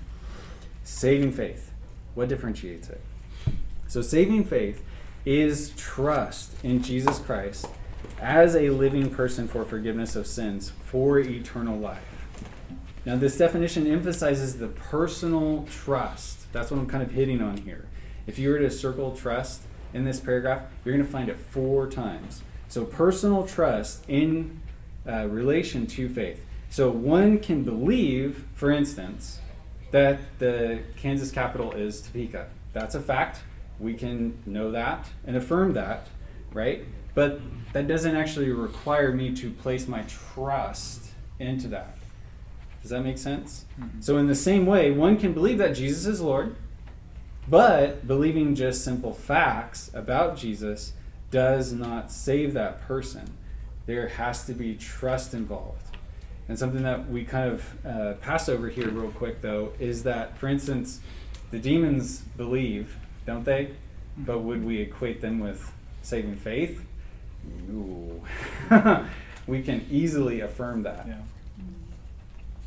Saving 0.84 1.32
faith. 1.32 1.72
What 2.14 2.28
differentiates 2.28 2.90
it? 2.90 3.00
So 3.86 4.02
saving 4.02 4.44
faith 4.44 4.84
is 5.24 5.70
trust 5.76 6.52
in 6.62 6.82
Jesus 6.82 7.18
Christ 7.18 7.66
as 8.20 8.54
a 8.54 8.70
living 8.70 9.10
person 9.10 9.48
for 9.48 9.64
forgiveness 9.64 10.16
of 10.16 10.26
sins 10.26 10.72
for 10.84 11.18
eternal 11.18 11.78
life. 11.78 12.02
Now, 13.06 13.16
this 13.16 13.38
definition 13.38 13.86
emphasizes 13.86 14.58
the 14.58 14.68
personal 14.68 15.66
trust. 15.70 16.52
That's 16.52 16.70
what 16.70 16.78
I'm 16.78 16.86
kind 16.86 17.02
of 17.02 17.12
hitting 17.12 17.40
on 17.40 17.56
here. 17.58 17.86
If 18.26 18.38
you 18.38 18.50
were 18.50 18.58
to 18.58 18.70
circle 18.70 19.16
trust 19.16 19.62
in 19.94 20.04
this 20.04 20.20
paragraph, 20.20 20.62
you're 20.84 20.94
going 20.94 21.04
to 21.04 21.10
find 21.10 21.28
it 21.30 21.38
four 21.38 21.88
times. 21.88 22.42
So, 22.68 22.84
personal 22.84 23.46
trust 23.46 24.04
in 24.06 24.60
uh, 25.08 25.26
relation 25.28 25.86
to 25.88 26.08
faith. 26.08 26.44
So, 26.68 26.90
one 26.90 27.38
can 27.38 27.64
believe, 27.64 28.44
for 28.54 28.70
instance, 28.70 29.40
that 29.90 30.20
the 30.38 30.80
Kansas 30.96 31.30
capital 31.30 31.72
is 31.72 32.02
Topeka. 32.02 32.48
That's 32.72 32.94
a 32.94 33.00
fact. 33.00 33.40
We 33.78 33.94
can 33.94 34.38
know 34.44 34.70
that 34.72 35.08
and 35.26 35.36
affirm 35.36 35.72
that, 35.72 36.08
right? 36.52 36.84
But 37.14 37.40
that 37.72 37.86
doesn't 37.86 38.16
actually 38.16 38.50
require 38.50 39.12
me 39.12 39.34
to 39.36 39.50
place 39.50 39.86
my 39.88 40.02
trust 40.02 41.10
into 41.38 41.68
that. 41.68 41.96
Does 42.82 42.90
that 42.90 43.02
make 43.02 43.18
sense? 43.18 43.66
Mm-hmm. 43.78 44.00
So, 44.00 44.16
in 44.16 44.26
the 44.26 44.34
same 44.34 44.66
way, 44.66 44.90
one 44.90 45.18
can 45.18 45.32
believe 45.32 45.58
that 45.58 45.74
Jesus 45.74 46.06
is 46.06 46.20
Lord, 46.20 46.56
but 47.48 48.06
believing 48.06 48.54
just 48.54 48.84
simple 48.84 49.12
facts 49.12 49.90
about 49.92 50.36
Jesus 50.36 50.94
does 51.30 51.72
not 51.72 52.10
save 52.10 52.54
that 52.54 52.80
person. 52.82 53.34
There 53.86 54.08
has 54.08 54.46
to 54.46 54.52
be 54.52 54.76
trust 54.76 55.34
involved. 55.34 55.96
And 56.48 56.58
something 56.58 56.82
that 56.82 57.08
we 57.08 57.24
kind 57.24 57.52
of 57.52 57.86
uh, 57.86 58.12
pass 58.14 58.48
over 58.48 58.68
here, 58.68 58.88
real 58.88 59.12
quick, 59.12 59.40
though, 59.40 59.72
is 59.78 60.02
that, 60.04 60.36
for 60.36 60.48
instance, 60.48 61.00
the 61.50 61.58
demons 61.58 62.20
believe, 62.36 62.96
don't 63.26 63.44
they? 63.44 63.72
But 64.16 64.40
would 64.40 64.64
we 64.64 64.80
equate 64.80 65.20
them 65.20 65.38
with 65.38 65.72
saving 66.02 66.36
faith? 66.36 66.84
No. 67.68 69.06
we 69.46 69.62
can 69.62 69.86
easily 69.90 70.40
affirm 70.40 70.82
that. 70.84 71.06
Yeah. 71.06 71.18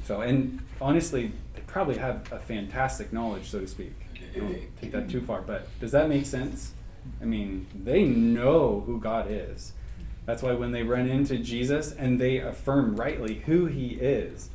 So, 0.06 0.22
and 0.22 0.60
honestly, 0.82 1.32
they 1.54 1.62
probably 1.62 1.98
have 1.98 2.32
a 2.32 2.40
fantastic 2.40 3.14
knowledge, 3.14 3.50
so 3.50 3.60
to 3.60 3.68
speak. 3.68 3.94
Don't 4.36 4.82
take 4.82 4.92
that 4.92 5.10
too 5.10 5.22
far, 5.22 5.42
but 5.42 5.68
does 5.80 5.92
that 5.92 6.10
make 6.10 6.26
sense? 6.26 6.74
I 7.22 7.26
mean, 7.26 7.68
they 7.76 8.04
know 8.04 8.84
who 8.86 9.00
God 9.00 9.28
is. 9.30 9.74
That's 10.26 10.42
why 10.42 10.54
when 10.54 10.72
they 10.72 10.84
run 10.84 11.08
into 11.08 11.38
Jesus 11.38 11.92
and 11.92 12.20
they 12.20 12.38
affirm 12.38 12.96
rightly 12.96 13.36
who 13.46 13.66
he 13.66 13.90
is, 13.90 14.50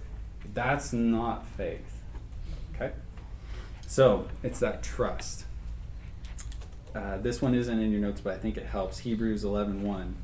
that's 0.55 0.93
not 0.93 1.47
faith. 1.47 2.03
Okay? 2.75 2.93
So, 3.87 4.29
it's 4.43 4.61
that 4.61 4.83
trust. 4.83 5.45
Uh, 6.95 7.19
this 7.19 7.41
one 7.43 7.55
isn't 7.55 7.79
in 7.79 7.93
your 7.93 8.01
notes, 8.01 8.21
but 8.21 8.35
I 8.35 8.39
think 8.39 8.57
it 8.57 8.67
helps. 8.67 8.99
Hebrews 8.99 9.45
11 9.45 9.83
1. 9.83 10.17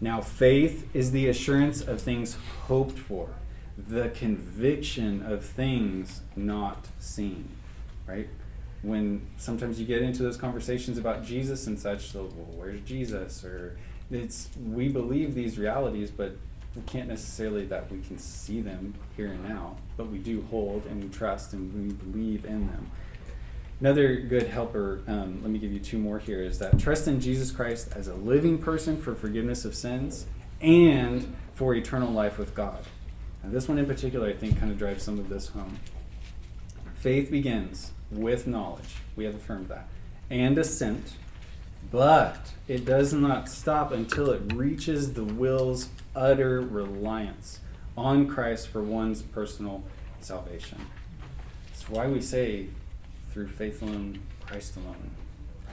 Now, 0.00 0.20
faith 0.20 0.88
is 0.94 1.12
the 1.12 1.28
assurance 1.28 1.80
of 1.80 2.00
things 2.00 2.36
hoped 2.66 2.98
for, 2.98 3.30
the 3.76 4.08
conviction 4.10 5.22
of 5.24 5.44
things 5.44 6.22
not 6.34 6.86
seen. 6.98 7.48
Right? 8.06 8.28
when 8.82 9.26
sometimes 9.36 9.80
you 9.80 9.86
get 9.86 10.02
into 10.02 10.22
those 10.22 10.36
conversations 10.36 10.98
about 10.98 11.24
Jesus 11.24 11.66
and 11.66 11.78
such, 11.78 12.10
so 12.10 12.30
well, 12.36 12.46
where's 12.56 12.80
Jesus? 12.82 13.44
Or 13.44 13.76
it's 14.10 14.48
we 14.64 14.88
believe 14.88 15.34
these 15.34 15.58
realities, 15.58 16.10
but 16.10 16.36
we 16.76 16.82
can't 16.82 17.08
necessarily 17.08 17.64
that 17.66 17.90
we 17.90 18.00
can 18.00 18.18
see 18.18 18.60
them 18.60 18.94
here 19.16 19.28
and 19.28 19.48
now, 19.48 19.76
but 19.96 20.08
we 20.08 20.18
do 20.18 20.46
hold 20.50 20.86
and 20.86 21.02
we 21.02 21.10
trust 21.10 21.52
and 21.52 21.74
we 21.74 21.92
believe 21.92 22.44
in 22.44 22.68
them. 22.68 22.90
Another 23.80 24.16
good 24.16 24.48
helper, 24.48 25.02
um, 25.06 25.40
let 25.42 25.50
me 25.52 25.58
give 25.60 25.72
you 25.72 25.78
two 25.78 25.98
more 25.98 26.18
here, 26.18 26.42
is 26.42 26.58
that 26.58 26.80
trust 26.80 27.06
in 27.06 27.20
Jesus 27.20 27.52
Christ 27.52 27.90
as 27.94 28.08
a 28.08 28.14
living 28.14 28.58
person 28.58 29.00
for 29.00 29.14
forgiveness 29.14 29.64
of 29.64 29.74
sins 29.74 30.26
and 30.60 31.36
for 31.54 31.74
eternal 31.74 32.10
life 32.10 32.38
with 32.38 32.56
God. 32.56 32.84
Now, 33.44 33.50
this 33.50 33.68
one 33.68 33.78
in 33.78 33.86
particular, 33.86 34.28
I 34.28 34.32
think, 34.32 34.58
kind 34.58 34.72
of 34.72 34.78
drives 34.78 35.04
some 35.04 35.20
of 35.20 35.28
this 35.28 35.48
home. 35.48 35.78
Faith 36.94 37.30
begins 37.30 37.92
with 38.10 38.48
knowledge. 38.48 38.96
We 39.14 39.24
have 39.24 39.36
affirmed 39.36 39.68
that. 39.68 39.86
And 40.28 40.58
assent, 40.58 41.14
but 41.92 42.52
it 42.66 42.84
does 42.84 43.12
not 43.12 43.48
stop 43.48 43.92
until 43.92 44.30
it 44.30 44.52
reaches 44.54 45.12
the 45.12 45.22
will's 45.22 45.88
utter 46.16 46.60
reliance 46.60 47.60
on 47.96 48.26
Christ 48.26 48.68
for 48.68 48.82
one's 48.82 49.22
personal 49.22 49.84
salvation. 50.20 50.78
That's 51.68 51.88
why 51.88 52.08
we 52.08 52.20
say 52.20 52.66
through 53.32 53.48
faith 53.48 53.82
alone, 53.82 54.20
Christ 54.46 54.76
alone, 54.76 55.10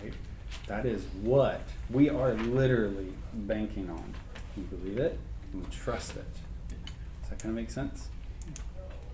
right? 0.02 0.14
That 0.68 0.86
is 0.86 1.06
what 1.22 1.62
we 1.90 2.10
are 2.10 2.34
literally 2.34 3.14
banking 3.34 3.90
on. 3.90 4.14
We 4.56 4.64
believe 4.64 4.98
it 4.98 5.20
and 5.54 5.64
we 5.64 5.72
trust 5.72 6.16
it. 6.16 6.26
Does 7.22 7.30
that 7.30 7.40
kind 7.40 7.52
of 7.52 7.56
make 7.56 7.72
sense? 7.72 8.10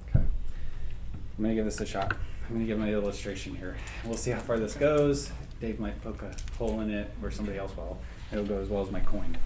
Okay. 0.09 0.19
I'm 0.19 1.43
going 1.43 1.49
to 1.49 1.55
give 1.55 1.65
this 1.65 1.79
a 1.79 1.85
shot. 1.85 2.15
I'm 2.47 2.55
going 2.55 2.61
to 2.61 2.67
give 2.67 2.79
my 2.79 2.91
illustration 2.91 3.55
here. 3.55 3.77
We'll 4.03 4.17
see 4.17 4.31
how 4.31 4.39
far 4.39 4.59
this 4.59 4.73
goes. 4.73 5.31
Dave 5.61 5.79
might 5.79 6.01
poke 6.01 6.23
a 6.23 6.35
hole 6.57 6.81
in 6.81 6.89
it, 6.89 7.11
or 7.21 7.31
somebody 7.31 7.57
else 7.57 7.75
will. 7.77 7.99
It'll 8.31 8.43
go 8.43 8.59
as 8.59 8.67
well 8.67 8.81
as 8.81 8.91
my 8.91 8.99
coin. 8.99 9.37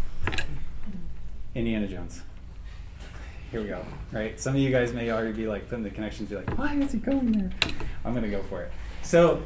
Indiana 1.53 1.87
Jones. 1.87 2.21
Here 3.51 3.61
we 3.61 3.67
go. 3.67 3.85
Right? 4.11 4.39
Some 4.39 4.55
of 4.55 4.59
you 4.59 4.71
guys 4.71 4.93
may 4.93 5.11
already 5.11 5.33
be 5.33 5.47
like 5.47 5.69
putting 5.69 5.83
the 5.83 5.89
connections, 5.89 6.29
be 6.29 6.35
like, 6.35 6.57
why 6.57 6.73
is 6.75 6.93
he 6.93 6.97
going 6.97 7.31
there? 7.31 7.51
I'm 8.03 8.13
going 8.13 8.23
to 8.23 8.29
go 8.29 8.41
for 8.43 8.63
it. 8.63 8.71
So, 9.05 9.43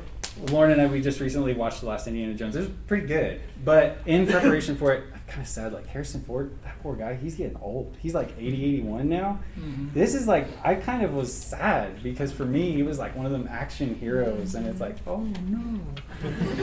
Lauren 0.51 0.72
and 0.72 0.82
I, 0.82 0.86
we 0.88 1.01
just 1.01 1.20
recently 1.20 1.53
watched 1.53 1.82
the 1.82 1.88
last 1.88 2.07
Indiana 2.07 2.34
Jones. 2.34 2.55
It 2.55 2.60
was 2.62 2.70
pretty 2.88 3.05
good. 3.07 3.41
But 3.66 3.97
in 4.05 4.26
preparation 4.26 4.78
for 4.78 4.93
it, 4.93 5.03
I'm 5.14 5.20
kind 5.28 5.41
of 5.41 5.47
sad. 5.49 5.74
Like, 5.74 5.86
Harrison 5.88 6.22
Ford, 6.22 6.57
that 6.64 6.82
poor 6.82 6.95
guy, 6.95 7.16
he's 7.16 7.36
getting 7.36 7.57
old. 7.57 7.97
He's 7.99 8.14
like 8.14 8.30
80, 8.38 8.47
81 8.66 9.10
now. 9.10 9.39
Mhm. 9.60 9.93
This 9.93 10.16
is 10.16 10.28
like, 10.28 10.47
I 10.64 10.76
kind 10.76 11.03
of 11.03 11.14
was 11.14 11.34
sad 11.34 12.01
because 12.01 12.32
for 12.32 12.45
me, 12.45 12.72
he 12.72 12.84
was 12.84 12.99
like 12.99 13.18
one 13.18 13.26
of 13.26 13.34
them 13.34 13.49
action 13.51 13.95
heroes. 13.95 14.55
And 14.55 14.66
it's 14.66 14.80
like, 14.80 14.95
oh 15.05 15.28
no. 15.49 15.82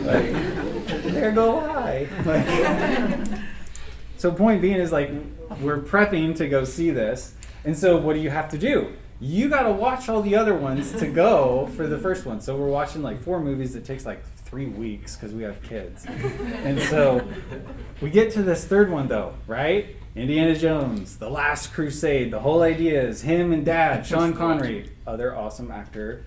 like, 0.02 0.32
there 1.12 1.32
go 1.32 1.58
I. 1.60 2.08
Like, 2.24 3.40
so, 4.16 4.32
point 4.32 4.62
being 4.62 4.76
is 4.80 4.90
like, 4.90 5.10
we're 5.60 5.80
prepping 5.80 6.34
to 6.36 6.48
go 6.48 6.64
see 6.64 6.90
this. 6.90 7.34
And 7.66 7.76
so, 7.76 7.98
what 7.98 8.14
do 8.14 8.20
you 8.20 8.30
have 8.30 8.48
to 8.52 8.58
do? 8.58 8.94
You 9.20 9.48
got 9.48 9.62
to 9.62 9.72
watch 9.72 10.08
all 10.08 10.20
the 10.20 10.36
other 10.36 10.54
ones 10.54 10.92
to 10.92 11.06
go 11.06 11.68
for 11.76 11.86
the 11.86 11.98
first 11.98 12.26
one. 12.26 12.40
So, 12.40 12.56
we're 12.56 12.68
watching 12.68 13.02
like 13.02 13.20
four 13.20 13.40
movies. 13.40 13.74
It 13.74 13.84
takes 13.84 14.04
like 14.04 14.22
three 14.44 14.66
weeks 14.66 15.16
because 15.16 15.34
we 15.34 15.42
have 15.42 15.60
kids. 15.62 16.04
And 16.06 16.80
so, 16.82 17.26
we 18.00 18.10
get 18.10 18.32
to 18.32 18.42
this 18.42 18.64
third 18.64 18.90
one 18.90 19.08
though, 19.08 19.34
right? 19.46 19.96
Indiana 20.14 20.56
Jones, 20.56 21.18
The 21.18 21.28
Last 21.28 21.74
Crusade. 21.74 22.30
The 22.30 22.40
whole 22.40 22.62
idea 22.62 23.02
is 23.02 23.20
him 23.20 23.52
and 23.52 23.66
dad, 23.66 24.06
Sean 24.06 24.32
Connery, 24.32 24.90
other 25.06 25.36
awesome 25.36 25.70
actor. 25.70 26.24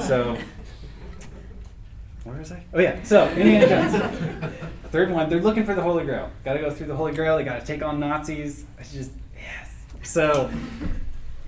So, 0.00 0.36
where 2.24 2.36
was 2.36 2.50
I? 2.50 2.64
Oh 2.74 2.80
yeah, 2.80 3.00
so 3.04 3.28
Indiana 3.30 3.68
Jones. 3.68 4.54
Third 4.90 5.10
one, 5.10 5.28
they're 5.28 5.40
looking 5.40 5.64
for 5.64 5.74
the 5.74 5.82
Holy 5.82 6.04
Grail. 6.04 6.30
Got 6.44 6.54
to 6.54 6.60
go 6.60 6.70
through 6.70 6.88
the 6.88 6.96
Holy 6.96 7.12
Grail. 7.12 7.36
They 7.36 7.44
got 7.44 7.60
to 7.60 7.66
take 7.66 7.82
on 7.82 8.00
Nazis. 8.00 8.64
It's 8.78 8.92
just 8.92 9.12
yes. 9.36 9.72
So, 10.02 10.50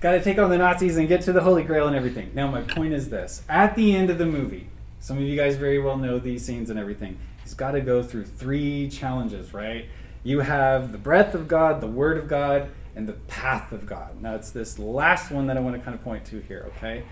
got 0.01 0.11
to 0.11 0.21
take 0.21 0.37
on 0.37 0.49
the 0.49 0.57
Nazis 0.57 0.97
and 0.97 1.07
get 1.07 1.21
to 1.21 1.31
the 1.31 1.41
Holy 1.41 1.63
Grail 1.63 1.87
and 1.87 1.95
everything. 1.95 2.31
Now, 2.33 2.51
my 2.51 2.61
point 2.61 2.93
is 2.93 3.09
this: 3.09 3.43
at 3.47 3.75
the 3.75 3.95
end 3.95 4.09
of 4.09 4.17
the 4.17 4.25
movie, 4.25 4.67
some 4.99 5.17
of 5.17 5.23
you 5.23 5.37
guys 5.37 5.55
very 5.55 5.79
well 5.79 5.97
know 5.97 6.19
these 6.19 6.43
scenes 6.43 6.69
and 6.69 6.77
everything. 6.77 7.17
He's 7.43 7.53
got 7.53 7.71
to 7.71 7.81
go 7.81 8.03
through 8.03 8.25
three 8.25 8.89
challenges, 8.89 9.53
right? 9.53 9.85
You 10.23 10.41
have 10.41 10.91
the 10.91 10.97
breath 10.97 11.33
of 11.33 11.47
God, 11.47 11.81
the 11.81 11.87
Word 11.87 12.17
of 12.17 12.27
God, 12.27 12.69
and 12.95 13.07
the 13.07 13.13
path 13.13 13.71
of 13.71 13.85
God. 13.85 14.21
Now, 14.21 14.35
it's 14.35 14.51
this 14.51 14.77
last 14.77 15.31
one 15.31 15.47
that 15.47 15.57
I 15.57 15.59
want 15.59 15.75
to 15.75 15.81
kind 15.81 15.95
of 15.95 16.03
point 16.03 16.25
to 16.25 16.39
here, 16.41 16.71
okay? 16.75 17.03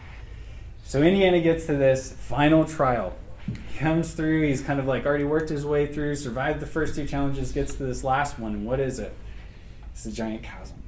So 0.84 1.02
Indiana 1.02 1.40
gets 1.42 1.66
to 1.68 1.76
this 1.76 2.12
final 2.12 2.66
trial. 2.66 3.16
He 3.48 3.80
comes 3.80 4.14
through, 4.14 4.48
he's 4.48 4.62
kind 4.62 4.80
of 4.80 4.86
like 4.86 5.06
already 5.06 5.24
worked 5.24 5.50
his 5.50 5.66
way 5.66 5.88
through, 5.88 6.16
survived 6.16 6.60
the 6.60 6.68
first 6.68 6.96
two 6.96 7.06
challenges, 7.06 7.52
gets 7.52 7.74
to 7.76 7.84
this 7.84 8.04
last 8.04 8.38
one, 8.38 8.54
and 8.54 8.66
what 8.66 8.80
is 8.80 9.00
it? 9.00 9.16
It's 9.92 10.06
a 10.06 10.12
giant 10.12 10.44
chasm. 10.44 10.79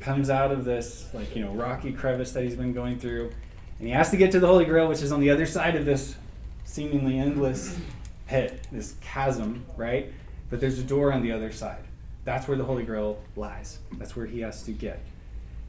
Comes 0.00 0.30
out 0.30 0.52
of 0.52 0.64
this, 0.64 1.08
like, 1.12 1.34
you 1.34 1.44
know, 1.44 1.52
rocky 1.52 1.92
crevice 1.92 2.32
that 2.32 2.44
he's 2.44 2.56
been 2.56 2.72
going 2.72 2.98
through, 2.98 3.32
and 3.78 3.88
he 3.88 3.92
has 3.94 4.10
to 4.10 4.16
get 4.16 4.30
to 4.32 4.40
the 4.40 4.46
Holy 4.46 4.64
Grail, 4.64 4.88
which 4.88 5.02
is 5.02 5.10
on 5.12 5.20
the 5.20 5.30
other 5.30 5.46
side 5.46 5.74
of 5.74 5.84
this 5.84 6.16
seemingly 6.64 7.18
endless 7.18 7.78
pit, 8.26 8.66
this 8.70 8.94
chasm, 9.00 9.64
right? 9.76 10.12
But 10.50 10.60
there's 10.60 10.78
a 10.78 10.84
door 10.84 11.12
on 11.12 11.22
the 11.22 11.32
other 11.32 11.50
side. 11.50 11.84
That's 12.24 12.46
where 12.46 12.56
the 12.56 12.64
Holy 12.64 12.84
Grail 12.84 13.20
lies. 13.36 13.78
That's 13.92 14.14
where 14.16 14.26
he 14.26 14.40
has 14.40 14.62
to 14.64 14.72
get. 14.72 15.00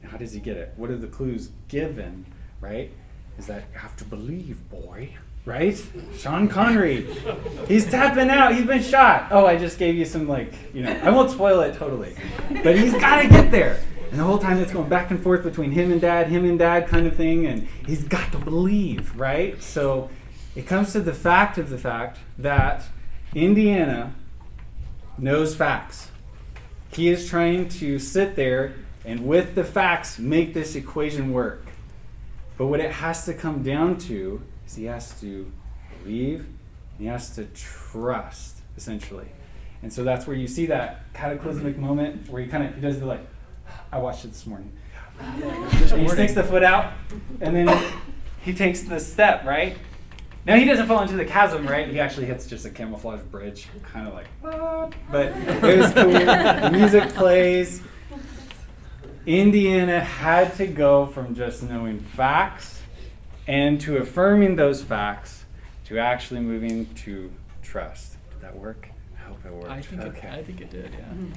Now, 0.02 0.10
how 0.10 0.16
does 0.18 0.32
he 0.32 0.40
get 0.40 0.56
it? 0.56 0.72
What 0.76 0.90
are 0.90 0.96
the 0.96 1.06
clues 1.06 1.50
given, 1.68 2.26
right? 2.60 2.92
Is 3.38 3.46
that 3.46 3.64
you 3.72 3.78
have 3.78 3.96
to 3.96 4.04
believe, 4.04 4.68
boy, 4.68 5.14
right? 5.44 5.80
Sean 6.16 6.48
Connery. 6.48 7.06
He's 7.66 7.86
tapping 7.86 8.30
out. 8.30 8.54
He's 8.54 8.66
been 8.66 8.82
shot. 8.82 9.28
Oh, 9.30 9.46
I 9.46 9.56
just 9.56 9.78
gave 9.78 9.94
you 9.94 10.04
some, 10.04 10.28
like, 10.28 10.52
you 10.74 10.82
know, 10.82 10.92
I 11.02 11.10
won't 11.10 11.30
spoil 11.30 11.60
it 11.60 11.76
totally. 11.76 12.14
But 12.62 12.76
he's 12.76 12.92
got 12.92 13.22
to 13.22 13.28
get 13.28 13.50
there. 13.50 13.80
And 14.10 14.18
the 14.18 14.24
whole 14.24 14.38
time 14.38 14.58
it's 14.58 14.72
going 14.72 14.88
back 14.88 15.10
and 15.10 15.22
forth 15.22 15.42
between 15.42 15.72
him 15.72 15.92
and 15.92 16.00
dad, 16.00 16.28
him 16.28 16.44
and 16.44 16.58
dad 16.58 16.88
kind 16.88 17.06
of 17.06 17.16
thing. 17.16 17.46
And 17.46 17.68
he's 17.86 18.04
got 18.04 18.32
to 18.32 18.38
believe, 18.38 19.14
right? 19.16 19.62
So 19.62 20.10
it 20.56 20.66
comes 20.66 20.92
to 20.92 21.00
the 21.00 21.14
fact 21.14 21.58
of 21.58 21.70
the 21.70 21.78
fact 21.78 22.18
that 22.38 22.84
Indiana 23.34 24.14
knows 25.18 25.54
facts. 25.54 26.10
He 26.92 27.08
is 27.08 27.28
trying 27.28 27.68
to 27.70 27.98
sit 27.98 28.34
there 28.34 28.74
and 29.04 29.26
with 29.26 29.54
the 29.54 29.64
facts 29.64 30.18
make 30.18 30.54
this 30.54 30.74
equation 30.74 31.32
work. 31.32 31.66
But 32.56 32.66
what 32.66 32.80
it 32.80 32.90
has 32.90 33.24
to 33.26 33.34
come 33.34 33.62
down 33.62 33.98
to 33.98 34.42
is 34.66 34.74
he 34.74 34.84
has 34.84 35.18
to 35.20 35.50
believe, 36.02 36.40
and 36.40 36.98
he 36.98 37.06
has 37.06 37.34
to 37.36 37.44
trust, 37.46 38.58
essentially. 38.76 39.28
And 39.82 39.92
so 39.92 40.02
that's 40.02 40.26
where 40.26 40.36
you 40.36 40.48
see 40.48 40.66
that 40.66 41.12
cataclysmic 41.14 41.78
moment 41.78 42.28
where 42.28 42.42
he 42.42 42.48
kind 42.48 42.64
of 42.64 42.74
he 42.74 42.80
does 42.80 42.98
the 42.98 43.06
like, 43.06 43.24
I 43.90 43.98
watched 43.98 44.24
it 44.24 44.28
this 44.28 44.46
morning. 44.46 44.72
He 45.98 46.08
sticks 46.08 46.34
the 46.34 46.44
foot 46.44 46.62
out, 46.62 46.92
and 47.40 47.54
then 47.54 47.92
he 48.40 48.54
takes 48.54 48.82
the 48.82 49.00
step, 49.00 49.44
right? 49.44 49.76
Now 50.44 50.56
he 50.56 50.64
doesn't 50.64 50.86
fall 50.86 51.02
into 51.02 51.16
the 51.16 51.24
chasm, 51.24 51.66
right? 51.66 51.88
He 51.88 51.98
actually 51.98 52.26
hits 52.26 52.46
just 52.46 52.64
a 52.64 52.70
camouflage 52.70 53.20
bridge, 53.22 53.66
kind 53.82 54.06
of 54.06 54.14
like, 54.14 54.26
what? 54.40 54.92
But 55.10 55.26
it 55.36 55.78
was 55.78 55.92
cool. 55.92 56.12
the 56.12 56.70
music 56.72 57.08
plays. 57.10 57.82
Indiana 59.26 60.00
had 60.00 60.54
to 60.56 60.66
go 60.66 61.06
from 61.06 61.34
just 61.34 61.62
knowing 61.62 62.00
facts 62.00 62.80
and 63.46 63.80
to 63.82 63.98
affirming 63.98 64.56
those 64.56 64.82
facts 64.82 65.44
to 65.86 65.98
actually 65.98 66.40
moving 66.40 66.86
to 66.94 67.30
trust. 67.62 68.16
Did 68.30 68.40
that 68.40 68.56
work? 68.56 68.88
I 69.44 69.46
hope 69.46 69.46
it 69.46 69.52
worked. 69.54 69.70
I 69.70 69.80
think 69.82 70.02
okay. 70.02 70.28
it, 70.28 70.34
I 70.34 70.42
think 70.42 70.60
it 70.60 70.70
did, 70.70 70.92
yeah. 70.92 71.04
Hmm. 71.04 71.32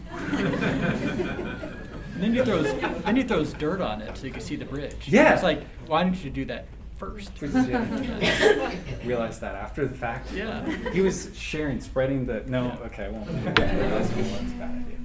and 2.15 2.23
then 2.23 2.33
he 2.33 2.41
throws 2.41 2.73
then 3.03 3.15
he 3.15 3.23
throws 3.23 3.53
dirt 3.53 3.81
on 3.81 4.01
it 4.01 4.17
so 4.17 4.25
you 4.25 4.31
can 4.33 4.41
see 4.41 4.55
the 4.55 4.65
bridge. 4.65 5.07
Yeah. 5.07 5.33
It's 5.33 5.43
like, 5.43 5.63
why 5.87 6.03
didn't 6.03 6.23
you 6.23 6.29
do 6.29 6.45
that 6.45 6.65
first? 6.97 7.31
Realized 7.41 9.41
that 9.41 9.55
after 9.55 9.87
the 9.87 9.95
fact. 9.95 10.31
Yeah. 10.33 10.65
He 10.91 11.01
was 11.01 11.29
sharing, 11.35 11.79
spreading 11.81 12.25
the. 12.25 12.43
No, 12.47 12.77
okay, 12.85 13.05
I 13.05 13.09
won't. 13.09 13.25
That's 13.55 14.09
a 14.09 14.13
bad 14.13 14.69
idea. 14.69 14.97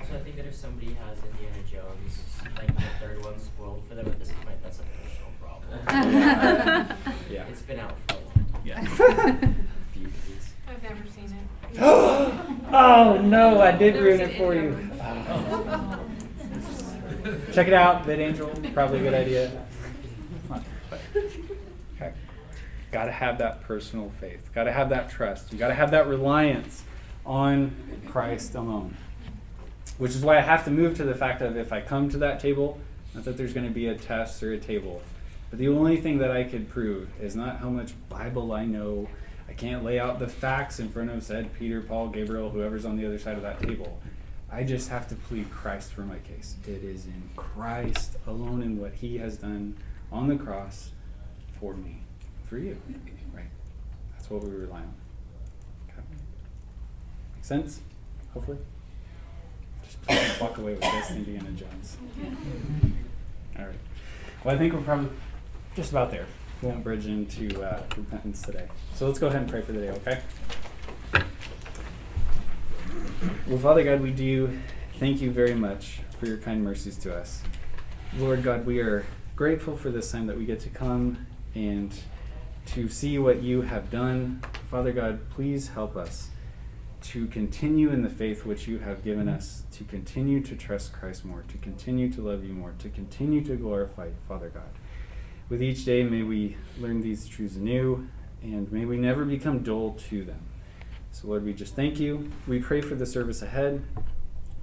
Also, 0.00 0.14
I 0.14 0.18
think 0.20 0.36
that 0.36 0.46
if 0.46 0.54
somebody 0.54 0.94
has 0.94 1.18
Indiana 1.22 1.62
Jones, 1.70 2.22
like 2.56 2.74
the 2.74 2.82
third 3.00 3.22
one 3.24 3.38
spoiled 3.38 3.84
for 3.88 3.94
them 3.94 4.06
at 4.06 4.18
this 4.18 4.32
point, 4.42 4.60
that's 4.62 4.80
a 4.80 4.82
personal 4.82 5.30
problem. 5.40 5.78
Yeah. 7.30 7.44
It's 7.50 7.62
been 7.62 7.80
out 7.80 7.94
for 8.08 8.14
a 8.14 8.16
long 8.20 8.32
time. 8.34 8.46
Yeah. 8.64 8.80
I've 10.68 10.82
never 10.82 11.06
seen 11.10 11.24
it. 11.24 11.57
oh 11.80 13.20
no, 13.22 13.60
I 13.60 13.72
did 13.72 13.96
ruin 13.96 14.20
it 14.20 14.36
for 14.36 14.54
you. 14.54 14.90
Oh. 15.00 16.04
Check 17.52 17.68
it 17.68 17.74
out, 17.74 18.06
Bid 18.06 18.20
Angel. 18.20 18.48
Probably 18.72 19.00
a 19.00 19.02
good 19.02 19.14
idea. 19.14 19.66
Okay. 21.96 22.12
Got 22.92 23.06
to 23.06 23.12
have 23.12 23.38
that 23.38 23.62
personal 23.62 24.10
faith. 24.20 24.50
Got 24.54 24.64
to 24.64 24.72
have 24.72 24.88
that 24.90 25.10
trust. 25.10 25.52
You 25.52 25.58
got 25.58 25.68
to 25.68 25.74
have 25.74 25.90
that 25.90 26.06
reliance 26.06 26.84
on 27.26 27.74
Christ 28.06 28.54
alone. 28.54 28.96
Which 29.98 30.12
is 30.12 30.22
why 30.22 30.38
I 30.38 30.40
have 30.40 30.64
to 30.64 30.70
move 30.70 30.96
to 30.96 31.04
the 31.04 31.14
fact 31.14 31.42
of 31.42 31.56
if 31.56 31.72
I 31.72 31.80
come 31.80 32.08
to 32.10 32.18
that 32.18 32.40
table, 32.40 32.78
not 33.14 33.24
that 33.24 33.36
there's 33.36 33.52
going 33.52 33.66
to 33.66 33.72
be 33.72 33.88
a 33.88 33.94
test 33.94 34.42
or 34.42 34.52
a 34.52 34.58
table, 34.58 35.02
But 35.50 35.58
the 35.58 35.68
only 35.68 36.00
thing 36.00 36.18
that 36.18 36.30
I 36.30 36.44
could 36.44 36.68
prove 36.68 37.08
is 37.20 37.34
not 37.34 37.58
how 37.58 37.68
much 37.68 37.94
Bible 38.08 38.52
I 38.52 38.64
know. 38.64 39.08
I 39.48 39.52
can't 39.54 39.82
lay 39.82 39.98
out 39.98 40.18
the 40.18 40.28
facts 40.28 40.78
in 40.78 40.90
front 40.90 41.10
of 41.10 41.22
said 41.22 41.54
Peter, 41.54 41.80
Paul, 41.80 42.08
Gabriel, 42.08 42.50
whoever's 42.50 42.84
on 42.84 42.96
the 42.96 43.06
other 43.06 43.18
side 43.18 43.36
of 43.36 43.42
that 43.42 43.60
table. 43.60 44.00
I 44.50 44.62
just 44.62 44.88
have 44.88 45.08
to 45.08 45.14
plead 45.14 45.50
Christ 45.50 45.92
for 45.92 46.02
my 46.02 46.18
case. 46.18 46.56
It 46.66 46.82
is 46.82 47.06
in 47.06 47.30
Christ 47.36 48.16
alone 48.26 48.62
in 48.62 48.80
what 48.80 48.94
he 48.94 49.18
has 49.18 49.36
done 49.36 49.76
on 50.10 50.28
the 50.28 50.36
cross 50.36 50.90
for 51.58 51.74
me, 51.74 51.98
for 52.44 52.58
you. 52.58 52.80
Right? 53.34 53.44
That's 54.12 54.30
what 54.30 54.42
we 54.42 54.50
rely 54.50 54.78
on. 54.78 54.94
Okay. 55.90 56.02
Make 57.36 57.44
sense? 57.44 57.80
Hopefully? 58.32 58.58
Just 59.84 60.02
please 60.02 60.40
walk 60.40 60.58
away 60.58 60.72
with 60.72 60.82
this, 60.82 61.10
Indiana 61.10 61.50
Jones. 61.50 61.96
All 63.58 63.66
right. 63.66 63.74
Well, 64.44 64.54
I 64.54 64.58
think 64.58 64.72
we're 64.72 64.80
probably 64.82 65.10
just 65.74 65.90
about 65.90 66.10
there. 66.10 66.26
Won't 66.60 66.82
bridge 66.82 67.06
into 67.06 67.62
uh, 67.62 67.82
repentance 67.96 68.42
today. 68.42 68.66
So 68.94 69.06
let's 69.06 69.18
go 69.18 69.28
ahead 69.28 69.42
and 69.42 69.50
pray 69.50 69.62
for 69.62 69.72
the 69.72 69.80
day, 69.80 69.90
okay? 69.90 70.20
Well, 73.46 73.58
Father 73.58 73.84
God, 73.84 74.00
we 74.00 74.10
do 74.10 74.58
thank 74.98 75.20
you 75.20 75.30
very 75.30 75.54
much 75.54 76.00
for 76.18 76.26
your 76.26 76.38
kind 76.38 76.64
mercies 76.64 76.96
to 76.98 77.16
us. 77.16 77.42
Lord 78.16 78.42
God, 78.42 78.66
we 78.66 78.80
are 78.80 79.06
grateful 79.36 79.76
for 79.76 79.90
this 79.90 80.10
time 80.10 80.26
that 80.26 80.36
we 80.36 80.44
get 80.44 80.58
to 80.60 80.68
come 80.68 81.26
and 81.54 81.94
to 82.66 82.88
see 82.88 83.18
what 83.18 83.42
you 83.42 83.62
have 83.62 83.90
done. 83.90 84.42
Father 84.68 84.92
God, 84.92 85.30
please 85.30 85.68
help 85.68 85.96
us 85.96 86.30
to 87.02 87.26
continue 87.28 87.90
in 87.90 88.02
the 88.02 88.10
faith 88.10 88.44
which 88.44 88.66
you 88.66 88.80
have 88.80 89.04
given 89.04 89.28
us, 89.28 89.62
to 89.72 89.84
continue 89.84 90.42
to 90.42 90.56
trust 90.56 90.92
Christ 90.92 91.24
more, 91.24 91.44
to 91.48 91.58
continue 91.58 92.12
to 92.12 92.20
love 92.20 92.44
you 92.44 92.52
more, 92.52 92.74
to 92.80 92.88
continue 92.88 93.44
to 93.44 93.54
glorify 93.54 94.10
Father 94.26 94.48
God. 94.48 94.68
With 95.48 95.62
each 95.62 95.86
day, 95.86 96.02
may 96.02 96.22
we 96.22 96.56
learn 96.78 97.00
these 97.00 97.26
truths 97.26 97.56
anew, 97.56 98.06
and 98.42 98.70
may 98.70 98.84
we 98.84 98.98
never 98.98 99.24
become 99.24 99.60
dull 99.60 99.96
to 100.10 100.22
them. 100.22 100.40
So, 101.10 101.28
Lord, 101.28 101.44
we 101.44 101.54
just 101.54 101.74
thank 101.74 101.98
you. 101.98 102.30
We 102.46 102.58
pray 102.60 102.82
for 102.82 102.94
the 102.94 103.06
service 103.06 103.40
ahead. 103.40 103.82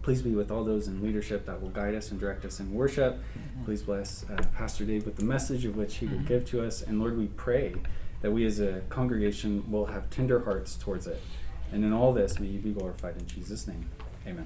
Please 0.03 0.21
be 0.21 0.35
with 0.35 0.51
all 0.51 0.63
those 0.63 0.87
in 0.87 1.01
leadership 1.01 1.47
that 1.47 1.59
will 1.59 1.69
guide 1.69 1.95
us 1.95 2.11
and 2.11 2.19
direct 2.19 2.45
us 2.45 2.59
in 2.59 2.71
worship. 2.71 3.17
Please 3.65 3.81
bless 3.81 4.25
uh, 4.29 4.37
Pastor 4.55 4.85
Dave 4.85 5.05
with 5.05 5.15
the 5.15 5.23
message 5.23 5.65
of 5.65 5.75
which 5.75 5.95
he 5.95 6.05
will 6.05 6.19
give 6.19 6.45
to 6.49 6.63
us. 6.63 6.83
And 6.83 6.99
Lord, 6.99 7.17
we 7.17 7.27
pray 7.29 7.73
that 8.21 8.29
we 8.29 8.45
as 8.45 8.59
a 8.59 8.81
congregation 8.89 9.69
will 9.71 9.87
have 9.87 10.11
tender 10.11 10.41
hearts 10.41 10.75
towards 10.75 11.07
it. 11.07 11.19
And 11.71 11.83
in 11.83 11.93
all 11.93 12.13
this, 12.13 12.39
may 12.39 12.45
you 12.45 12.59
be 12.59 12.71
glorified 12.71 13.17
in 13.17 13.25
Jesus' 13.25 13.65
name. 13.65 13.89
Amen. 14.27 14.43